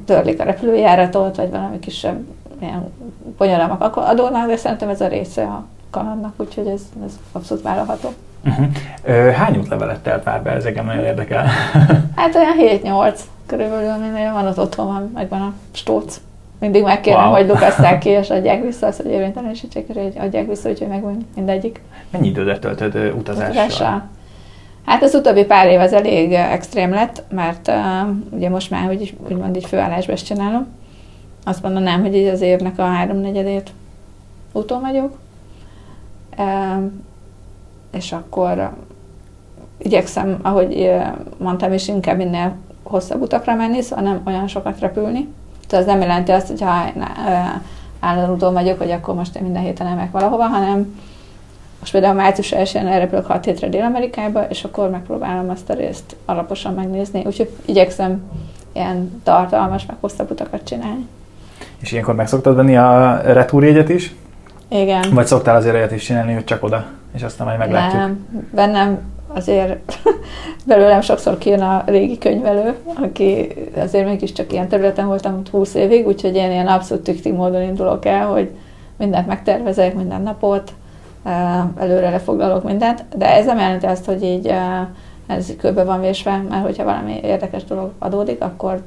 törlik 0.05 0.39
a 0.39 0.43
repülőjáratot, 0.43 1.35
vagy 1.35 1.49
valami 1.49 1.79
kisebb 1.79 2.25
ilyen 2.61 2.93
bonyodalmak 3.37 3.95
adódnak, 3.95 4.47
de 4.47 4.55
szerintem 4.55 4.89
ez 4.89 5.01
a 5.01 5.07
része 5.07 5.43
a 5.43 5.65
kalandnak, 5.89 6.33
úgyhogy 6.37 6.67
ez, 6.67 6.81
ez 7.05 7.19
abszolút 7.31 7.63
vállalható. 7.63 8.13
Uh-huh. 8.45 9.31
Hány 9.31 9.57
útlevelet 9.57 9.99
telt 9.99 10.25
már 10.25 10.41
be? 10.41 10.51
Ez 10.51 10.65
engem 10.65 10.85
nagyon 10.85 11.03
érdekel. 11.03 11.45
hát 12.15 12.35
olyan 12.35 12.81
7-8 12.83 13.19
körülbelül, 13.45 13.89
ami 13.89 14.31
van 14.33 14.47
ott 14.47 14.59
otthon, 14.59 14.87
van, 14.87 15.11
megvan 15.13 15.41
a 15.41 15.53
stóc. 15.71 16.21
Mindig 16.59 16.83
megkérem, 16.83 17.23
wow. 17.23 17.31
hogy 17.31 17.47
lukasszák 17.47 17.99
ki, 17.99 18.09
és 18.19 18.29
adják 18.29 18.63
vissza 18.63 18.87
azt, 18.87 19.01
hogy 19.01 19.11
érvénytelenítsék, 19.11 19.87
hogy 19.87 20.13
adják 20.17 20.47
vissza, 20.47 20.69
úgyhogy 20.69 20.87
megvan 20.87 21.27
mindegyik. 21.35 21.81
Mennyi 22.09 22.27
időt 22.27 22.59
töltöd 22.59 22.95
utazással? 22.95 23.49
utazással? 23.49 24.09
Hát 24.85 25.03
az 25.03 25.13
utóbbi 25.13 25.45
pár 25.45 25.67
év 25.67 25.79
az 25.79 25.93
elég 25.93 26.31
extrém 26.33 26.89
lett, 26.89 27.23
mert 27.29 27.67
uh, 27.67 27.75
ugye 28.29 28.49
most 28.49 28.69
már 28.69 28.85
hogy 28.85 29.15
úgymond 29.29 29.55
így 29.55 29.65
főállásba 29.65 30.13
is 30.13 30.23
csinálom. 30.23 30.67
Azt 31.47 31.63
mondanám, 31.63 32.01
hogy 32.01 32.15
így 32.15 32.27
az 32.27 32.41
évnek 32.41 32.79
a 32.79 32.83
háromnegyedét 32.83 33.71
úton 34.51 34.81
vagyok. 34.81 35.17
És 37.91 38.11
akkor 38.11 38.71
igyekszem, 39.77 40.39
ahogy 40.41 40.91
mondtam 41.37 41.73
is, 41.73 41.87
inkább 41.87 42.17
minél 42.17 42.55
hosszabb 42.83 43.21
utakra 43.21 43.55
menni, 43.55 43.81
szóval 43.81 44.03
nem 44.03 44.21
olyan 44.25 44.47
sokat 44.47 44.79
repülni. 44.79 45.27
Tehát 45.67 45.85
az 45.85 45.91
nem 45.91 46.01
jelenti 46.01 46.31
azt, 46.31 46.47
hogy 46.47 46.61
ha 46.61 46.91
állandóan 47.99 48.35
úton 48.35 48.53
vagyok, 48.53 48.77
hogy 48.77 48.91
akkor 48.91 49.15
most 49.15 49.35
én 49.35 49.43
minden 49.43 49.61
héten 49.61 49.87
elmegyek 49.87 50.11
valahova, 50.11 50.43
hanem 50.43 50.99
most 51.79 51.91
például 51.91 52.13
március 52.13 52.53
1-én 52.55 52.87
elrepülök 52.87 53.25
6 53.25 53.45
hétre 53.45 53.69
Dél-Amerikába, 53.69 54.47
és 54.47 54.63
akkor 54.63 54.89
megpróbálom 54.89 55.49
azt 55.49 55.69
a 55.69 55.73
részt 55.73 56.15
alaposan 56.25 56.73
megnézni. 56.73 57.23
Úgyhogy 57.25 57.49
igyekszem 57.65 58.31
ilyen 58.71 59.21
tartalmas, 59.23 59.85
meg 59.85 59.95
hosszabb 59.99 60.31
utakat 60.31 60.63
csinálni. 60.63 61.07
És 61.85 61.91
ilyenkor 61.91 62.15
meg 62.15 62.27
szoktad 62.27 62.55
venni 62.55 62.77
a 62.77 63.21
retúrjegyet 63.23 63.89
is? 63.89 64.15
Igen. 64.67 65.13
Vagy 65.13 65.25
szoktál 65.25 65.55
azért 65.55 65.75
olyat 65.75 65.91
is 65.91 66.03
csinálni, 66.03 66.33
hogy 66.33 66.43
csak 66.43 66.63
oda, 66.63 66.85
és 67.15 67.23
aztán 67.23 67.47
majd 67.47 67.59
meglátjuk? 67.59 68.01
Nem, 68.01 68.27
bennem 68.51 68.99
azért 69.27 69.99
belőlem 70.67 71.01
sokszor 71.01 71.37
kijön 71.37 71.61
a 71.61 71.83
régi 71.85 72.17
könyvelő, 72.17 72.75
aki 73.03 73.47
azért 73.77 74.05
mégiscsak 74.05 74.51
ilyen 74.51 74.67
területen 74.67 75.05
voltam 75.05 75.41
20 75.51 75.73
évig, 75.73 76.07
úgyhogy 76.07 76.35
én 76.35 76.51
ilyen 76.51 76.67
abszolút 76.67 77.03
tüktig 77.03 77.33
módon 77.33 77.61
indulok 77.61 78.05
el, 78.05 78.25
hogy 78.25 78.49
mindent 78.97 79.27
megtervezek, 79.27 79.95
minden 79.95 80.21
napot, 80.21 80.71
előre 81.77 82.09
lefoglalok 82.09 82.63
mindent, 82.63 83.05
de 83.15 83.35
ez 83.35 83.45
nem 83.45 83.57
jelenti 83.57 83.85
azt, 83.85 84.05
hogy 84.05 84.23
így 84.23 84.53
ez 85.27 85.53
körbe 85.57 85.83
van 85.83 86.01
vésve, 86.01 86.43
mert 86.49 86.65
hogyha 86.65 86.83
valami 86.83 87.19
érdekes 87.23 87.63
dolog 87.63 87.91
adódik, 87.99 88.41
akkor, 88.43 88.81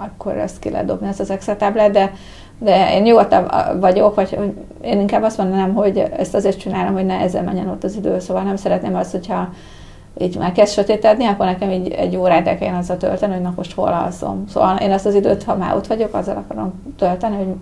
akkor 0.00 0.36
ezt 0.36 0.58
ki 0.58 0.70
lehet 0.70 0.86
dobni, 0.86 1.08
ezt 1.08 1.20
az 1.20 1.30
Excel 1.30 1.56
táblát, 1.56 1.90
de, 1.90 2.12
de 2.58 2.94
én 2.94 3.02
nyugodtabb 3.02 3.50
vagyok, 3.80 4.14
vagy 4.14 4.38
én 4.80 5.00
inkább 5.00 5.22
azt 5.22 5.38
mondanám, 5.38 5.74
hogy 5.74 5.98
ezt 5.98 6.34
azért 6.34 6.58
csinálom, 6.58 6.92
hogy 6.92 7.06
ne 7.06 7.18
ezzel 7.18 7.42
menjen 7.42 7.68
ott 7.68 7.84
az 7.84 7.96
idő, 7.96 8.18
szóval 8.18 8.42
nem 8.42 8.56
szeretném 8.56 8.94
azt, 8.94 9.10
hogyha 9.10 9.48
így 10.18 10.36
már 10.36 10.52
kezd 10.52 10.72
sötétedni, 10.72 11.24
akkor 11.24 11.46
nekem 11.46 11.70
így 11.70 11.88
egy 11.88 12.16
órát 12.16 12.48
el 12.48 12.58
kellene 12.58 12.78
azzal 12.78 12.96
tölteni, 12.96 13.32
hogy 13.32 13.42
na 13.42 13.52
most 13.56 13.74
hol 13.74 13.92
alszom. 13.92 14.44
Szóval 14.48 14.76
én 14.76 14.90
ezt 14.90 15.06
az 15.06 15.14
időt, 15.14 15.42
ha 15.42 15.56
már 15.56 15.74
ott 15.74 15.86
vagyok, 15.86 16.14
azzal 16.14 16.36
akarom 16.36 16.72
tölteni, 16.96 17.36
hogy, 17.36 17.54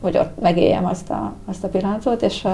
hogy 0.00 0.16
ott 0.16 0.40
megéljem 0.40 0.86
azt 0.86 1.10
a, 1.10 1.32
azt 1.48 1.64
a 1.64 1.68
pillanatot, 1.68 2.22
és, 2.22 2.46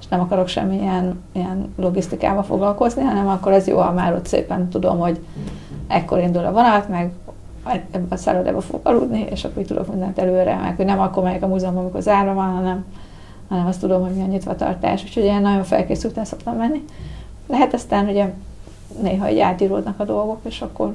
és 0.00 0.06
nem 0.08 0.20
akarok 0.20 0.48
semmilyen 0.48 1.22
ilyen 1.32 1.74
logisztikával 1.76 2.42
foglalkozni, 2.42 3.02
hanem 3.02 3.28
akkor 3.28 3.52
ez 3.52 3.66
jó, 3.66 3.78
ha 3.78 3.92
már 3.92 4.12
ott 4.12 4.26
szépen 4.26 4.68
tudom, 4.68 4.98
hogy 4.98 5.20
ekkor 5.88 6.18
indul 6.18 6.44
a 6.44 6.52
vonat, 6.52 6.88
meg 6.88 7.12
ebbe 7.90 8.06
a 8.08 8.16
szállodába 8.16 8.60
fog 8.60 8.80
aludni, 8.82 9.26
és 9.30 9.44
akkor 9.44 9.62
tudok 9.62 9.88
mindent 9.88 10.18
előre, 10.18 10.56
meg 10.56 10.76
hogy 10.76 10.84
nem 10.84 11.00
akkor 11.00 11.22
megyek 11.22 11.42
a 11.42 11.46
múzeumban, 11.46 11.82
amikor 11.82 12.00
zárva 12.00 12.34
van, 12.34 12.52
hanem, 12.54 12.84
hanem 13.48 13.66
azt 13.66 13.80
tudom, 13.80 14.02
hogy 14.02 14.14
mi 14.14 14.22
a 14.22 14.26
nyitva 14.26 14.54
tartás. 14.54 15.02
Úgyhogy 15.02 15.22
ilyen 15.22 15.42
nagyon 15.42 15.64
felkészülten 15.64 16.24
szoktam 16.24 16.56
menni. 16.56 16.84
Lehet 17.46 17.74
aztán 17.74 18.08
ugye 18.08 18.32
néha 19.02 19.30
így 19.30 19.38
átíródnak 19.38 20.00
a 20.00 20.04
dolgok, 20.04 20.38
és 20.42 20.60
akkor 20.60 20.94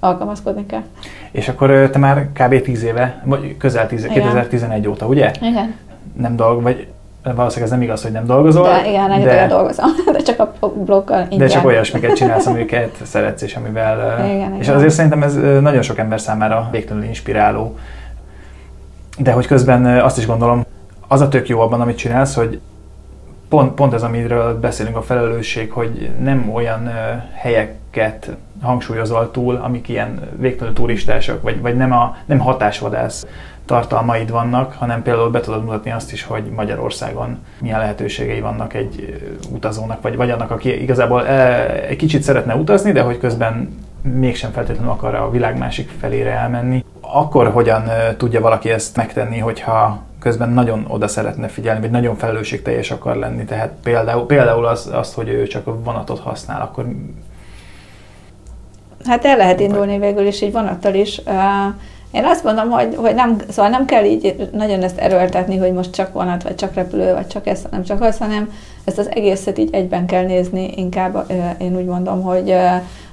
alkalmazkodni 0.00 0.66
kell. 0.66 0.82
És 1.30 1.48
akkor 1.48 1.88
te 1.92 1.98
már 1.98 2.28
kb. 2.32 2.62
10 2.62 2.82
éve, 2.82 3.22
vagy 3.24 3.56
közel 3.56 3.86
10, 3.86 4.06
2011 4.06 4.88
óta, 4.88 5.06
ugye? 5.06 5.30
Igen. 5.40 5.74
Nem 6.16 6.36
dolg, 6.36 6.62
vagy 6.62 6.88
valószínűleg 7.34 7.62
ez 7.62 7.70
nem 7.70 7.82
igaz, 7.82 8.02
hogy 8.02 8.12
nem 8.12 8.26
dolgozol. 8.26 8.68
De 8.68 8.88
igen, 8.88 9.22
de, 9.22 9.46
dolgozom, 9.46 9.90
de 10.12 10.18
csak 10.18 10.40
a 10.40 10.68
bloggal 10.68 11.22
ingyen. 11.22 11.38
De 11.38 11.46
csak 11.46 11.64
olyasmiket 11.64 12.16
csinálsz, 12.16 12.46
amiket 12.52 12.96
szeretsz, 13.02 13.42
és 13.42 13.54
amivel... 13.54 14.24
Igen, 14.26 14.54
és 14.54 14.64
igen. 14.64 14.76
azért 14.76 14.92
szerintem 14.92 15.22
ez 15.22 15.34
nagyon 15.60 15.82
sok 15.82 15.98
ember 15.98 16.20
számára 16.20 16.68
végtelenül 16.70 17.08
inspiráló. 17.08 17.76
De 19.18 19.32
hogy 19.32 19.46
közben 19.46 19.86
azt 19.86 20.18
is 20.18 20.26
gondolom, 20.26 20.64
az 21.08 21.20
a 21.20 21.28
tök 21.28 21.48
jó 21.48 21.60
abban, 21.60 21.80
amit 21.80 21.96
csinálsz, 21.96 22.34
hogy 22.34 22.60
pont, 23.48 23.72
pont 23.72 23.92
ez, 23.92 24.02
amiről 24.02 24.60
beszélünk 24.60 24.96
a 24.96 25.02
felelősség, 25.02 25.70
hogy 25.70 26.10
nem 26.22 26.50
olyan 26.54 26.90
helyeket 27.34 28.30
hangsúlyozol 28.62 29.30
túl, 29.30 29.56
amik 29.56 29.88
ilyen 29.88 30.20
végtelen 30.38 30.74
turistások, 30.74 31.42
vagy, 31.42 31.60
vagy 31.60 31.76
nem, 31.76 31.92
a, 31.92 32.16
nem 32.26 32.38
hatásvadász 32.38 33.26
tartalmaid 33.64 34.30
vannak, 34.30 34.72
hanem 34.72 35.02
például 35.02 35.30
be 35.30 35.40
tudod 35.40 35.64
mutatni 35.64 35.90
azt 35.90 36.12
is, 36.12 36.22
hogy 36.22 36.44
Magyarországon 36.56 37.38
milyen 37.60 37.78
lehetőségei 37.78 38.40
vannak 38.40 38.74
egy 38.74 39.20
utazónak, 39.50 40.02
vagy, 40.02 40.16
vagy 40.16 40.30
annak, 40.30 40.50
aki 40.50 40.82
igazából 40.82 41.26
egy 41.88 41.96
kicsit 41.96 42.22
szeretne 42.22 42.54
utazni, 42.54 42.92
de 42.92 43.00
hogy 43.00 43.18
közben 43.18 43.84
mégsem 44.02 44.50
feltétlenül 44.50 44.90
akar 44.90 45.14
a 45.14 45.30
világ 45.30 45.58
másik 45.58 45.90
felére 46.00 46.30
elmenni. 46.30 46.84
Akkor 47.00 47.50
hogyan 47.50 47.82
tudja 48.16 48.40
valaki 48.40 48.70
ezt 48.70 48.96
megtenni, 48.96 49.38
hogyha 49.38 50.02
közben 50.18 50.50
nagyon 50.50 50.84
oda 50.88 51.08
szeretne 51.08 51.48
figyelni, 51.48 51.80
vagy 51.80 51.90
nagyon 51.90 52.16
felelősségteljes 52.16 52.90
akar 52.90 53.16
lenni. 53.16 53.44
Tehát 53.44 53.72
például, 53.82 54.26
például 54.26 54.66
az, 54.66 54.90
azt, 54.92 55.14
hogy 55.14 55.28
ő 55.28 55.46
csak 55.46 55.66
a 55.66 55.82
vonatot 55.82 56.18
használ, 56.18 56.60
akkor... 56.60 56.86
Hát 59.06 59.24
el 59.24 59.36
lehet 59.36 59.60
indulni 59.60 59.98
végül 59.98 60.26
is 60.26 60.40
egy 60.40 60.52
vonattal 60.52 60.94
is. 60.94 61.20
Én 62.10 62.24
azt 62.24 62.44
mondom, 62.44 62.70
hogy, 62.70 62.94
hogy 62.96 63.14
nem, 63.14 63.36
szóval 63.48 63.70
nem 63.70 63.84
kell 63.84 64.04
így 64.04 64.50
nagyon 64.52 64.82
ezt 64.82 64.98
erőltetni, 64.98 65.56
hogy 65.56 65.72
most 65.72 65.90
csak 65.90 66.12
vonat, 66.12 66.42
vagy 66.42 66.54
csak 66.54 66.74
repülő, 66.74 67.12
vagy 67.14 67.26
csak 67.26 67.46
ez, 67.46 67.62
nem 67.70 67.82
csak 67.84 68.02
az, 68.02 68.18
hanem 68.18 68.52
ezt 68.84 68.98
az 68.98 69.10
egészet 69.10 69.58
így 69.58 69.74
egyben 69.74 70.06
kell 70.06 70.24
nézni, 70.24 70.72
inkább 70.76 71.32
én 71.58 71.76
úgy 71.76 71.84
mondom, 71.84 72.22
hogy, 72.22 72.54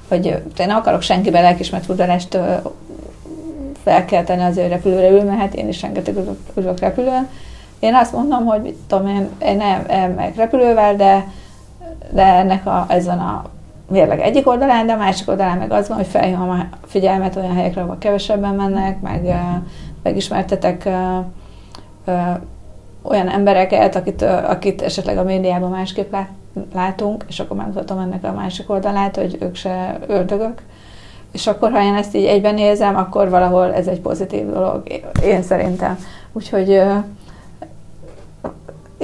hogy 0.08 0.26
én 0.58 0.68
nem 0.68 0.78
akarok 0.78 1.02
senkibe 1.02 1.42
lelkismert 1.42 1.86
tudalást 1.86 2.38
fel 3.84 4.06
kell 4.06 4.24
tenni 4.24 4.44
az 4.44 4.58
ő 4.58 4.68
repülőre 4.68 5.10
ül, 5.10 5.24
mert 5.24 5.40
hát 5.40 5.56
én 5.56 5.68
is 5.68 5.82
rengeteg 5.82 6.16
ülök 6.56 6.80
repülőn. 6.80 7.28
Én 7.80 7.96
azt 7.96 8.14
mondom, 8.14 8.46
hogy 8.46 8.62
mit 8.62 8.76
tudom 8.88 9.08
én, 9.08 9.30
én 9.42 9.58
nem 9.58 9.84
elmegyek 9.88 10.36
repülővel, 10.36 10.96
de, 10.96 11.28
de 12.12 12.24
ennek 12.24 12.66
a, 12.66 12.86
ezen 12.90 13.20
a 13.20 13.46
mérleg 13.94 14.20
egyik 14.20 14.48
oldalán, 14.48 14.86
de 14.86 14.94
a 14.94 14.98
másik 14.98 15.30
oldalán 15.30 15.58
meg 15.58 15.72
az 15.72 15.88
van, 15.88 15.98
hogy 15.98 16.08
felhívom 16.08 16.50
a 16.50 16.68
figyelmet 16.86 17.36
olyan 17.36 17.54
helyekre, 17.56 17.82
ahol 17.82 17.98
kevesebben 18.00 18.56
mennek, 18.56 19.02
meg 19.02 19.36
megismertetek 20.04 20.90
olyan 23.02 23.30
embereket, 23.30 23.96
akit, 23.96 24.22
akit 24.22 24.82
esetleg 24.82 25.18
a 25.18 25.24
médiában 25.24 25.70
másképp 25.70 26.14
látunk, 26.74 27.26
és 27.28 27.40
akkor 27.40 27.58
megmutatom 27.58 28.00
ennek 28.00 28.24
a 28.24 28.34
másik 28.34 28.70
oldalát, 28.70 29.16
hogy 29.16 29.38
ők 29.40 29.56
se 29.56 29.98
ördögök, 30.08 30.62
és 31.32 31.48
akkor, 31.48 31.72
ha 31.72 31.84
én 31.84 31.94
ezt 31.94 32.16
így 32.16 32.26
egyben 32.26 32.54
nézem, 32.54 32.96
akkor 32.96 33.30
valahol 33.30 33.74
ez 33.74 33.88
egy 33.88 34.02
pozitív 34.02 34.50
dolog, 34.52 34.84
én 35.24 35.42
szerintem. 35.42 35.98
Úgyhogy 36.32 36.82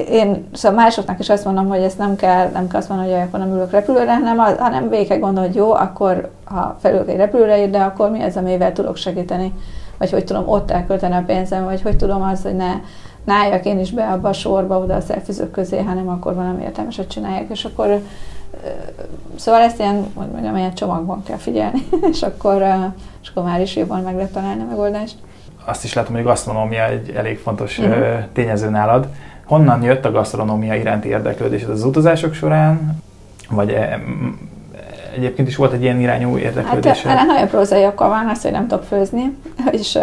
én 0.08 0.48
szóval 0.54 0.78
másoknak 0.78 1.20
is 1.20 1.30
azt 1.30 1.46
mondom, 1.46 1.68
hogy 1.68 1.82
ezt 1.82 1.98
nem 1.98 2.16
kell, 2.16 2.50
nem 2.50 2.68
kell 2.68 2.80
azt 2.80 2.90
mondani, 2.90 3.12
hogy 3.12 3.22
akkor 3.22 3.40
nem 3.40 3.54
ülök 3.54 3.72
repülőre, 3.72 4.14
hanem, 4.14 4.38
hanem 4.38 4.90
végig 4.90 5.08
kell 5.08 5.20
gondolni, 5.20 5.48
hogy 5.48 5.58
jó, 5.58 5.74
akkor 5.74 6.30
ha 6.44 6.78
felülök 6.82 7.10
egy 7.10 7.16
repülőre, 7.16 7.68
de 7.68 7.80
akkor 7.80 8.12
mi 8.12 8.24
az, 8.24 8.38
amivel 8.38 8.74
tudok 8.74 8.96
segíteni, 8.96 9.54
vagy 9.98 10.12
hogy 10.12 10.24
tudom 10.24 10.48
ott 10.48 10.72
elkölteni 10.72 11.16
a 11.16 11.24
pénzem, 11.26 11.64
vagy 11.64 11.82
hogy 11.82 11.98
tudom 11.98 12.22
az, 12.22 12.42
hogy 12.42 12.56
ne, 12.56 12.72
ne 13.24 13.34
álljak 13.34 13.66
én 13.66 13.80
is 13.80 13.92
be 13.92 14.08
abba 14.08 14.30
a 14.30 14.34
sorba, 14.34 14.80
oda 14.80 14.96
a 14.96 15.02
szelfizők 15.02 15.52
közé, 15.52 15.80
hanem 15.80 16.10
akkor 16.10 16.36
valami 16.36 16.64
értelmeset 16.64 17.08
csinálják, 17.08 17.50
és 17.50 17.66
akkor 17.66 18.02
Szóval 19.36 19.62
ezt 19.62 19.80
ilyen, 19.80 20.06
hogy 20.14 20.28
mondjam, 20.28 20.56
ilyen 20.56 20.74
csomagban 20.74 21.24
kell 21.24 21.38
figyelni, 21.38 21.88
és 22.12 22.22
akkor, 22.22 22.66
és 23.22 23.30
akkor 23.30 23.44
már 23.44 23.62
is 23.62 23.76
jobban 23.76 24.02
meg 24.02 24.16
lehet 24.16 24.32
találni 24.32 24.62
a 24.62 24.66
megoldást. 24.66 25.16
Azt 25.66 25.84
is 25.84 25.94
látom, 25.94 26.14
hogy 26.14 26.24
a 26.24 26.28
gasztronómia 26.28 26.86
egy 26.86 27.10
elég 27.10 27.38
fontos 27.38 27.78
uh-huh. 27.78 28.24
tényező 28.34 28.70
nálad. 28.70 29.08
Honnan 29.50 29.84
jött 29.84 30.06
a 30.06 30.12
gasztronómia 30.12 30.76
iránti 30.76 31.08
érdeklődés 31.08 31.64
az 31.64 31.84
utazások 31.84 32.34
során? 32.34 32.98
Vagy 33.50 33.70
e, 33.70 34.00
egyébként 35.16 35.48
is 35.48 35.56
volt 35.56 35.74
egy 35.74 35.82
ilyen 35.82 36.00
irányú 36.00 36.38
érdeklődés? 36.38 37.02
Hát 37.02 37.18
ennek 37.18 37.26
nagyon 37.26 37.48
prózai 37.48 37.86
oka 37.86 38.08
van, 38.08 38.28
az, 38.28 38.42
hogy 38.42 38.52
nem 38.52 38.68
tudok 38.68 38.84
főzni, 38.84 39.38
és, 39.72 40.00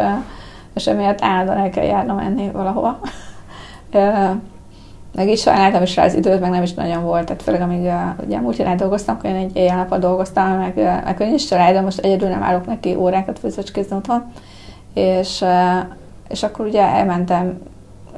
és 0.75 0.87
emiatt 0.87 1.23
állandóan 1.23 1.59
el 1.59 1.71
kell 1.71 1.85
járnom 1.85 2.19
enni 2.19 2.51
valahova 2.51 3.01
meg 5.17 5.29
is 5.29 5.41
sajnáltam 5.41 5.83
is 5.83 5.97
rá 5.97 6.05
az 6.05 6.15
időt, 6.15 6.41
meg 6.41 6.51
nem 6.51 6.63
is 6.63 6.75
nagyon 6.75 7.03
volt, 7.03 7.27
tehát 7.27 7.43
főleg 7.43 7.61
amíg 7.61 7.91
ugye 8.27 8.41
múlt 8.41 8.57
héten 8.57 8.77
dolgoztam, 8.77 9.15
akkor 9.15 9.31
én 9.31 9.37
egy 9.37 9.57
éjjel 9.57 9.87
dolgoztam, 9.99 10.59
meg, 10.59 10.75
meg 11.05 11.17
én 11.21 11.35
is 11.35 11.47
családom, 11.47 11.85
most 11.85 11.99
egyedül 11.99 12.29
nem 12.29 12.43
állok 12.43 12.67
neki 12.67 12.95
órákat 12.95 13.39
főzöcskézni 13.39 13.97
otthon, 13.97 14.33
és, 14.95 15.45
és 16.29 16.43
akkor 16.43 16.67
ugye 16.67 16.83
elmentem 16.83 17.59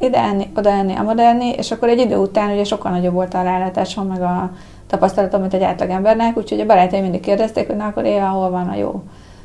ide 0.01 0.19
enni, 0.19 0.51
oda 0.57 0.71
enni, 0.71 0.95
amoda 0.95 1.23
enni, 1.23 1.49
és 1.51 1.71
akkor 1.71 1.89
egy 1.89 1.99
idő 1.99 2.17
után 2.17 2.51
ugye 2.51 2.65
sokkal 2.65 2.91
nagyobb 2.91 3.13
volt 3.13 3.35
a 3.35 3.43
rálátásom, 3.43 4.07
meg 4.07 4.23
a 4.23 4.51
tapasztalatom, 4.87 5.41
mint 5.41 5.55
egy 5.55 5.63
átlagembernek, 5.63 6.37
úgyhogy 6.37 6.61
a 6.61 6.67
barátaim 6.67 7.03
mindig 7.03 7.21
kérdezték, 7.21 7.67
hogy 7.67 7.77
na 7.77 7.87
akkor 7.87 8.05
éve 8.05 8.27
hol 8.27 8.51
van 8.51 8.69
a 8.69 8.77
jó 8.77 9.03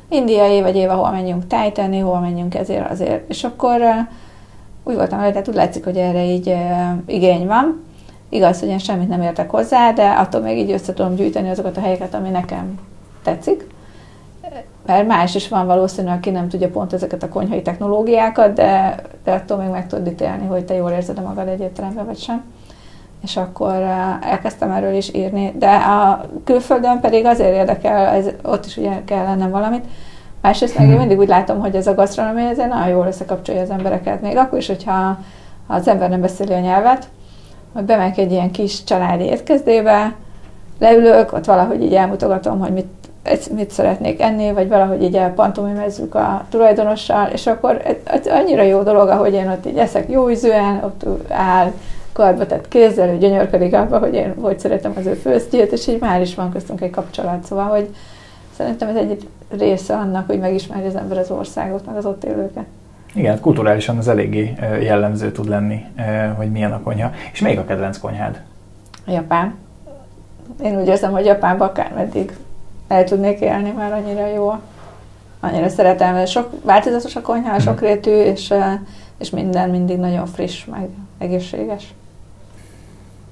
indiai, 0.08 0.60
vagy 0.60 0.76
éve 0.76 0.92
hol 0.92 1.10
menjünk 1.10 1.46
tájtenni, 1.46 1.98
hol 1.98 2.20
menjünk 2.20 2.54
ezért 2.54 2.90
azért. 2.90 3.30
És 3.30 3.44
akkor 3.44 3.80
úgy 4.84 4.94
voltam 4.94 5.20
hogy 5.20 5.30
tehát 5.30 5.48
úgy 5.48 5.54
látszik, 5.54 5.84
hogy 5.84 5.96
erre 5.96 6.24
így 6.24 6.54
igény 7.06 7.46
van. 7.46 7.84
Igaz, 8.28 8.60
hogy 8.60 8.68
én 8.68 8.78
semmit 8.78 9.08
nem 9.08 9.22
értek 9.22 9.50
hozzá, 9.50 9.92
de 9.92 10.08
attól 10.08 10.40
még 10.40 10.58
így 10.58 10.70
össze 10.70 10.92
tudom 10.92 11.14
gyűjteni 11.14 11.50
azokat 11.50 11.76
a 11.76 11.80
helyeket, 11.80 12.14
ami 12.14 12.28
nekem 12.28 12.78
tetszik. 13.22 13.66
Mert 14.86 15.06
más 15.06 15.34
is 15.34 15.48
van 15.48 15.66
valószínű, 15.66 16.08
aki 16.08 16.30
nem 16.30 16.48
tudja 16.48 16.68
pont 16.68 16.92
ezeket 16.92 17.22
a 17.22 17.28
konyhai 17.28 17.62
technológiákat, 17.62 18.52
de, 18.52 18.96
de 19.24 19.32
attól 19.32 19.56
még 19.56 19.68
meg 19.68 19.86
tudod 19.86 20.06
ítélni, 20.06 20.46
hogy 20.46 20.64
te 20.64 20.74
jól 20.74 20.90
érzed 20.90 21.22
magad 21.22 21.48
egy 21.48 21.60
étteremben, 21.60 22.06
vagy 22.06 22.18
sem. 22.18 22.42
És 23.22 23.36
akkor 23.36 23.74
elkezdtem 24.20 24.70
erről 24.70 24.94
is 24.94 25.14
írni. 25.14 25.54
De 25.58 25.74
a 25.74 26.24
külföldön 26.44 27.00
pedig 27.00 27.24
azért 27.24 27.54
érdekel, 27.54 28.06
ez, 28.06 28.28
ott 28.42 28.66
is 28.66 28.76
ugye 28.76 29.04
kell 29.04 29.24
lennem 29.24 29.50
valamit, 29.50 29.84
Másrészt 30.44 30.78
meg 30.78 30.88
én 30.88 30.96
mindig 30.96 31.18
úgy 31.18 31.28
látom, 31.28 31.60
hogy 31.60 31.74
ez 31.74 31.86
a 31.86 31.94
gasztronómia 31.94 32.48
ezért 32.48 32.68
nagyon 32.68 32.88
jól 32.88 33.06
összekapcsolja 33.06 33.60
az 33.60 33.70
embereket. 33.70 34.20
Még 34.20 34.36
akkor 34.36 34.58
is, 34.58 34.66
hogyha 34.66 35.18
az 35.66 35.88
ember 35.88 36.08
nem 36.08 36.20
beszéli 36.20 36.52
a 36.52 36.58
nyelvet, 36.58 37.08
hogy 37.72 37.82
bemegyek 37.82 38.18
egy 38.18 38.32
ilyen 38.32 38.50
kis 38.50 38.84
családi 38.84 39.24
étkezdébe, 39.24 40.14
leülök, 40.78 41.32
ott 41.32 41.44
valahogy 41.44 41.82
így 41.82 41.94
elmutogatom, 41.94 42.58
hogy 42.60 42.72
mit, 42.72 42.86
mit 43.54 43.70
szeretnék 43.70 44.20
enni, 44.20 44.52
vagy 44.52 44.68
valahogy 44.68 45.02
így 45.02 45.16
elpantomimezzük 45.16 46.14
a 46.14 46.46
tulajdonossal, 46.48 47.28
és 47.32 47.46
akkor 47.46 47.82
ez 48.04 48.26
annyira 48.26 48.62
jó 48.62 48.82
dolog, 48.82 49.08
ahogy 49.08 49.32
én 49.32 49.48
ott 49.48 49.66
így 49.66 49.76
eszek 49.76 50.10
jó 50.10 50.30
ízűen, 50.30 50.82
ott 50.84 51.04
áll, 51.28 51.72
karba 52.12 52.46
tett 52.46 52.68
kézzel, 52.68 53.08
ő 53.08 53.18
gyönyörködik 53.18 53.74
abba, 53.74 53.98
hogy 53.98 54.14
én 54.14 54.34
hogy 54.40 54.58
szeretem 54.58 54.92
az 54.96 55.06
ő 55.06 55.12
főztjét, 55.12 55.72
és 55.72 55.86
így 55.86 56.00
már 56.00 56.20
is 56.20 56.34
van 56.34 56.52
köztünk 56.52 56.80
egy 56.80 56.90
kapcsolat. 56.90 57.44
Szóval, 57.44 57.64
hogy 57.64 57.94
szerintem 58.56 58.88
ez 58.88 58.96
egy 58.96 59.28
része 59.58 59.94
annak, 59.94 60.26
hogy 60.26 60.38
megismerje 60.38 60.86
az 60.86 60.96
ember 60.96 61.18
az 61.18 61.30
országot, 61.30 61.86
meg 61.86 61.96
az 61.96 62.06
ott 62.06 62.24
élőket. 62.24 62.64
Igen, 63.14 63.40
kulturálisan 63.40 63.98
az 63.98 64.08
eléggé 64.08 64.54
jellemző 64.80 65.32
tud 65.32 65.48
lenni, 65.48 65.84
hogy 66.36 66.50
milyen 66.50 66.72
a 66.72 66.80
konyha. 66.82 67.10
És 67.32 67.40
még 67.40 67.58
a 67.58 67.64
kedvenc 67.64 67.98
konyhád? 67.98 68.40
Japán. 69.06 69.54
Én 70.62 70.80
úgy 70.80 70.88
érzem, 70.88 71.12
hogy 71.12 71.24
Japánban 71.24 71.68
akármeddig 71.68 72.36
el 72.94 73.04
tudnék 73.04 73.40
élni, 73.40 73.70
már 73.70 73.92
annyira 73.92 74.26
jó. 74.26 74.52
Annyira 75.40 75.68
szeretem, 75.68 76.26
sok 76.26 76.50
változatos 76.62 77.16
a 77.16 77.20
konyha, 77.20 77.52
mhm. 77.52 77.60
sokrétű, 77.60 78.10
és, 78.10 78.54
és 79.18 79.30
minden 79.30 79.70
mindig 79.70 79.98
nagyon 79.98 80.26
friss, 80.26 80.64
meg 80.64 80.88
egészséges. 81.18 81.94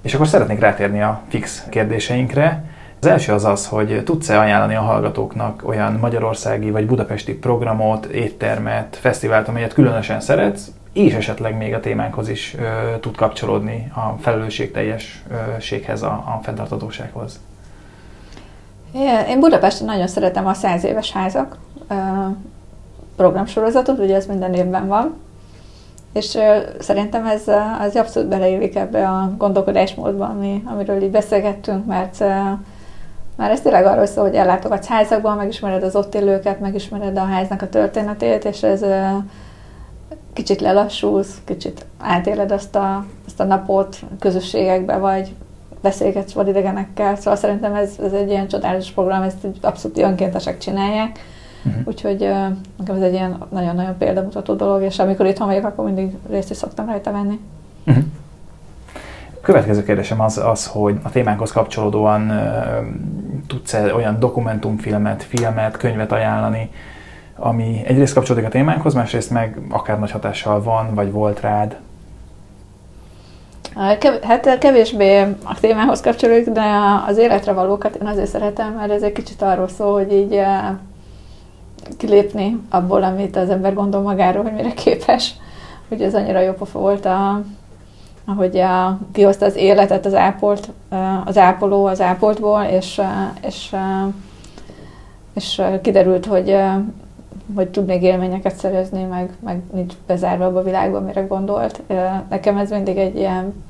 És 0.02 0.14
akkor 0.14 0.28
szeretnék 0.28 0.58
rátérni 0.58 1.02
a 1.02 1.20
fix 1.28 1.64
kérdéseinkre. 1.68 2.64
Az 3.00 3.06
első 3.06 3.32
az 3.32 3.44
az, 3.44 3.66
hogy 3.66 4.02
tudsz-e 4.04 4.38
ajánlani 4.38 4.74
a 4.74 4.80
hallgatóknak 4.80 5.62
olyan 5.64 5.92
magyarországi 5.92 6.70
vagy 6.70 6.86
budapesti 6.86 7.34
programot, 7.34 8.04
éttermet, 8.04 8.96
fesztivált, 9.00 9.48
amelyet 9.48 9.72
különösen 9.72 10.20
szeretsz, 10.20 10.70
és 10.92 11.14
esetleg 11.14 11.56
még 11.56 11.74
a 11.74 11.80
témánkhoz 11.80 12.28
is 12.28 12.54
ö, 12.58 12.98
tud 13.00 13.16
kapcsolódni 13.16 13.92
a 13.94 14.18
felelősségteljességhez, 14.20 16.02
a, 16.02 16.10
a 16.10 16.40
fenntartatósághoz. 16.42 17.40
Én 19.28 19.40
Budapesten 19.40 19.86
nagyon 19.86 20.06
szeretem 20.06 20.46
a 20.46 20.54
száz 20.54 20.84
éves 20.84 21.12
házak 21.12 21.56
programsorozatot, 23.16 23.98
ugye 23.98 24.14
ez 24.14 24.26
minden 24.26 24.54
évben 24.54 24.86
van, 24.86 25.14
és 26.12 26.38
szerintem 26.78 27.26
ez 27.26 27.42
az 27.80 27.96
abszolút 27.96 28.28
beleillik 28.28 28.76
ebbe 28.76 29.08
a 29.08 29.32
gondolkodásmódba, 29.38 30.24
ami, 30.24 30.62
amiről 30.66 31.02
így 31.02 31.10
beszélgettünk, 31.10 31.86
mert 31.86 32.18
már 33.36 33.50
ez 33.50 33.60
tényleg 33.60 33.84
arról 33.86 34.06
szól, 34.06 34.24
hogy 34.24 34.34
ellátogatsz 34.34 34.86
házakban, 34.86 35.36
megismered 35.36 35.82
az 35.82 35.96
ott 35.96 36.14
élőket, 36.14 36.60
megismered 36.60 37.16
a 37.16 37.24
háznak 37.24 37.62
a 37.62 37.68
történetét, 37.68 38.44
és 38.44 38.62
ez 38.62 38.84
kicsit 40.32 40.60
lelassulsz, 40.60 41.40
kicsit 41.44 41.86
átéled 41.98 42.52
azt 42.52 42.74
a, 42.74 43.04
azt 43.26 43.40
a 43.40 43.44
napot 43.44 43.96
közösségekbe, 44.18 44.96
vagy 44.96 45.34
beszélgetsz 45.82 46.32
vadidegenekkel, 46.32 47.16
szóval 47.16 47.36
szerintem 47.36 47.74
ez, 47.74 47.90
ez 48.04 48.12
egy 48.12 48.28
ilyen 48.28 48.48
csodálatos 48.48 48.90
program, 48.90 49.22
ezt 49.22 49.46
abszolút 49.60 49.98
önkéntesek 49.98 50.58
csinálják, 50.58 51.18
uh-huh. 51.64 51.82
úgyhogy 51.84 52.22
uh, 52.22 52.96
ez 52.96 53.02
egy 53.02 53.12
ilyen 53.12 53.44
nagyon-nagyon 53.50 53.96
példamutató 53.98 54.54
dolog, 54.54 54.82
és 54.82 54.98
amikor 54.98 55.26
itt 55.26 55.38
vagyok, 55.38 55.64
akkor 55.64 55.84
mindig 55.84 56.12
részt 56.30 56.50
is 56.50 56.56
szoktam 56.56 56.86
rajta 56.86 57.12
venni. 57.12 57.40
Uh-huh. 57.86 58.04
Következő 59.40 59.82
kérdésem 59.82 60.20
az, 60.20 60.38
az 60.38 60.66
hogy 60.66 60.98
a 61.02 61.10
témánkhoz 61.10 61.52
kapcsolódóan 61.52 62.30
uh, 62.30 62.36
tudsz-e 63.46 63.94
olyan 63.94 64.18
dokumentumfilmet, 64.18 65.22
filmet, 65.22 65.76
könyvet 65.76 66.12
ajánlani, 66.12 66.70
ami 67.36 67.82
egyrészt 67.86 68.14
kapcsolódik 68.14 68.46
a 68.46 68.50
témánkhoz, 68.50 68.94
másrészt 68.94 69.30
meg 69.30 69.58
akár 69.70 69.98
nagy 69.98 70.10
hatással 70.10 70.62
van, 70.62 70.94
vagy 70.94 71.12
volt 71.12 71.40
rád? 71.40 71.76
Hát 74.22 74.58
kevésbé 74.58 75.20
a 75.44 75.60
témához 75.60 76.00
kapcsolódik, 76.00 76.50
de 76.50 76.62
az 77.06 77.16
életre 77.16 77.52
valókat 77.52 77.94
én 77.94 78.06
azért 78.06 78.28
szeretem, 78.28 78.72
mert 78.72 78.90
ez 78.90 79.02
egy 79.02 79.12
kicsit 79.12 79.42
arról 79.42 79.68
szól, 79.68 79.92
hogy 79.92 80.12
így 80.12 80.40
kilépni 81.96 82.60
abból, 82.70 83.02
amit 83.02 83.36
az 83.36 83.50
ember 83.50 83.74
gondol 83.74 84.00
magáról, 84.00 84.42
hogy 84.42 84.52
mire 84.52 84.72
képes. 84.72 85.34
Ugye 85.88 86.06
ez 86.06 86.14
annyira 86.14 86.40
jó 86.40 86.52
pofa 86.52 86.78
volt, 86.78 87.04
a, 87.04 87.42
ahogy 88.24 88.58
a, 88.58 88.98
kihozta 89.12 89.46
az 89.46 89.56
életet 89.56 90.06
az 90.06 90.14
ápolt, 90.14 90.68
az 91.24 91.38
ápoló 91.38 91.84
az 91.84 92.00
ápoltból, 92.00 92.62
és, 92.62 93.00
és, 93.46 93.74
és 95.34 95.62
kiderült, 95.82 96.26
hogy 96.26 96.56
hogy 97.54 97.68
tud 97.68 97.88
élményeket 97.88 98.54
szerezni, 98.54 99.02
meg, 99.02 99.30
meg 99.44 99.60
nincs 99.72 99.94
bezárva 100.06 100.44
abba 100.44 100.58
a 100.58 100.62
világban, 100.62 101.02
mire 101.02 101.20
gondolt. 101.20 101.82
Nekem 102.28 102.56
ez 102.56 102.70
mindig 102.70 102.96
egy 102.96 103.16
ilyen, 103.16 103.64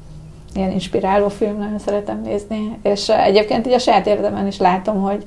ilyen 0.55 0.71
inspiráló 0.71 1.29
film, 1.29 1.59
nagyon 1.59 1.79
szeretem 1.79 2.21
nézni, 2.21 2.79
és 2.83 3.09
egyébként 3.09 3.67
így 3.67 3.73
a 3.73 3.79
saját 3.79 4.07
érdemen 4.07 4.47
is 4.47 4.59
látom, 4.59 5.01
hogy, 5.01 5.27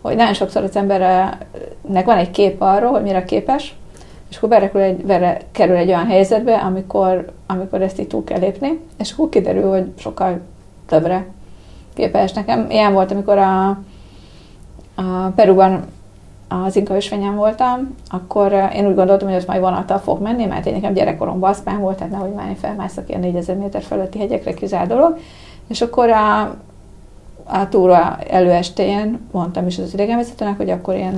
hogy 0.00 0.16
nagyon 0.16 0.34
sokszor 0.34 0.62
az 0.62 0.76
embernek 0.76 2.04
van 2.04 2.16
egy 2.16 2.30
kép 2.30 2.60
arról, 2.60 2.90
hogy 2.90 3.02
mire 3.02 3.24
képes, 3.24 3.74
és 4.30 4.36
akkor 4.36 4.48
berekül 4.48 4.80
egy, 4.80 5.04
bere, 5.04 5.40
kerül 5.52 5.76
egy 5.76 5.88
olyan 5.88 6.06
helyzetbe, 6.06 6.54
amikor, 6.54 7.32
amikor 7.46 7.82
ezt 7.82 8.00
így 8.00 8.06
túl 8.06 8.24
kell 8.24 8.38
lépni, 8.38 8.80
és 8.98 9.12
akkor 9.12 9.28
kiderül, 9.28 9.70
hogy 9.70 9.92
sokkal 9.96 10.40
többre 10.86 11.26
képes. 11.94 12.32
Nekem 12.32 12.66
ilyen 12.70 12.92
volt, 12.92 13.10
amikor 13.10 13.38
a, 13.38 13.68
a 14.94 15.32
Peruban 15.34 15.84
az 16.52 16.76
Inka 16.76 16.94
ösvényen 16.94 17.34
voltam, 17.36 17.94
akkor 18.08 18.52
én 18.74 18.86
úgy 18.86 18.94
gondoltam, 18.94 19.28
hogy 19.28 19.36
az 19.36 19.44
majd 19.44 19.60
vonattal 19.60 19.98
fog 19.98 20.20
menni, 20.20 20.44
mert 20.44 20.66
én 20.66 20.72
nekem 20.72 20.92
gyerekkoromban 20.92 21.40
baszpán 21.50 21.80
volt, 21.80 21.96
tehát 21.96 22.12
nehogy 22.12 22.32
már 22.32 22.48
én 22.48 22.56
felmászok 22.56 23.08
ilyen 23.08 23.20
4000 23.20 23.56
méter 23.56 23.82
fölötti 23.82 24.18
hegyekre, 24.18 24.54
kizár 24.54 24.86
dolog. 24.86 25.18
És 25.68 25.80
akkor 25.80 26.10
a, 26.10 26.40
a 27.44 27.68
túra 27.68 28.18
előestén 28.30 29.20
mondtam 29.30 29.66
is 29.66 29.78
az 29.78 29.92
idegenvezetőnek, 29.92 30.56
hogy 30.56 30.70
akkor 30.70 30.94
én 30.94 31.12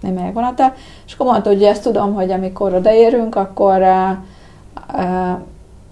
nem 0.00 0.12
megyek 0.12 0.32
vonattal, 0.32 0.72
és 1.06 1.14
akkor 1.14 1.26
mondta, 1.26 1.48
hogy 1.48 1.62
ezt 1.62 1.82
tudom, 1.82 2.14
hogy 2.14 2.30
amikor 2.30 2.74
odaérünk, 2.74 3.34
akkor 3.34 3.82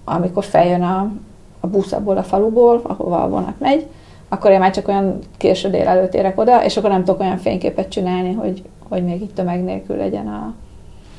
amikor 0.04 0.44
feljön 0.44 0.82
a, 0.82 1.10
a 1.60 1.66
busz 1.66 1.92
abból 1.92 2.16
a 2.16 2.22
faluból, 2.22 2.80
ahova 2.82 3.22
a 3.22 3.28
vonat 3.28 3.58
megy, 3.58 3.86
akkor 4.32 4.50
én 4.50 4.58
már 4.58 4.70
csak 4.70 4.88
olyan 4.88 5.18
késő 5.36 5.70
délelőtt 5.70 6.14
érek 6.14 6.38
oda, 6.38 6.64
és 6.64 6.76
akkor 6.76 6.90
nem 6.90 7.04
tudok 7.04 7.20
olyan 7.20 7.38
fényképet 7.38 7.88
csinálni, 7.88 8.32
hogy, 8.32 8.62
hogy 8.88 9.04
még 9.04 9.20
itt 9.20 9.34
tömeg 9.34 9.64
nélkül 9.64 9.96
legyen 9.96 10.26
a, 10.26 10.54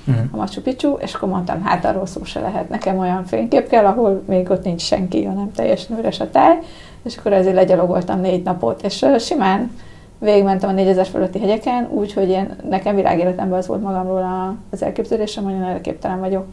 uh-huh. 0.08 0.26
a 0.32 0.36
Machu 0.36 0.62
Picchu, 0.62 0.94
és 1.00 1.14
akkor 1.14 1.30
mondtam, 1.30 1.64
hát 1.64 1.86
arról 1.86 2.06
szó 2.06 2.24
se 2.24 2.40
lehet, 2.40 2.70
nekem 2.70 2.98
olyan 2.98 3.26
fénykép 3.26 3.68
kell, 3.68 3.86
ahol 3.86 4.24
még 4.28 4.50
ott 4.50 4.64
nincs 4.64 4.82
senki, 4.82 5.24
hanem 5.24 5.52
teljesen 5.52 5.98
üres 5.98 6.20
a 6.20 6.30
táj, 6.30 6.58
és 7.04 7.18
akkor 7.18 7.34
ezért 7.34 7.56
legyalogoltam 7.56 8.20
négy 8.20 8.44
napot, 8.44 8.84
és 8.84 9.02
uh, 9.02 9.20
simán 9.20 9.72
végigmentem 10.20 10.70
a 10.70 10.74
4000 10.74 11.06
fölötti 11.06 11.40
hegyeken, 11.40 11.88
úgyhogy 11.92 12.30
én, 12.30 12.56
nekem 12.70 12.96
világéletemben 12.96 13.58
az 13.58 13.68
volt 13.68 13.82
magamról 13.82 14.58
az 14.70 14.84
elképzelésem, 14.84 15.44
hogy 15.44 15.54
én 15.54 15.64
erre 15.64 15.82
képtelen 15.82 16.20
vagyok. 16.20 16.46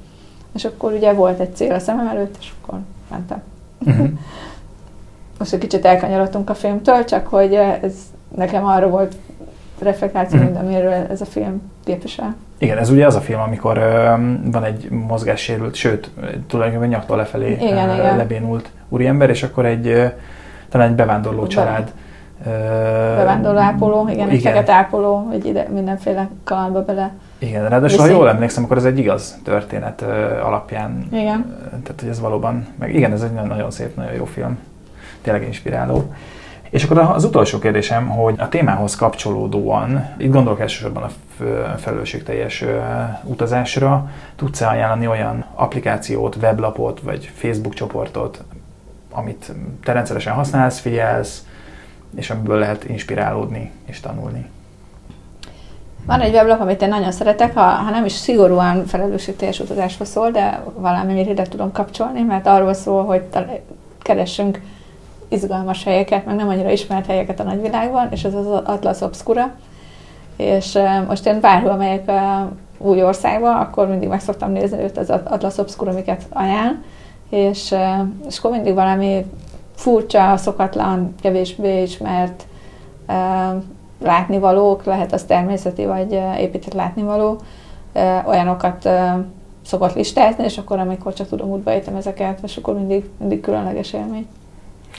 És 0.55 0.65
akkor 0.65 0.93
ugye 0.93 1.13
volt 1.13 1.41
egy 1.41 1.57
cél 1.57 1.73
a 1.73 1.79
szemem 1.79 2.09
előtt, 2.09 2.37
és 2.41 2.53
akkor 2.61 2.79
mentem. 3.11 3.43
Uh-huh. 3.87 4.09
Most 5.41 5.53
egy 5.53 5.61
kicsit 5.61 5.85
elkanyarodtunk 5.85 6.51
a 6.51 6.55
filmtől, 6.55 7.05
csak 7.05 7.27
hogy 7.27 7.55
ez 7.55 7.95
nekem 8.37 8.65
arra 8.67 8.89
volt 8.89 9.15
reflektáció, 9.79 10.41
mm. 10.41 10.55
amiről 10.55 10.93
ez 10.93 11.21
a 11.21 11.25
film 11.25 11.63
képvisel. 11.85 12.37
Igen, 12.59 12.79
ez 12.79 12.91
ugye 12.91 13.07
az 13.07 13.15
a 13.15 13.21
film, 13.21 13.41
amikor 13.41 13.79
ö, 13.79 14.15
van 14.51 14.65
egy 14.65 14.91
mozgássérült, 14.91 15.75
sőt, 15.75 16.11
tulajdonképpen 16.47 16.89
nyaktól 16.89 17.17
lefelé 17.17 17.53
igen, 17.53 17.89
ö, 17.89 17.95
igen. 17.95 18.17
lebénult 18.17 18.71
úriember, 18.89 19.31
és 19.31 19.43
akkor 19.43 19.67
egy 19.67 19.87
ö, 19.87 20.07
talán 20.69 20.89
egy 20.89 20.95
bevándorló 20.95 21.43
Be. 21.43 21.49
család. 21.49 21.93
Ö, 22.47 22.51
bevándorló 23.17 23.59
ápoló, 23.59 24.03
igen, 24.03 24.15
igen. 24.15 24.29
egy 24.29 24.43
fekete 24.43 24.73
ápoló, 24.73 25.17
hogy 25.17 25.47
ide 25.47 25.69
mindenféle 25.73 26.29
kalandba 26.45 26.85
bele 26.85 27.13
igen, 27.39 27.69
ráadásul, 27.69 27.99
ha 27.99 28.07
jól 28.07 28.29
emlékszem, 28.29 28.65
akkor 28.65 28.77
ez 28.77 28.85
egy 28.85 28.99
igaz 28.99 29.39
történet 29.45 30.03
ö, 30.03 30.41
alapján. 30.41 31.07
Igen. 31.13 31.57
Tehát, 31.71 32.01
hogy 32.01 32.09
ez 32.09 32.21
valóban, 32.21 32.67
meg 32.79 32.95
igen, 32.95 33.13
ez 33.13 33.23
egy 33.23 33.33
nagyon 33.33 33.71
szép, 33.71 33.97
nagyon 33.97 34.13
jó 34.13 34.25
film. 34.25 34.59
Tényleg 35.23 35.43
inspiráló. 35.43 36.15
És 36.71 36.85
akkor 36.85 36.99
az 36.99 37.25
utolsó 37.25 37.59
kérdésem, 37.59 38.09
hogy 38.09 38.35
a 38.39 38.49
témához 38.49 38.97
kapcsolódóan, 38.97 40.15
itt 40.19 40.33
gondolok 40.33 40.61
elsősorban 40.61 41.03
a 41.03 41.11
felelősségteljes 41.77 42.65
utazásra, 43.25 44.11
tudsz-e 44.37 44.69
ajánlani 44.69 45.07
olyan 45.07 45.45
applikációt, 45.55 46.37
weblapot 46.37 47.01
vagy 47.01 47.31
Facebook 47.35 47.75
csoportot, 47.75 48.45
amit 49.11 49.53
te 49.85 49.93
rendszeresen 49.93 50.33
használsz, 50.33 50.79
figyelsz, 50.79 51.45
és 52.17 52.31
amiből 52.31 52.59
lehet 52.59 52.85
inspirálódni 52.85 53.71
és 53.87 54.01
tanulni? 54.01 54.47
Van 56.07 56.21
egy 56.21 56.33
weblap, 56.33 56.61
amit 56.61 56.83
én 56.83 56.89
nagyon 56.89 57.13
szeretek, 57.13 57.55
ha, 57.55 57.61
ha 57.63 57.91
nem 57.91 58.05
is 58.05 58.13
szigorúan 58.13 58.87
felelősségteljes 58.87 59.61
utazásról 59.61 60.07
szól, 60.07 60.31
de 60.31 60.63
valamit 60.75 61.29
ide 61.29 61.43
tudom 61.43 61.73
kapcsolni, 61.73 62.23
mert 62.23 62.47
arról 62.47 62.75
szól, 62.75 63.05
hogy 63.05 63.23
keressünk 64.03 64.61
izgalmas 65.31 65.85
helyeket, 65.85 66.25
meg 66.25 66.37
nem 66.37 66.49
annyira 66.49 66.71
ismert 66.71 67.07
helyeket 67.07 67.41
a 67.41 67.43
nagyvilágban, 67.43 68.09
és 68.11 68.25
ez 68.25 68.35
az 68.35 68.47
Atlas 68.47 69.01
Obscura. 69.01 69.53
És 70.37 70.79
most 71.09 71.27
én 71.27 71.41
bárhol 71.41 71.77
megyek 71.77 72.11
új 72.79 73.05
országba, 73.05 73.59
akkor 73.59 73.89
mindig 73.89 74.09
meg 74.09 74.21
szoktam 74.21 74.53
nézni 74.53 74.83
őt 74.83 74.99
az 74.99 75.11
Atlas 75.11 75.59
Obscura, 75.59 75.91
amiket 75.91 76.27
ajánl, 76.31 76.79
és, 77.31 77.75
és 78.29 78.39
akkor 78.39 78.51
mindig 78.51 78.75
valami 78.75 79.25
furcsa, 79.75 80.37
szokatlan, 80.37 81.15
kevésbé 81.23 81.83
ismert 81.83 82.47
látnivalók, 84.03 84.85
lehet 84.85 85.13
az 85.13 85.23
természeti 85.23 85.85
vagy 85.87 86.21
épített 86.39 86.75
látnivaló, 86.75 87.37
olyanokat 88.27 88.89
szokott 89.63 89.95
listázni, 89.95 90.45
és 90.45 90.59
akkor, 90.59 90.79
amikor 90.79 91.13
csak 91.13 91.29
tudom, 91.29 91.51
útba 91.51 91.71
ezeket, 91.97 92.39
és 92.43 92.57
akkor 92.57 92.75
mindig, 92.75 93.11
mindig 93.19 93.41
különleges 93.41 93.93
élmény. 93.93 94.27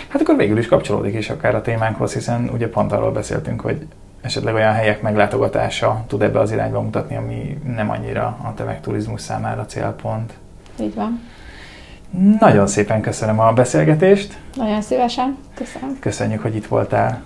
Hát 0.08 0.22
akkor 0.22 0.36
végül 0.36 0.58
is 0.58 0.68
kapcsolódik 0.68 1.14
is 1.14 1.30
akár 1.30 1.56
a 1.56 1.62
témánkhoz, 1.62 2.14
hiszen 2.14 2.50
ugye 2.54 2.70
pont 2.70 2.92
arról 2.92 3.12
beszéltünk, 3.12 3.62
hogy 3.62 3.88
esetleg 4.22 4.54
olyan 4.54 4.74
helyek 4.74 5.02
meglátogatása 5.02 6.04
tud 6.08 6.22
ebbe 6.22 6.40
az 6.40 6.52
irányba 6.52 6.82
mutatni, 6.82 7.16
ami 7.16 7.58
nem 7.76 7.90
annyira 7.90 8.26
a 8.44 8.54
tömegturizmus 8.56 9.22
számára 9.22 9.66
célpont. 9.66 10.34
Így 10.80 10.96
van. 10.96 11.22
Nagyon 12.40 12.68
szépen 12.68 13.02
köszönöm 13.02 13.40
a 13.40 13.54
beszélgetést. 13.54 14.38
Nagyon 14.56 14.82
szívesen. 14.82 15.38
Köszönöm. 15.54 15.98
Köszönjük, 16.00 16.42
hogy 16.42 16.56
itt 16.56 16.66
voltál. 16.66 17.22